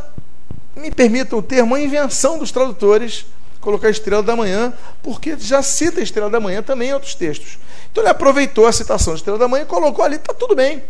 me 0.76 0.90
permitam 0.90 1.38
o 1.38 1.42
termo, 1.42 1.74
uma 1.74 1.80
invenção 1.80 2.38
dos 2.38 2.50
tradutores 2.50 3.24
colocar 3.60 3.88
estrela 3.88 4.22
da 4.22 4.36
manhã, 4.36 4.74
porque 5.02 5.36
já 5.38 5.62
cita 5.62 6.00
a 6.00 6.02
estrela 6.02 6.28
da 6.28 6.38
manhã 6.38 6.62
também 6.62 6.90
em 6.90 6.92
outros 6.92 7.14
textos. 7.14 7.58
Então 7.90 8.02
ele 8.02 8.10
aproveitou 8.10 8.66
a 8.66 8.72
citação 8.72 9.14
de 9.14 9.20
estrela 9.20 9.38
da 9.38 9.48
manhã 9.48 9.62
e 9.62 9.66
colocou 9.66 10.04
ali, 10.04 10.16
está 10.16 10.34
tudo 10.34 10.54
bem. 10.54 10.82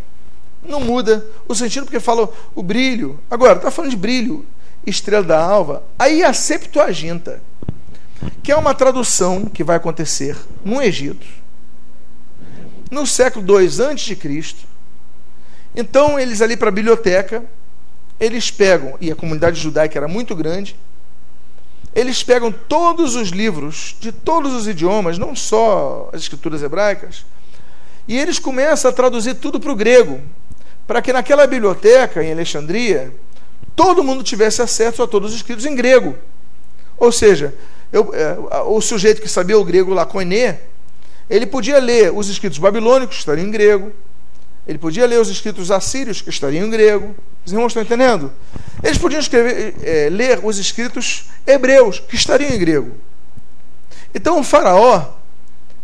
Não 0.66 0.80
muda 0.80 1.24
o 1.46 1.54
sentido, 1.54 1.84
porque 1.84 2.00
falou 2.00 2.34
o 2.54 2.62
brilho. 2.62 3.20
Agora, 3.30 3.56
está 3.56 3.70
falando 3.70 3.90
de 3.90 3.96
brilho, 3.96 4.44
estrela 4.84 5.22
da 5.22 5.40
alva. 5.40 5.84
Aí 5.98 6.24
a 6.24 6.32
Septuaginta, 6.32 7.40
que 8.42 8.50
é 8.50 8.56
uma 8.56 8.74
tradução 8.74 9.44
que 9.44 9.62
vai 9.62 9.76
acontecer 9.76 10.36
no 10.64 10.82
Egito, 10.82 11.26
no 12.90 13.06
século 13.06 13.60
II 13.60 13.66
a.C. 13.66 14.54
Então, 15.74 16.18
eles 16.18 16.40
ali 16.40 16.56
para 16.56 16.68
a 16.68 16.72
biblioteca, 16.72 17.44
eles 18.20 18.50
pegam, 18.50 18.96
e 19.00 19.10
a 19.10 19.16
comunidade 19.16 19.60
judaica 19.60 19.98
era 19.98 20.06
muito 20.06 20.34
grande, 20.36 20.76
eles 21.94 22.22
pegam 22.22 22.50
todos 22.50 23.14
os 23.14 23.28
livros 23.28 23.96
de 24.00 24.10
todos 24.10 24.52
os 24.52 24.66
idiomas, 24.66 25.18
não 25.18 25.34
só 25.34 26.10
as 26.12 26.22
escrituras 26.22 26.62
hebraicas, 26.62 27.24
e 28.06 28.18
eles 28.18 28.38
começam 28.38 28.90
a 28.90 28.94
traduzir 28.94 29.34
tudo 29.34 29.60
para 29.60 29.72
o 29.72 29.76
grego, 29.76 30.20
para 30.86 31.00
que 31.00 31.12
naquela 31.12 31.46
biblioteca 31.46 32.22
em 32.22 32.32
Alexandria 32.32 33.12
todo 33.74 34.04
mundo 34.04 34.22
tivesse 34.22 34.60
acesso 34.60 35.02
a 35.02 35.08
todos 35.08 35.30
os 35.30 35.36
escritos 35.36 35.64
em 35.64 35.74
grego. 35.74 36.16
Ou 36.96 37.10
seja, 37.10 37.54
eu, 37.92 38.12
é, 38.14 38.36
o 38.66 38.80
sujeito 38.80 39.22
que 39.22 39.28
sabia 39.28 39.58
o 39.58 39.64
grego 39.64 39.94
laconé, 39.94 40.60
ele 41.28 41.46
podia 41.46 41.78
ler 41.78 42.12
os 42.12 42.28
escritos 42.28 42.58
babilônicos, 42.58 43.16
que 43.16 43.20
estariam 43.20 43.46
em 43.46 43.50
grego, 43.50 43.92
ele 44.66 44.78
podia 44.78 45.06
ler 45.06 45.20
os 45.20 45.28
escritos 45.28 45.70
assírios, 45.70 46.22
que 46.22 46.30
estariam 46.30 46.66
em 46.66 46.70
grego. 46.70 47.14
Os 47.44 47.52
irmãos 47.52 47.68
estão 47.68 47.82
entendendo? 47.82 48.32
Eles 48.82 48.96
podiam 48.96 49.20
escrever, 49.20 49.74
é, 49.82 50.08
ler 50.10 50.40
os 50.42 50.58
escritos 50.58 51.26
hebreus, 51.46 52.00
que 52.00 52.16
estariam 52.16 52.50
em 52.50 52.58
grego. 52.58 52.92
Então 54.14 54.38
o 54.38 54.42
faraó, 54.44 55.14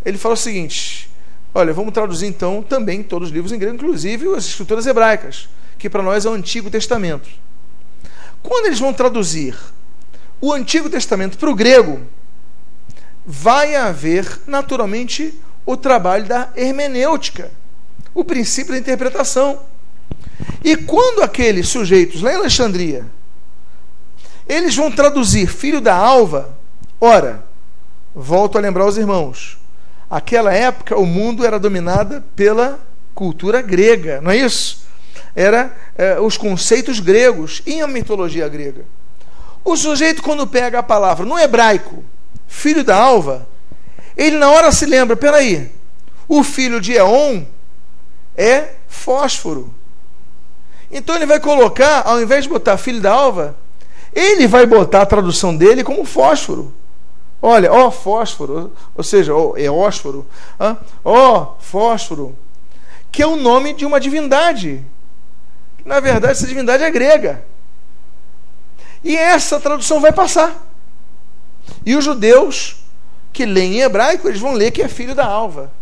ele 0.05 0.17
fala 0.17 0.35
o 0.35 0.37
seguinte: 0.37 1.11
olha, 1.55 1.75
vamos 1.75 1.93
traduzir 1.93 2.27
então 2.27 2.63
também 2.63 3.03
todos 3.03 3.29
os 3.29 3.35
livros 3.35 3.53
em 3.53 3.59
grego, 3.59 3.75
inclusive 3.75 4.35
as 4.35 4.47
escrituras 4.47 4.87
hebraicas, 4.87 5.49
que 5.79 5.91
para 5.91 6.03
nós 6.03 6.25
é 6.25 6.31
o 6.31 6.33
Antigo 6.33 6.71
Testamento. 6.71 7.29
Quando 8.43 8.67
eles 8.67 8.79
vão 8.79 8.95
traduzir 8.95 9.55
o 10.41 10.55
Antigo 10.55 10.89
Testamento 10.89 11.37
para 11.37 11.51
o 11.51 11.55
grego, 11.55 12.01
vai 13.25 13.77
haver 13.77 14.41
naturalmente 14.47 15.39
o 15.67 15.77
trabalho 15.77 16.27
da 16.27 16.51
hermenêutica 16.57 17.51
o 18.15 18.25
princípio 18.25 18.73
da 18.73 18.79
interpretação. 18.79 19.61
E 20.63 20.77
quando 20.77 21.23
aqueles 21.23 21.69
sujeitos 21.69 22.23
lá 22.23 22.33
em 22.33 22.37
Alexandria, 22.37 23.07
eles 24.49 24.75
vão 24.75 24.91
traduzir 24.91 25.47
filho 25.47 25.81
da 25.81 25.95
alva, 25.95 26.57
ora, 27.01 27.45
volto 28.15 28.59
a 28.59 28.61
lembrar 28.61 28.87
os 28.87 28.99
irmãos, 28.99 29.59
aquela 30.09 30.53
época 30.53 30.97
o 30.99 31.07
mundo 31.07 31.47
era 31.47 31.59
dominado 31.59 32.23
pela 32.35 32.81
cultura 33.15 33.63
grega, 33.63 34.21
não 34.21 34.31
é 34.31 34.37
isso? 34.37 34.81
Era 35.35 35.75
é, 35.97 36.19
os 36.21 36.37
conceitos 36.37 36.99
gregos 36.99 37.63
e 37.65 37.81
a 37.81 37.87
mitologia 37.87 38.49
grega. 38.49 38.85
O 39.65 39.77
sujeito, 39.77 40.23
quando 40.23 40.47
pega 40.47 40.81
a 40.81 40.83
palavra 40.83 41.25
no 41.25 41.39
hebraico, 41.39 42.03
filho 42.51 42.83
da 42.83 42.97
alva, 42.97 43.47
ele 44.17 44.37
na 44.37 44.51
hora 44.51 44.73
se 44.73 44.85
lembra: 44.85 45.17
peraí, 45.17 45.73
o 46.29 46.43
filho 46.43 46.81
de 46.81 46.93
Eon 46.93 47.45
é 48.37 48.75
fósforo. 48.89 49.73
Então 50.91 51.15
ele 51.15 51.25
vai 51.25 51.39
colocar, 51.39 52.03
ao 52.05 52.21
invés 52.21 52.43
de 52.43 52.51
botar 52.51 52.77
filho 52.77 53.01
da 53.01 53.13
alva, 53.13 53.57
ele 54.13 54.49
vai 54.49 54.67
botar 54.67 55.03
a 55.03 55.07
tradução 55.07 55.57
dele 55.57 55.85
como 55.85 56.05
fósforo. 56.05 56.75
Olha, 57.41 57.73
ó 57.73 57.91
fósforo, 57.91 58.73
ou 58.95 59.05
seja, 59.05 59.35
ó 59.35 59.57
eósforo, 59.57 60.27
ó 61.03 61.55
fósforo, 61.61 62.37
que 63.11 63.23
é 63.23 63.27
o 63.27 63.37
nome 63.37 63.73
de 63.73 63.87
uma 63.87 64.01
divindade. 64.01 64.85
Na 65.85 66.01
verdade, 66.01 66.33
essa 66.33 66.47
divindade 66.47 66.83
é 66.83 66.91
grega. 66.91 67.43
E 69.03 69.17
essa 69.17 69.59
tradução 69.59 70.01
vai 70.01 70.13
passar. 70.13 70.70
E 71.85 71.97
os 71.97 72.05
judeus 72.05 72.77
que 73.33 73.47
leem 73.47 73.77
em 73.77 73.81
hebraico, 73.81 74.29
eles 74.29 74.41
vão 74.41 74.53
ler 74.53 74.71
que 74.71 74.83
é 74.83 74.89
filho 74.89 75.15
da 75.15 75.27
alva. 75.27 75.73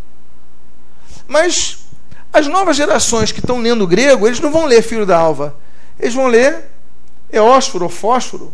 Mas 1.27 1.89
as 2.33 2.47
novas 2.47 2.77
gerações 2.77 3.33
que 3.33 3.41
estão 3.41 3.61
lendo 3.61 3.87
grego, 3.87 4.27
eles 4.27 4.41
não 4.41 4.51
vão 4.51 4.67
ler 4.67 4.83
Filho 4.83 5.07
da 5.07 5.19
Alva. 5.19 5.57
Eles 5.99 6.15
vão 6.15 6.27
ler 6.27 6.71
Eósforo 7.33 7.85
ou 7.85 7.91
Fósforo. 7.91 8.53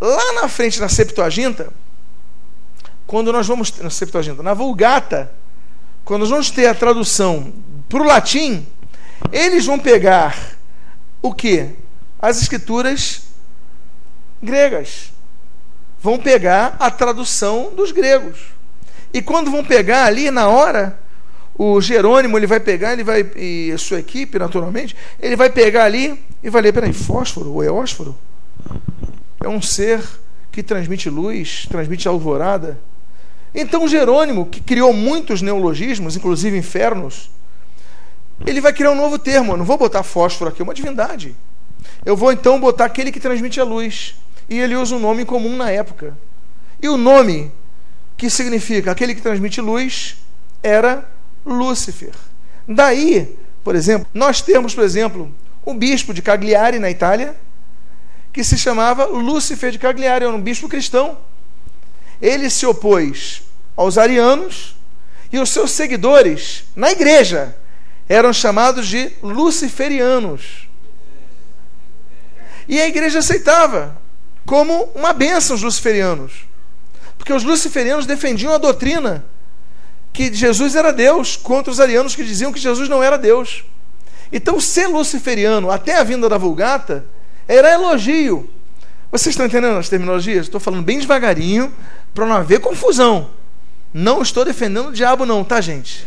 Lá 0.00 0.32
na 0.40 0.48
frente, 0.48 0.80
na 0.80 0.88
Septuaginta, 0.88 1.72
quando 3.06 3.32
nós 3.32 3.46
vamos 3.46 3.72
na 3.78 3.90
Septuaginta, 3.90 4.42
na 4.42 4.54
Vulgata, 4.54 5.30
quando 6.04 6.22
nós 6.22 6.30
vamos 6.30 6.50
ter 6.50 6.66
a 6.66 6.74
tradução 6.74 7.52
para 7.88 8.02
o 8.02 8.06
latim, 8.06 8.66
eles 9.30 9.64
vão 9.64 9.78
pegar 9.78 10.56
o 11.20 11.32
que? 11.32 11.70
As 12.20 12.40
escrituras 12.40 13.22
gregas. 14.42 15.12
Vão 16.02 16.18
pegar 16.18 16.76
a 16.80 16.90
tradução 16.90 17.72
dos 17.74 17.92
gregos. 17.92 18.38
E 19.14 19.22
quando 19.22 19.50
vão 19.50 19.64
pegar 19.64 20.04
ali 20.04 20.30
na 20.30 20.48
hora, 20.48 20.98
o 21.56 21.80
Jerônimo 21.80 22.36
ele 22.36 22.46
vai 22.46 22.58
pegar, 22.58 22.92
ele 22.92 23.04
vai 23.04 23.24
e 23.36 23.70
a 23.72 23.78
sua 23.78 24.00
equipe, 24.00 24.38
naturalmente, 24.38 24.96
ele 25.20 25.36
vai 25.36 25.48
pegar 25.48 25.84
ali 25.84 26.20
e 26.42 26.50
vai 26.50 26.62
ler, 26.62 26.72
peraí, 26.72 26.92
fósforo 26.92 27.52
ou 27.52 27.62
eósforo? 27.62 28.16
É 29.44 29.48
um 29.48 29.62
ser 29.62 30.02
que 30.50 30.62
transmite 30.62 31.08
luz, 31.08 31.66
transmite 31.70 32.08
alvorada. 32.08 32.80
Então 33.54 33.86
Jerônimo, 33.86 34.46
que 34.46 34.60
criou 34.60 34.92
muitos 34.92 35.42
neologismos, 35.42 36.16
inclusive 36.16 36.56
infernos, 36.56 37.30
ele 38.46 38.60
vai 38.60 38.72
criar 38.72 38.90
um 38.90 38.96
novo 38.96 39.18
termo. 39.18 39.52
Eu 39.52 39.56
não 39.56 39.64
vou 39.64 39.78
botar 39.78 40.02
fósforo 40.02 40.50
aqui, 40.50 40.62
é 40.62 40.64
uma 40.64 40.74
divindade. 40.74 41.36
Eu 42.04 42.16
vou 42.16 42.32
então 42.32 42.58
botar 42.58 42.86
aquele 42.86 43.12
que 43.12 43.20
transmite 43.20 43.60
a 43.60 43.64
luz. 43.64 44.14
E 44.52 44.60
ele 44.60 44.76
usa 44.76 44.94
um 44.94 44.98
nome 44.98 45.24
comum 45.24 45.56
na 45.56 45.70
época. 45.70 46.14
E 46.82 46.86
o 46.86 46.98
nome 46.98 47.50
que 48.18 48.28
significa 48.28 48.90
aquele 48.92 49.14
que 49.14 49.22
transmite 49.22 49.62
luz 49.62 50.18
era 50.62 51.08
Lúcifer. 51.44 52.12
Daí, 52.68 53.34
por 53.64 53.74
exemplo, 53.74 54.06
nós 54.12 54.42
temos, 54.42 54.74
por 54.74 54.84
exemplo, 54.84 55.34
um 55.66 55.74
bispo 55.74 56.12
de 56.12 56.20
Cagliari 56.20 56.78
na 56.78 56.90
Itália, 56.90 57.34
que 58.30 58.44
se 58.44 58.58
chamava 58.58 59.06
Lúcifer 59.06 59.72
de 59.72 59.78
Cagliari, 59.78 60.26
era 60.26 60.34
um 60.34 60.40
bispo 60.40 60.68
cristão. 60.68 61.16
Ele 62.20 62.50
se 62.50 62.66
opôs 62.66 63.44
aos 63.74 63.96
arianos 63.96 64.76
e 65.32 65.38
os 65.38 65.48
seus 65.48 65.70
seguidores 65.70 66.64
na 66.76 66.92
igreja 66.92 67.56
eram 68.06 68.34
chamados 68.34 68.86
de 68.86 69.12
luciferianos. 69.22 70.68
E 72.68 72.78
a 72.78 72.86
igreja 72.86 73.20
aceitava 73.20 74.01
como 74.44 74.90
uma 74.94 75.12
bênção 75.12 75.56
os 75.56 75.62
luciferianos. 75.62 76.46
Porque 77.16 77.32
os 77.32 77.44
luciferianos 77.44 78.06
defendiam 78.06 78.52
a 78.52 78.58
doutrina 78.58 79.24
que 80.12 80.32
Jesus 80.32 80.74
era 80.74 80.92
Deus 80.92 81.36
contra 81.36 81.72
os 81.72 81.80
arianos 81.80 82.14
que 82.14 82.24
diziam 82.24 82.52
que 82.52 82.60
Jesus 82.60 82.88
não 82.88 83.02
era 83.02 83.16
Deus. 83.16 83.64
Então, 84.32 84.60
ser 84.60 84.86
luciferiano 84.86 85.70
até 85.70 85.98
a 85.98 86.02
vinda 86.02 86.28
da 86.28 86.38
Vulgata 86.38 87.04
era 87.46 87.72
elogio. 87.72 88.48
Vocês 89.10 89.34
estão 89.34 89.46
entendendo 89.46 89.76
as 89.76 89.88
terminologias? 89.88 90.46
Estou 90.46 90.58
falando 90.60 90.82
bem 90.82 90.98
devagarinho 90.98 91.72
para 92.14 92.26
não 92.26 92.34
haver 92.34 92.60
confusão. 92.60 93.30
Não 93.92 94.22
estou 94.22 94.44
defendendo 94.44 94.88
o 94.88 94.92
diabo, 94.92 95.26
não, 95.26 95.44
tá, 95.44 95.60
gente? 95.60 96.06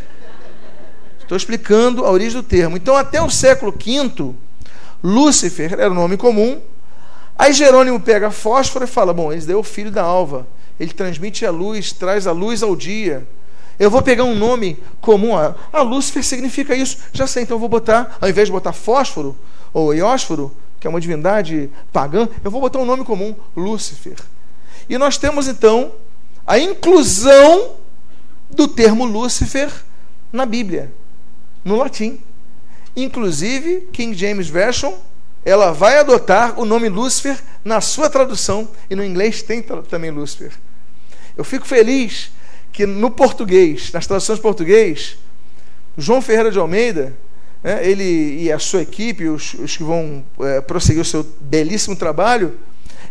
Estou 1.20 1.38
explicando 1.38 2.04
a 2.04 2.12
origem 2.12 2.42
do 2.42 2.44
termo. 2.44 2.78
Então, 2.78 2.96
até 2.96 3.22
o 3.22 3.30
século 3.30 3.72
V, 3.72 4.34
Lúcifer 5.04 5.74
era 5.74 5.92
o 5.92 5.94
nome 5.94 6.18
comum. 6.18 6.62
Aí 7.38 7.54
Jerônimo 7.54 8.00
pega 8.00 8.32
fósforo 8.32 8.86
e 8.86 8.88
fala: 8.88 9.14
Bom, 9.14 9.32
esse 9.32 9.46
daí 9.46 9.56
é 9.56 9.58
o 9.58 9.64
filho 9.64 9.92
da 9.92 10.04
alva. 10.04 10.48
Ele 10.80 10.94
transmite 10.94 11.46
a 11.46 11.52
luz, 11.52 11.92
traz 11.92 12.28
a 12.28 12.32
luz 12.32 12.64
ao 12.64 12.76
dia. 12.76 13.28
Eu 13.78 13.92
vou 13.92 14.02
pegar 14.02 14.24
um 14.24 14.36
nome 14.36 14.78
comum. 15.02 15.38
A, 15.38 15.56
a 15.72 15.82
Lúcifer 15.82 16.24
significa 16.24 16.76
isso. 16.76 16.98
Já 17.12 17.28
sei, 17.28 17.44
então 17.44 17.56
eu 17.56 17.60
vou 17.60 17.70
botar, 17.70 18.18
ao 18.22 18.30
invés 18.30 18.48
de 18.48 18.52
botar 18.52 18.74
fósforo 18.74 19.36
ou 19.74 19.94
iósforo, 19.94 20.52
que 20.80 20.88
é 20.88 20.90
uma 20.90 21.02
divindade 21.02 21.70
pagã, 21.92 22.28
eu 22.44 22.52
vou 22.52 22.62
botar 22.62 22.80
um 22.80 22.86
nome 22.86 23.04
comum, 23.04 23.36
Lúcifer. 23.56 24.18
E 24.90 24.98
nós 24.98 25.18
temos 25.18 25.48
então 25.48 25.92
a 26.46 26.58
inclusão 26.60 27.76
do 28.50 28.68
termo 28.68 29.04
Lúcifer 29.04 29.70
na 30.32 30.46
Bíblia, 30.46 30.94
no 31.64 31.76
latim. 31.76 32.20
Inclusive, 32.96 33.90
King 33.92 34.16
James 34.16 34.48
Version, 34.48 34.94
ela 35.46 35.72
vai 35.72 36.00
adotar 36.00 36.60
o 36.60 36.66
nome 36.66 36.90
Lúcifer 36.90 37.40
na 37.64 37.80
sua 37.80 38.10
tradução, 38.10 38.68
e 38.90 38.96
no 38.96 39.06
inglês 39.06 39.44
tem 39.44 39.62
também 39.88 40.10
Lúcifer. 40.10 40.52
Eu 41.38 41.44
fico 41.44 41.68
feliz 41.68 42.32
que 42.74 42.86
no 42.86 43.12
português, 43.12 43.92
nas 43.92 44.08
traduções 44.08 44.40
português, 44.40 45.18
João 45.98 46.22
Ferreira 46.22 46.52
de 46.52 46.58
Almeida, 46.58 47.14
né, 47.64 47.88
ele 47.88 48.44
e 48.44 48.52
a 48.52 48.60
sua 48.60 48.82
equipe, 48.82 49.28
os, 49.28 49.54
os 49.54 49.78
que 49.78 49.84
vão 49.84 50.26
é, 50.42 50.60
prosseguir 50.62 51.02
o 51.02 51.06
seu 51.06 51.24
belíssimo 51.40 51.96
trabalho, 51.96 52.58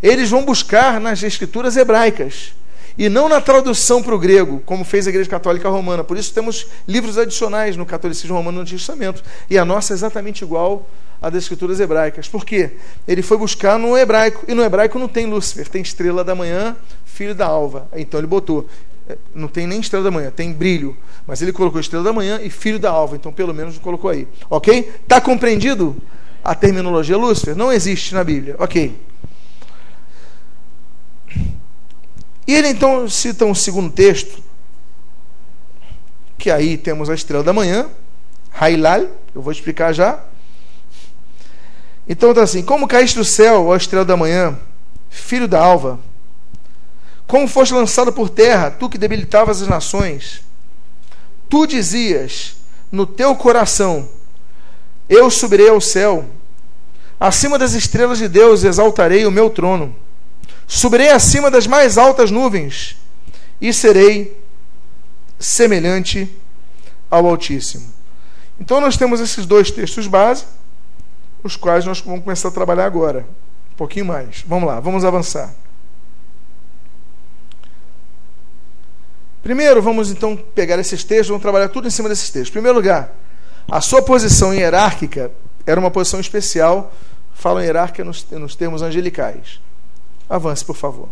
eles 0.03 0.28
vão 0.28 0.45
buscar 0.45 1.01
nas 1.01 1.22
escrituras 1.22 1.76
hebraicas 1.76 2.53
e 2.97 3.09
não 3.09 3.29
na 3.29 3.41
tradução 3.41 4.03
para 4.03 4.15
o 4.15 4.19
grego, 4.19 4.63
como 4.65 4.85
fez 4.85 5.07
a 5.07 5.11
Igreja 5.11 5.29
Católica 5.29 5.69
Romana. 5.69 6.05
Por 6.05 6.17
isso 6.17 6.33
temos 6.33 6.67
livros 6.87 7.19
adicionais 7.19 7.77
no 7.77 7.85
catolicismo 7.85 8.37
romano 8.37 8.57
no 8.57 8.63
Antigo 8.63 8.79
Testamento. 8.79 9.23
E 9.51 9.59
a 9.59 9.65
nossa 9.65 9.93
é 9.93 9.95
exatamente 9.95 10.43
igual 10.43 10.89
à 11.21 11.29
das 11.29 11.45
escrituras 11.45 11.81
hebraicas. 11.81 12.29
Por 12.29 12.45
quê? 12.45 12.73
Ele 13.07 13.23
foi 13.23 13.37
buscar 13.37 13.79
no 13.79 13.97
hebraico, 13.97 14.45
e 14.47 14.55
no 14.55 14.63
hebraico 14.63 14.99
não 14.99 15.09
tem 15.09 15.27
Lúcifer, 15.27 15.69
tem 15.69 15.83
estrela 15.83 16.23
da 16.23 16.35
manhã, 16.35 16.77
filho 17.05 17.35
da 17.35 17.47
alva. 17.47 17.89
Então 17.95 18.21
ele 18.21 18.27
botou 18.27 18.69
é, 19.09 19.19
não 19.35 19.49
tem 19.49 19.67
nem 19.67 19.81
estrela 19.81 20.05
da 20.05 20.11
manhã, 20.11 20.31
tem 20.31 20.53
brilho. 20.53 20.97
Mas 21.27 21.43
ele 21.43 21.53
colocou 21.53 21.81
estrela 21.81 22.05
da 22.05 22.13
manhã 22.13 22.41
e 22.43 22.51
filho 22.51 22.79
da 22.79 22.91
alva, 22.91 23.17
então 23.17 23.33
pelo 23.33 23.53
menos 23.53 23.79
colocou 23.79 24.11
aí. 24.11 24.27
Ok? 24.49 24.93
Está 25.03 25.21
compreendido 25.21 25.97
a 26.43 26.55
terminologia 26.55 27.17
Lúcifer? 27.17 27.57
Não 27.57 27.73
existe 27.73 28.15
na 28.15 28.25
Bíblia. 28.25 28.57
Ok. 28.59 28.95
E 32.47 32.55
ele 32.55 32.69
então 32.69 33.09
cita 33.09 33.45
um 33.45 33.55
segundo 33.55 33.91
texto, 33.91 34.43
que 36.37 36.51
aí 36.51 36.77
temos 36.77 37.09
a 37.09 37.15
estrela 37.15 37.43
da 37.43 37.53
manhã, 37.53 37.89
Hailal, 38.53 39.07
eu 39.35 39.43
vou 39.43 39.53
explicar 39.53 39.93
já. 39.93 40.23
Então 42.09 42.31
está 42.31 42.43
assim: 42.43 42.63
Como 42.63 42.87
caíste 42.87 43.17
do 43.17 43.25
céu, 43.25 43.67
ó 43.67 43.77
estrela 43.77 44.05
da 44.05 44.17
manhã, 44.17 44.59
filho 45.09 45.49
da 45.49 45.59
alva, 45.59 45.99
como 47.27 47.49
foste 47.49 47.73
lançado 47.73 48.13
por 48.13 48.29
terra, 48.29 48.71
tu 48.71 48.89
que 48.89 48.99
debilitavas 48.99 49.63
as 49.63 49.69
nações. 49.69 50.43
Tu 51.49 51.67
dizias 51.67 52.57
no 52.93 53.07
teu 53.07 53.35
coração: 53.35 54.09
Eu 55.09 55.31
subirei 55.31 55.69
ao 55.69 55.81
céu, 55.81 56.27
acima 57.19 57.59
das 57.59 57.73
estrelas 57.73 58.19
de 58.19 58.29
Deus 58.29 58.65
exaltarei 58.65 59.25
o 59.27 59.31
meu 59.31 59.51
trono. 59.51 59.95
Subirei 60.67 61.11
acima 61.11 61.51
das 61.51 61.67
mais 61.67 61.99
altas 61.99 62.31
nuvens 62.31 62.97
e 63.61 63.73
serei 63.73 64.41
semelhante 65.39 66.31
ao 67.11 67.27
Altíssimo. 67.27 67.93
Então 68.59 68.81
nós 68.81 68.97
temos 68.97 69.21
esses 69.21 69.47
dois 69.47 69.71
textos 69.71 70.07
base, 70.07 70.45
os 71.43 71.57
quais 71.57 71.85
nós 71.85 72.01
vamos 72.01 72.25
começar 72.25 72.49
a 72.49 72.53
trabalhar 72.53 72.87
agora. 72.87 73.27
Um 73.73 73.77
pouquinho 73.77 74.07
mais. 74.07 74.45
Vamos 74.47 74.69
lá, 74.69 74.81
vamos 74.81 75.05
avançar. 75.05 75.55
Primeiro, 79.43 79.83
vamos 79.83 80.11
então 80.11 80.37
pegar 80.37 80.79
esses 80.79 81.05
textos, 81.05 81.29
vamos 81.29 81.43
trabalhar 81.43 81.69
tudo 81.69 81.87
em 81.87 81.91
cima 81.91 82.09
desses 82.09 82.31
textos. 82.31 82.49
Em 82.49 82.53
primeiro 82.53 82.79
lugar, 82.79 83.12
a 83.71 83.81
sua 83.81 84.01
posição 84.01 84.55
hierárquica 84.55 85.31
era 85.67 85.79
uma 85.79 85.91
posição 85.91 86.19
especial, 86.19 86.93
falam 87.35 87.62
hierárquica 87.62 88.05
nos, 88.05 88.27
nos 88.31 88.57
termos 88.57 88.81
angelicais. 88.81 89.61
Avance, 90.35 90.64
por 90.64 90.74
favor. 90.74 91.09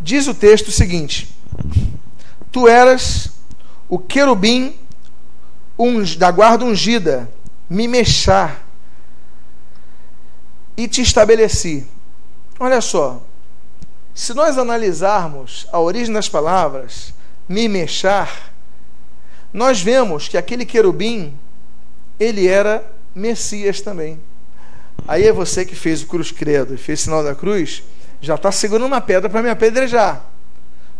Diz 0.00 0.26
o 0.26 0.34
texto 0.34 0.68
o 0.68 0.72
seguinte: 0.72 1.28
Tu 2.50 2.66
eras 2.66 3.30
o 3.88 3.98
querubim 3.98 4.78
da 6.16 6.30
guarda 6.30 6.64
ungida, 6.64 7.30
me 7.68 7.86
mexar, 7.86 8.66
e 10.76 10.88
te 10.88 11.02
estabeleci. 11.02 11.86
Olha 12.58 12.80
só, 12.80 13.22
se 14.14 14.32
nós 14.32 14.56
analisarmos 14.56 15.66
a 15.72 15.78
origem 15.78 16.14
das 16.14 16.28
palavras, 16.28 17.12
me 17.46 17.68
mexar, 17.68 18.54
nós 19.52 19.80
vemos 19.80 20.26
que 20.26 20.38
aquele 20.38 20.64
querubim, 20.64 21.36
ele 22.18 22.48
era 22.48 22.90
Messias 23.14 23.80
também. 23.80 24.18
Aí 25.06 25.26
é 25.26 25.32
você 25.32 25.64
que 25.64 25.74
fez 25.74 26.02
o 26.02 26.06
cruz 26.06 26.30
credo 26.30 26.74
e 26.74 26.78
fez 26.78 27.00
sinal 27.00 27.22
da 27.22 27.34
cruz, 27.34 27.82
já 28.20 28.36
está 28.36 28.50
segurando 28.50 28.86
uma 28.86 29.00
pedra 29.00 29.28
para 29.28 29.42
me 29.42 29.50
apedrejar. 29.50 30.24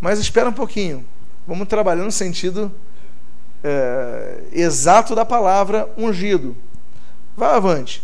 Mas 0.00 0.18
espera 0.18 0.50
um 0.50 0.52
pouquinho. 0.52 1.04
Vamos 1.46 1.68
trabalhar 1.68 2.04
no 2.04 2.12
sentido 2.12 2.70
é, 3.62 4.40
exato 4.52 5.14
da 5.14 5.24
palavra 5.24 5.88
ungido. 5.96 6.56
Vá 7.36 7.56
avante. 7.56 8.02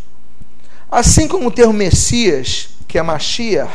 Assim 0.90 1.28
como 1.28 1.48
o 1.48 1.52
termo 1.52 1.72
Messias, 1.72 2.70
que 2.88 2.98
é 2.98 3.02
Mashiach, 3.02 3.70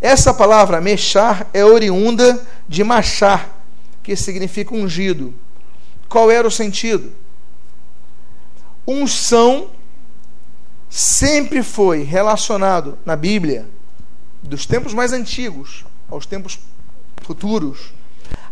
essa 0.00 0.34
palavra 0.34 0.80
mexar 0.80 1.48
é 1.54 1.64
oriunda 1.64 2.44
de 2.68 2.84
machar, 2.84 3.48
que 4.02 4.14
significa 4.14 4.74
ungido. 4.74 5.32
Qual 6.08 6.30
era 6.30 6.46
o 6.46 6.50
sentido? 6.50 7.10
Unção 8.86 9.70
sempre 10.88 11.62
foi 11.62 12.02
relacionado 12.02 12.98
na 13.04 13.16
Bíblia, 13.16 13.66
dos 14.42 14.66
tempos 14.66 14.92
mais 14.92 15.12
antigos 15.12 15.84
aos 16.08 16.26
tempos 16.26 16.58
futuros, 17.22 17.92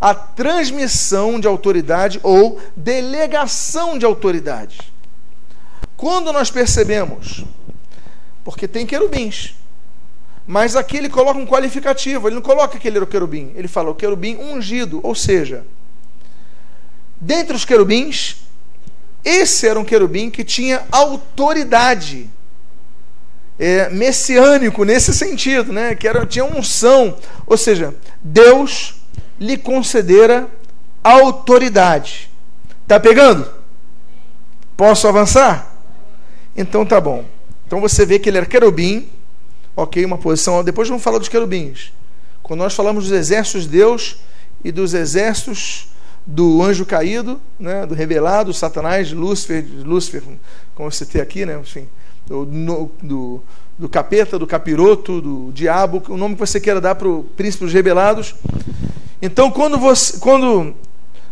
a 0.00 0.14
transmissão 0.14 1.38
de 1.38 1.46
autoridade 1.46 2.18
ou 2.22 2.60
delegação 2.76 3.98
de 3.98 4.04
autoridade. 4.04 4.92
Quando 5.96 6.32
nós 6.32 6.50
percebemos, 6.50 7.44
porque 8.44 8.66
tem 8.66 8.86
querubins, 8.86 9.54
mas 10.46 10.74
aqui 10.74 10.96
ele 10.96 11.08
coloca 11.08 11.38
um 11.38 11.46
qualificativo, 11.46 12.26
ele 12.26 12.34
não 12.34 12.42
coloca 12.42 12.78
que 12.78 12.88
ele 12.88 12.96
era 12.96 13.04
o 13.04 13.08
querubim, 13.08 13.52
ele 13.54 13.68
fala 13.68 13.90
o 13.90 13.94
querubim 13.94 14.36
ungido, 14.36 15.00
ou 15.04 15.14
seja, 15.14 15.64
dentre 17.20 17.54
os 17.54 17.64
querubins, 17.64 18.42
esse 19.24 19.66
era 19.68 19.78
um 19.78 19.84
querubim 19.84 20.30
que 20.30 20.42
tinha 20.42 20.82
autoridade, 20.90 22.28
é, 23.58 23.88
messiânico 23.90 24.84
nesse 24.84 25.14
sentido, 25.14 25.72
né? 25.72 25.94
que 25.94 26.08
era, 26.08 26.26
tinha 26.26 26.44
unção, 26.44 27.16
ou 27.46 27.56
seja, 27.56 27.94
Deus 28.22 28.94
lhe 29.38 29.56
concedera 29.56 30.48
autoridade. 31.02 32.30
Tá 32.86 32.98
pegando? 32.98 33.48
Posso 34.76 35.06
avançar? 35.06 35.72
Então 36.56 36.84
tá 36.84 37.00
bom. 37.00 37.24
Então 37.66 37.80
você 37.80 38.04
vê 38.04 38.18
que 38.18 38.28
ele 38.28 38.38
era 38.38 38.46
querubim, 38.46 39.08
ok, 39.76 40.04
uma 40.04 40.18
posição. 40.18 40.62
Depois 40.64 40.88
vamos 40.88 41.02
falar 41.02 41.18
dos 41.18 41.28
querubins. 41.28 41.92
Quando 42.42 42.60
nós 42.60 42.74
falamos 42.74 43.04
dos 43.04 43.12
exércitos 43.12 43.62
de 43.62 43.68
Deus 43.68 44.16
e 44.64 44.72
dos 44.72 44.94
exércitos 44.94 45.91
do 46.26 46.62
anjo 46.62 46.86
caído, 46.86 47.40
né, 47.58 47.84
do 47.86 47.94
revelado, 47.94 48.52
Satanás, 48.54 49.12
Lúcifer, 49.12 49.64
Lúcifer, 49.84 50.22
como 50.74 50.90
você 50.90 51.04
tem 51.04 51.20
aqui, 51.20 51.44
né, 51.44 51.58
enfim, 51.60 51.88
do, 52.26 52.44
do, 53.02 53.42
do 53.78 53.88
capeta, 53.88 54.38
do 54.38 54.46
capiroto, 54.46 55.20
do 55.20 55.52
diabo, 55.52 56.02
o 56.08 56.16
nome 56.16 56.34
que 56.34 56.40
você 56.40 56.60
queira 56.60 56.80
dar 56.80 56.94
para 56.94 57.08
o 57.08 57.24
príncipe 57.36 57.64
dos 57.64 57.72
rebelados. 57.72 58.34
Então, 59.20 59.50
quando, 59.50 59.78
você, 59.78 60.18
quando 60.18 60.74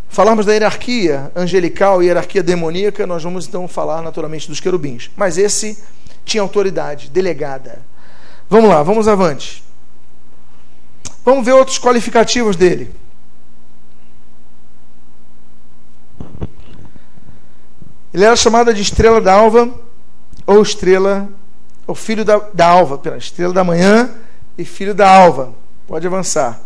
falarmos 0.09 0.47
da 0.47 0.53
hierarquia 0.53 1.31
angelical 1.35 2.03
e 2.03 2.07
hierarquia 2.07 2.43
demoníaca, 2.43 3.07
nós 3.07 3.23
vamos 3.23 3.47
então 3.47 3.67
falar 3.69 4.03
naturalmente 4.03 4.49
dos 4.49 4.61
querubins. 4.61 5.11
Mas 5.17 5.39
esse 5.39 5.79
tinha 6.25 6.43
autoridade 6.43 7.09
delegada. 7.11 7.81
Vamos 8.49 8.69
lá, 8.69 8.83
vamos 8.83 9.07
avante. 9.07 9.63
Vamos 11.25 11.45
ver 11.45 11.53
outros 11.53 11.79
qualificativos 11.79 12.57
dele. 12.57 12.91
Ele 18.13 18.25
era 18.25 18.35
chamado 18.35 18.75
de 18.75 18.83
estrela 18.83 19.21
da 19.21 19.33
alva, 19.33 19.73
ou 20.47 20.61
estrela, 20.63 21.29
ou 21.87 21.95
filho 21.95 22.25
da, 22.25 22.39
da 22.53 22.67
alva, 22.67 22.99
pela 22.99 23.17
estrela 23.17 23.53
da 23.53 23.63
manhã 23.63 24.11
e 24.59 24.65
filho 24.65 24.95
da 24.95 25.09
alva. 25.09 25.55
Pode 25.87 26.07
avançar. 26.07 26.61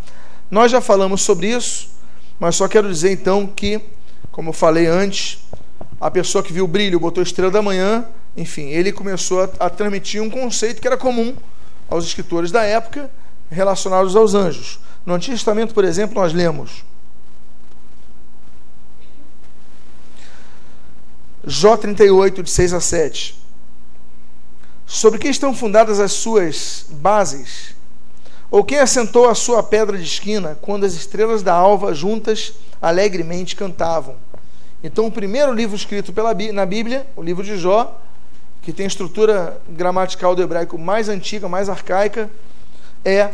Nós 0.51 0.71
já 0.71 0.81
falamos 0.81 1.23
sobre 1.23 1.49
isso, 1.49 1.91
mas 2.39 2.57
só 2.57 2.67
quero 2.67 2.89
dizer 2.89 3.13
então 3.13 3.47
que, 3.47 3.81
como 4.33 4.51
eu 4.51 4.53
falei 4.55 4.87
antes, 4.87 5.39
a 6.01 6.11
pessoa 6.11 6.43
que 6.43 6.53
viu 6.53 6.65
o 6.65 6.69
brilho 6.69 6.99
botou 6.99 7.23
estrela 7.23 7.51
da 7.51 7.61
manhã, 7.61 8.07
enfim, 8.37 8.69
ele 8.69 8.91
começou 8.91 9.43
a, 9.43 9.67
a 9.67 9.71
transmitir 9.71 10.23
um 10.23 10.31
conceito 10.31 10.81
que 10.81 10.87
era 10.87 10.97
comum 10.97 11.35
aos 11.89 12.05
escritores 12.05 12.51
da 12.51 12.63
época 12.63 13.11
relacionados 13.51 14.17
aos 14.17 14.35
anjos. 14.35 14.81
No 15.05 15.15
Antigo 15.15 15.37
Testamento, 15.37 15.75
por 15.75 15.85
exemplo, 15.85 16.15
nós 16.15 16.33
lemos 16.33 16.85
Jó 21.47 21.77
38, 21.77 22.43
de 22.43 22.51
6 22.51 22.73
a 22.73 22.81
7. 22.81 23.39
Sobre 24.87 25.19
que 25.19 25.29
estão 25.29 25.55
fundadas 25.55 26.01
as 26.01 26.13
suas 26.13 26.87
bases? 26.91 27.75
Ou 28.51 28.65
quem 28.65 28.79
assentou 28.79 29.29
a 29.29 29.35
sua 29.35 29.63
pedra 29.63 29.99
de 29.99 30.05
esquina 30.05 30.57
quando 30.61 30.85
as 30.85 30.95
estrelas 30.95 31.43
da 31.43 31.53
alva 31.53 31.93
juntas 31.93 32.55
alegremente 32.81 33.57
cantavam? 33.57 34.17
Então, 34.83 35.07
o 35.07 35.13
primeiro 35.13 35.53
livro 35.53 35.75
escrito 35.75 36.13
pela, 36.13 36.35
na 36.53 36.67
Bíblia, 36.67 37.07
o 37.17 37.23
livro 37.23 37.43
de 37.43 37.57
Jó, 37.57 38.01
que 38.63 38.73
tem 38.73 38.85
a 38.85 38.87
estrutura 38.87 39.61
gramatical 39.69 40.35
do 40.35 40.43
hebraico 40.43 40.79
mais 40.79 41.09
antiga, 41.09 41.49
mais 41.49 41.69
arcaica, 41.69 42.31
é, 43.05 43.31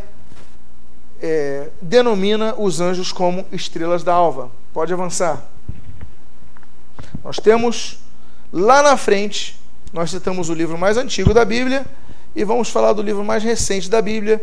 é 1.20 1.68
denomina 1.80 2.54
os 2.56 2.80
anjos 2.80 3.12
como 3.12 3.44
estrelas 3.52 4.02
da 4.02 4.12
alva. 4.12 4.50
Pode 4.72 4.92
avançar. 4.92 5.44
Nós 7.22 7.36
temos 7.36 7.98
lá 8.52 8.82
na 8.82 8.96
frente, 8.96 9.58
nós 9.92 10.10
citamos 10.10 10.48
o 10.48 10.54
livro 10.54 10.78
mais 10.78 10.96
antigo 10.96 11.34
da 11.34 11.44
Bíblia 11.44 11.84
e 12.34 12.44
vamos 12.44 12.70
falar 12.70 12.92
do 12.92 13.02
livro 13.02 13.24
mais 13.24 13.42
recente 13.42 13.90
da 13.90 14.00
Bíblia, 14.00 14.42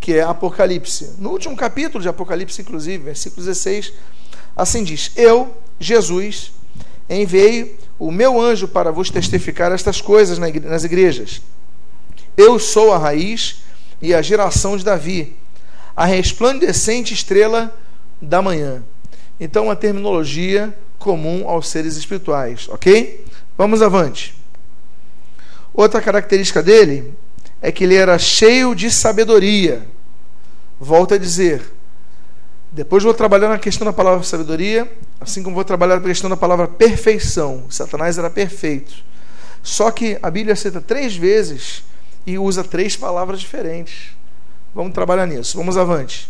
que 0.00 0.14
é 0.14 0.22
Apocalipse. 0.22 1.14
No 1.18 1.30
último 1.30 1.56
capítulo 1.56 2.02
de 2.02 2.08
Apocalipse, 2.08 2.60
inclusive, 2.60 3.04
versículo 3.04 3.44
16, 3.44 3.92
assim 4.56 4.82
diz: 4.82 5.12
Eu, 5.14 5.56
Jesus, 5.78 6.52
enviei 7.08 7.78
o 7.98 8.10
meu 8.10 8.40
anjo 8.40 8.66
para 8.66 8.90
vos 8.90 9.10
testificar 9.10 9.70
estas 9.72 10.00
coisas 10.00 10.38
nas 10.38 10.84
igrejas. 10.84 11.40
Eu 12.36 12.58
sou 12.58 12.92
a 12.92 12.98
raiz 12.98 13.62
e 14.02 14.12
a 14.12 14.20
geração 14.20 14.76
de 14.76 14.84
Davi, 14.84 15.36
a 15.94 16.04
resplandecente 16.04 17.14
estrela 17.14 17.74
da 18.20 18.42
manhã. 18.42 18.82
Então, 19.38 19.66
uma 19.66 19.76
terminologia 19.76 20.76
comum 21.06 21.48
aos 21.48 21.68
seres 21.68 21.96
espirituais, 21.96 22.68
ok? 22.68 23.24
Vamos 23.56 23.80
avante. 23.80 24.34
Outra 25.72 26.02
característica 26.02 26.60
dele 26.60 27.14
é 27.62 27.70
que 27.70 27.84
ele 27.84 27.94
era 27.94 28.18
cheio 28.18 28.74
de 28.74 28.90
sabedoria. 28.90 29.86
Volto 30.80 31.14
a 31.14 31.18
dizer, 31.18 31.62
depois 32.72 33.04
vou 33.04 33.14
trabalhar 33.14 33.48
na 33.48 33.58
questão 33.58 33.84
da 33.84 33.92
palavra 33.92 34.24
sabedoria, 34.24 34.90
assim 35.20 35.44
como 35.44 35.54
vou 35.54 35.64
trabalhar 35.64 36.00
na 36.00 36.02
questão 36.02 36.28
da 36.28 36.36
palavra 36.36 36.66
perfeição. 36.66 37.64
Satanás 37.70 38.18
era 38.18 38.28
perfeito. 38.28 38.92
Só 39.62 39.92
que 39.92 40.18
a 40.20 40.28
Bíblia 40.28 40.56
cita 40.56 40.80
três 40.80 41.14
vezes 41.14 41.84
e 42.26 42.36
usa 42.36 42.64
três 42.64 42.96
palavras 42.96 43.40
diferentes. 43.40 44.10
Vamos 44.74 44.92
trabalhar 44.92 45.26
nisso. 45.26 45.56
Vamos 45.56 45.76
avante. 45.76 46.28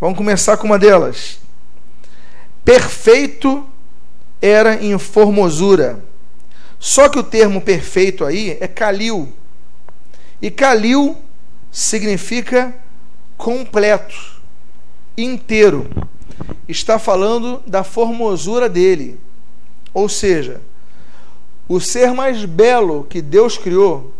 Vamos 0.00 0.16
começar 0.16 0.56
com 0.56 0.66
uma 0.66 0.78
delas. 0.78 1.40
Perfeito 2.64 3.66
era 4.40 4.82
em 4.82 4.98
formosura. 4.98 6.04
Só 6.78 7.08
que 7.08 7.18
o 7.18 7.22
termo 7.22 7.60
perfeito 7.60 8.24
aí 8.24 8.56
é 8.60 8.66
Kalil. 8.66 9.32
E 10.40 10.50
Kalil 10.50 11.16
significa 11.70 12.74
completo, 13.36 14.40
inteiro. 15.16 15.88
Está 16.68 16.98
falando 16.98 17.62
da 17.66 17.84
formosura 17.84 18.68
dele. 18.68 19.20
Ou 19.94 20.08
seja, 20.08 20.60
o 21.68 21.80
ser 21.80 22.12
mais 22.12 22.44
belo 22.44 23.04
que 23.04 23.22
Deus 23.22 23.56
criou, 23.56 24.12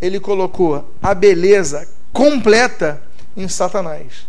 ele 0.00 0.20
colocou 0.20 0.92
a 1.02 1.14
beleza 1.14 1.88
completa 2.12 3.02
em 3.36 3.48
Satanás. 3.48 4.28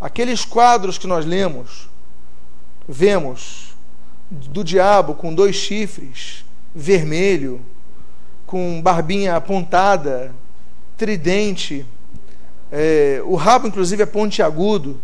Aqueles 0.00 0.44
quadros 0.44 0.98
que 0.98 1.06
nós 1.06 1.24
lemos, 1.26 1.88
vemos 2.88 3.74
do 4.30 4.64
diabo 4.64 5.14
com 5.14 5.34
dois 5.34 5.56
chifres, 5.56 6.44
vermelho, 6.74 7.60
com 8.46 8.80
barbinha 8.80 9.36
apontada, 9.36 10.34
tridente, 10.96 11.86
é, 12.70 13.20
o 13.24 13.34
rabo 13.34 13.68
inclusive 13.68 14.02
é 14.02 14.06
pontiagudo. 14.06 15.00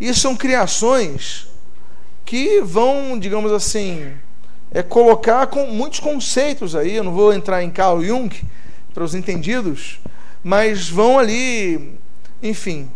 Isso 0.00 0.20
são 0.20 0.34
criações 0.34 1.48
que 2.24 2.60
vão, 2.62 3.18
digamos 3.18 3.52
assim, 3.52 4.12
é 4.70 4.82
colocar 4.82 5.46
com 5.48 5.66
muitos 5.66 6.00
conceitos 6.00 6.74
aí. 6.74 6.96
Eu 6.96 7.04
não 7.04 7.12
vou 7.12 7.32
entrar 7.32 7.62
em 7.62 7.70
Carl 7.70 8.02
Jung 8.02 8.34
para 8.94 9.04
os 9.04 9.14
entendidos, 9.14 10.00
mas 10.42 10.88
vão 10.88 11.18
ali, 11.18 11.98
enfim, 12.42 12.88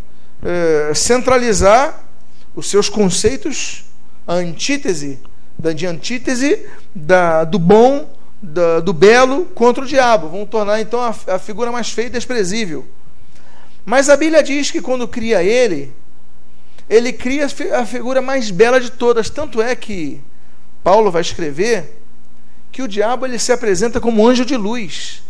é, 0.42 0.94
centralizar 0.94 2.05
os 2.56 2.68
seus 2.68 2.88
conceitos 2.88 3.84
a 4.26 4.34
antítese 4.34 5.20
da 5.58 5.72
de 5.72 5.86
antítese 5.86 6.66
da, 6.94 7.44
do 7.44 7.58
bom, 7.58 8.10
da, 8.42 8.80
do 8.80 8.92
belo 8.92 9.46
contra 9.54 9.84
o 9.84 9.86
diabo. 9.86 10.28
Vão 10.28 10.44
tornar 10.44 10.80
então 10.80 11.00
a, 11.00 11.14
a 11.34 11.38
figura 11.38 11.70
mais 11.70 11.90
feia 11.90 12.06
e 12.06 12.10
desprezível. 12.10 12.84
Mas 13.84 14.08
a 14.08 14.16
Bíblia 14.16 14.42
diz 14.42 14.70
que 14.70 14.82
quando 14.82 15.06
cria 15.06 15.42
ele, 15.42 15.92
ele 16.90 17.12
cria 17.12 17.46
a 17.46 17.86
figura 17.86 18.20
mais 18.20 18.50
bela 18.50 18.80
de 18.80 18.90
todas. 18.90 19.30
Tanto 19.30 19.62
é 19.62 19.74
que 19.76 20.20
Paulo 20.82 21.10
vai 21.10 21.22
escrever 21.22 22.00
que 22.72 22.82
o 22.82 22.88
diabo 22.88 23.24
ele 23.24 23.38
se 23.38 23.52
apresenta 23.52 24.00
como 24.00 24.26
anjo 24.26 24.44
de 24.44 24.56
luz. 24.56 25.22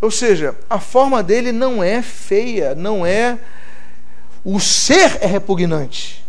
Ou 0.00 0.10
seja, 0.10 0.56
a 0.70 0.78
forma 0.78 1.22
dele 1.22 1.52
não 1.52 1.82
é 1.82 2.00
feia, 2.02 2.74
não 2.74 3.04
é. 3.04 3.38
O 4.48 4.58
ser 4.58 5.18
é 5.20 5.26
repugnante. 5.26 6.24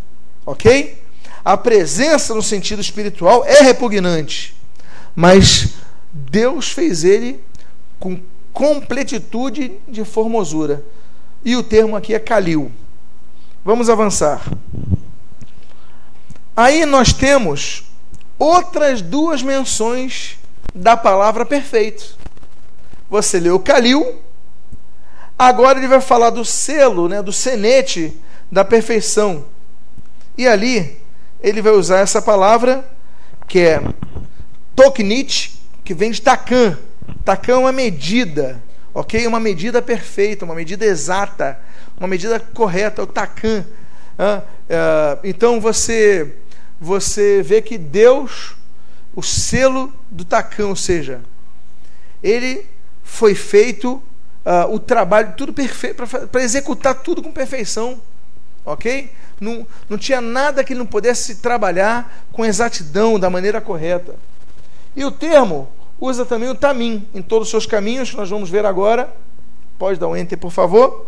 Ok? 0.45 0.99
a 1.43 1.57
presença 1.57 2.33
no 2.35 2.43
sentido 2.43 2.81
espiritual 2.81 3.45
é 3.45 3.61
repugnante, 3.61 4.55
mas 5.15 5.69
Deus 6.11 6.71
fez 6.71 7.03
ele 7.03 7.43
com 7.99 8.19
completitude 8.53 9.73
de 9.87 10.03
formosura. 10.03 10.83
E 11.43 11.55
o 11.55 11.63
termo 11.63 11.95
aqui 11.95 12.13
é 12.13 12.19
Calil. 12.19 12.71
Vamos 13.63 13.89
avançar. 13.89 14.45
Aí 16.55 16.85
nós 16.85 17.13
temos 17.13 17.85
outras 18.37 19.01
duas 19.01 19.41
menções 19.41 20.37
da 20.75 20.97
palavra 20.97 21.45
perfeito. 21.45 22.17
Você 23.09 23.39
leu 23.39 23.59
Calil, 23.59 24.21
agora 25.39 25.79
ele 25.79 25.87
vai 25.87 26.01
falar 26.01 26.31
do 26.31 26.43
selo, 26.43 27.07
né, 27.07 27.23
do 27.23 27.31
senete 27.31 28.13
da 28.51 28.65
perfeição. 28.65 29.45
E 30.37 30.45
ali 30.45 30.99
ele 31.41 31.61
vai 31.61 31.71
usar 31.71 31.99
essa 31.99 32.21
palavra 32.21 32.85
que 33.47 33.59
é 33.59 33.81
toknit, 34.75 35.57
que 35.85 35.93
vem 35.93 36.11
de 36.11 36.21
takan. 36.21 36.77
Takan 37.23 37.53
é 37.53 37.55
uma 37.55 37.71
medida, 37.71 38.61
ok? 38.93 39.25
Uma 39.25 39.39
medida 39.39 39.81
perfeita, 39.81 40.43
uma 40.43 40.53
medida 40.53 40.85
exata, 40.85 41.57
uma 41.97 42.07
medida 42.07 42.39
correta, 42.39 43.01
o 43.01 43.07
takan. 43.07 43.65
Ah, 44.17 44.41
ah, 44.69 45.19
então 45.23 45.61
você 45.61 46.35
você 46.81 47.41
vê 47.41 47.61
que 47.61 47.77
Deus, 47.77 48.55
o 49.15 49.21
selo 49.21 49.93
do 50.09 50.23
takan, 50.23 50.67
ou 50.67 50.75
seja, 50.75 51.21
ele 52.23 52.65
foi 53.03 53.35
feito 53.35 54.01
ah, 54.45 54.67
o 54.69 54.79
trabalho 54.79 55.33
tudo 55.35 55.53
perfeito 55.53 56.03
para 56.27 56.43
executar 56.43 56.95
tudo 56.95 57.21
com 57.21 57.31
perfeição, 57.31 58.01
ok? 58.65 59.11
não, 59.39 59.65
não 59.89 59.97
tinha 59.97 60.19
nada 60.19 60.63
que 60.63 60.73
ele 60.73 60.79
não 60.79 60.85
pudesse 60.85 61.35
trabalhar 61.35 62.25
com 62.31 62.45
exatidão, 62.45 63.19
da 63.19 63.29
maneira 63.29 63.61
correta. 63.61 64.15
E 64.95 65.05
o 65.05 65.11
termo 65.11 65.69
usa 65.99 66.25
também 66.25 66.49
o 66.49 66.55
tamim 66.55 67.07
em 67.13 67.21
todos 67.21 67.47
os 67.47 67.51
seus 67.51 67.65
caminhos, 67.65 68.11
que 68.11 68.17
nós 68.17 68.29
vamos 68.29 68.49
ver 68.49 68.65
agora. 68.65 69.13
Pode 69.77 69.99
dar 69.99 70.07
um 70.07 70.17
enter, 70.17 70.37
por 70.37 70.51
favor. 70.51 71.07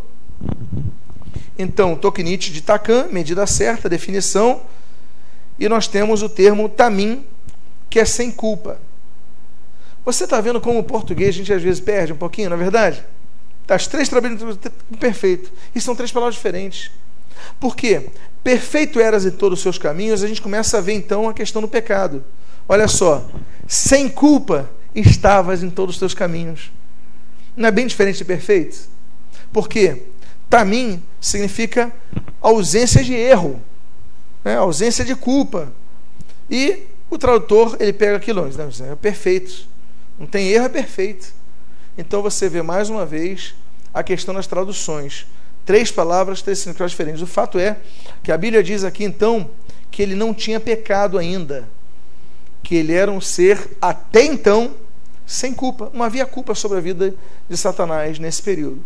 Então, 1.58 1.96
Toknit 1.96 2.52
de 2.52 2.62
Takan, 2.62 3.08
medida 3.12 3.46
certa, 3.46 3.90
definição. 3.90 4.62
E 5.60 5.68
nós 5.68 5.88
temos 5.88 6.24
o 6.24 6.30
termo 6.30 6.70
tamim, 6.70 7.26
que 7.90 8.00
é 8.00 8.06
sem 8.06 8.32
culpa. 8.32 8.80
Você 10.04 10.24
está 10.24 10.42
vendo 10.42 10.60
como 10.60 10.80
o 10.80 10.84
português 10.84 11.36
a 11.36 11.38
gente 11.38 11.54
às 11.54 11.62
vezes 11.62 11.80
perde 11.80 12.14
um 12.14 12.18
pouquinho, 12.18 12.50
na 12.50 12.56
é 12.56 12.60
verdade? 12.60 13.04
As 13.74 13.88
três 13.88 14.10
trabalhos 14.10 14.58
perfeito. 15.00 15.52
E 15.74 15.82
são 15.82 15.96
três 15.96 16.12
palavras 16.12 16.36
diferentes. 16.36 16.92
Por 17.60 17.76
quê? 17.76 18.10
Perfeito 18.44 19.00
eras 19.00 19.26
em 19.26 19.32
todos 19.32 19.60
os 19.60 19.64
seus 19.64 19.78
caminhos, 19.78 20.24
a 20.24 20.28
gente 20.28 20.42
começa 20.42 20.78
a 20.78 20.82
ver 20.82 20.94
então 20.94 21.30
a 21.30 21.34
questão 21.34 21.62
do 21.62 21.68
pecado. 21.68 22.24
Olha 22.68 22.88
só, 22.88 23.26
sem 23.68 24.10
culpa 24.10 24.70
estavas 24.94 25.64
em 25.64 25.70
todos 25.70 25.96
os 25.96 26.00
teus 26.00 26.14
caminhos. 26.14 26.72
Não 27.56 27.68
é 27.68 27.72
bem 27.72 27.88
diferente 27.88 28.18
de 28.18 28.26
perfeito? 28.26 28.90
Por 29.52 29.68
quê? 29.68 30.04
para 30.52 30.66
mim, 30.66 31.02
significa 31.22 31.90
ausência 32.42 33.02
de 33.02 33.14
erro, 33.14 33.62
né? 34.44 34.58
ausência 34.58 35.06
de 35.06 35.16
culpa. 35.16 35.72
E 36.50 36.88
o 37.10 37.18
tradutor, 37.18 37.78
ele 37.80 37.94
pega 37.94 38.18
aquilo, 38.18 38.46
né? 38.46 38.70
é 38.92 38.96
perfeito. 38.96 39.66
Não 40.20 40.28
tem 40.28 40.50
erro, 40.50 40.66
é 40.66 40.70
perfeito. 40.70 41.34
Então 41.98 42.22
você 42.22 42.50
vê 42.50 42.62
mais 42.62 42.90
uma 42.90 43.06
vez 43.06 43.56
a 43.94 44.04
questão 44.04 44.34
das 44.34 44.48
traduções. 44.48 45.26
Três 45.66 45.92
palavras, 45.92 46.42
três 46.42 46.60
significados 46.60 46.92
diferentes. 46.92 47.22
O 47.22 47.28
fato 47.28 47.60
é 47.60 47.78
que 48.24 48.32
a 48.32 48.38
Bíblia 48.38 48.64
diz 48.64 48.84
aqui 48.84 49.04
então 49.04 49.50
que 49.90 50.02
ele 50.02 50.16
não 50.16 50.34
tinha 50.34 50.60
pecado 50.60 51.18
ainda, 51.18 51.68
que 52.64 52.76
ele 52.76 52.94
era 52.94 53.12
um 53.12 53.22
ser 53.22 53.78
até 53.82 54.24
então 54.24 54.72
sem 55.26 55.54
culpa. 55.54 55.92
Não 55.94 56.04
havia 56.04 56.26
culpa 56.26 56.56
sobre 56.56 56.78
a 56.78 56.82
vida 56.82 57.14
de 57.50 57.58
Satanás 57.58 58.18
nesse 58.18 58.42
período. 58.42 58.84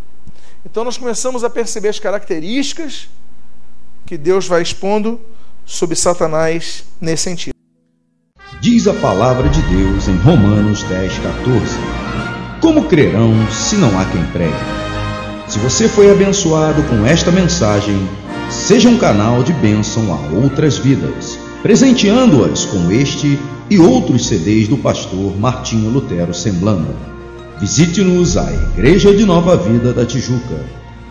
Então 0.66 0.84
nós 0.84 0.98
começamos 0.98 1.44
a 1.44 1.50
perceber 1.50 1.90
as 1.90 2.00
características 2.00 3.08
que 4.06 4.18
Deus 4.18 4.48
vai 4.48 4.62
expondo 4.62 5.22
sobre 5.66 5.96
Satanás 5.96 6.84
nesse 7.00 7.24
sentido. 7.24 7.56
Diz 8.62 8.88
a 8.88 8.94
palavra 8.94 9.50
de 9.50 9.62
Deus 9.64 10.08
em 10.08 10.16
Romanos 10.18 10.84
10, 10.84 11.20
14: 11.20 11.78
Como 12.62 12.88
crerão 12.88 13.34
se 13.52 13.76
não 13.76 14.00
há 14.00 14.06
quem 14.06 14.26
pregue? 14.28 14.85
Se 15.48 15.60
você 15.60 15.88
foi 15.88 16.12
abençoado 16.12 16.82
com 16.84 17.06
esta 17.06 17.32
mensagem, 17.32 17.96
seja 18.50 18.90
um 18.90 18.98
canal 18.98 19.44
de 19.44 19.54
bênção 19.54 20.12
a 20.12 20.36
outras 20.36 20.78
vidas, 20.78 21.38
presenteando-as 21.62 22.66
com 22.66 22.92
este 22.92 23.40
e 23.70 23.78
outros 23.78 24.28
CDs 24.28 24.68
do 24.68 24.78
pastor 24.78 25.38
Martinho 25.38 25.92
Lutero 25.92 26.34
Semblando. 26.34 26.96
Visite-nos 27.60 28.38
à 28.38 28.52
Igreja 28.52 29.16
de 29.16 29.24
Nova 29.24 29.56
Vida 29.56 29.94
da 29.94 30.04
Tijuca, 30.04 30.66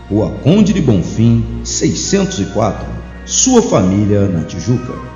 Rua 0.09 0.29
Conde 0.43 0.73
de 0.73 0.81
Bonfim, 0.81 1.43
604, 1.63 2.85
sua 3.25 3.61
família 3.61 4.27
na 4.27 4.43
Tijuca. 4.43 5.14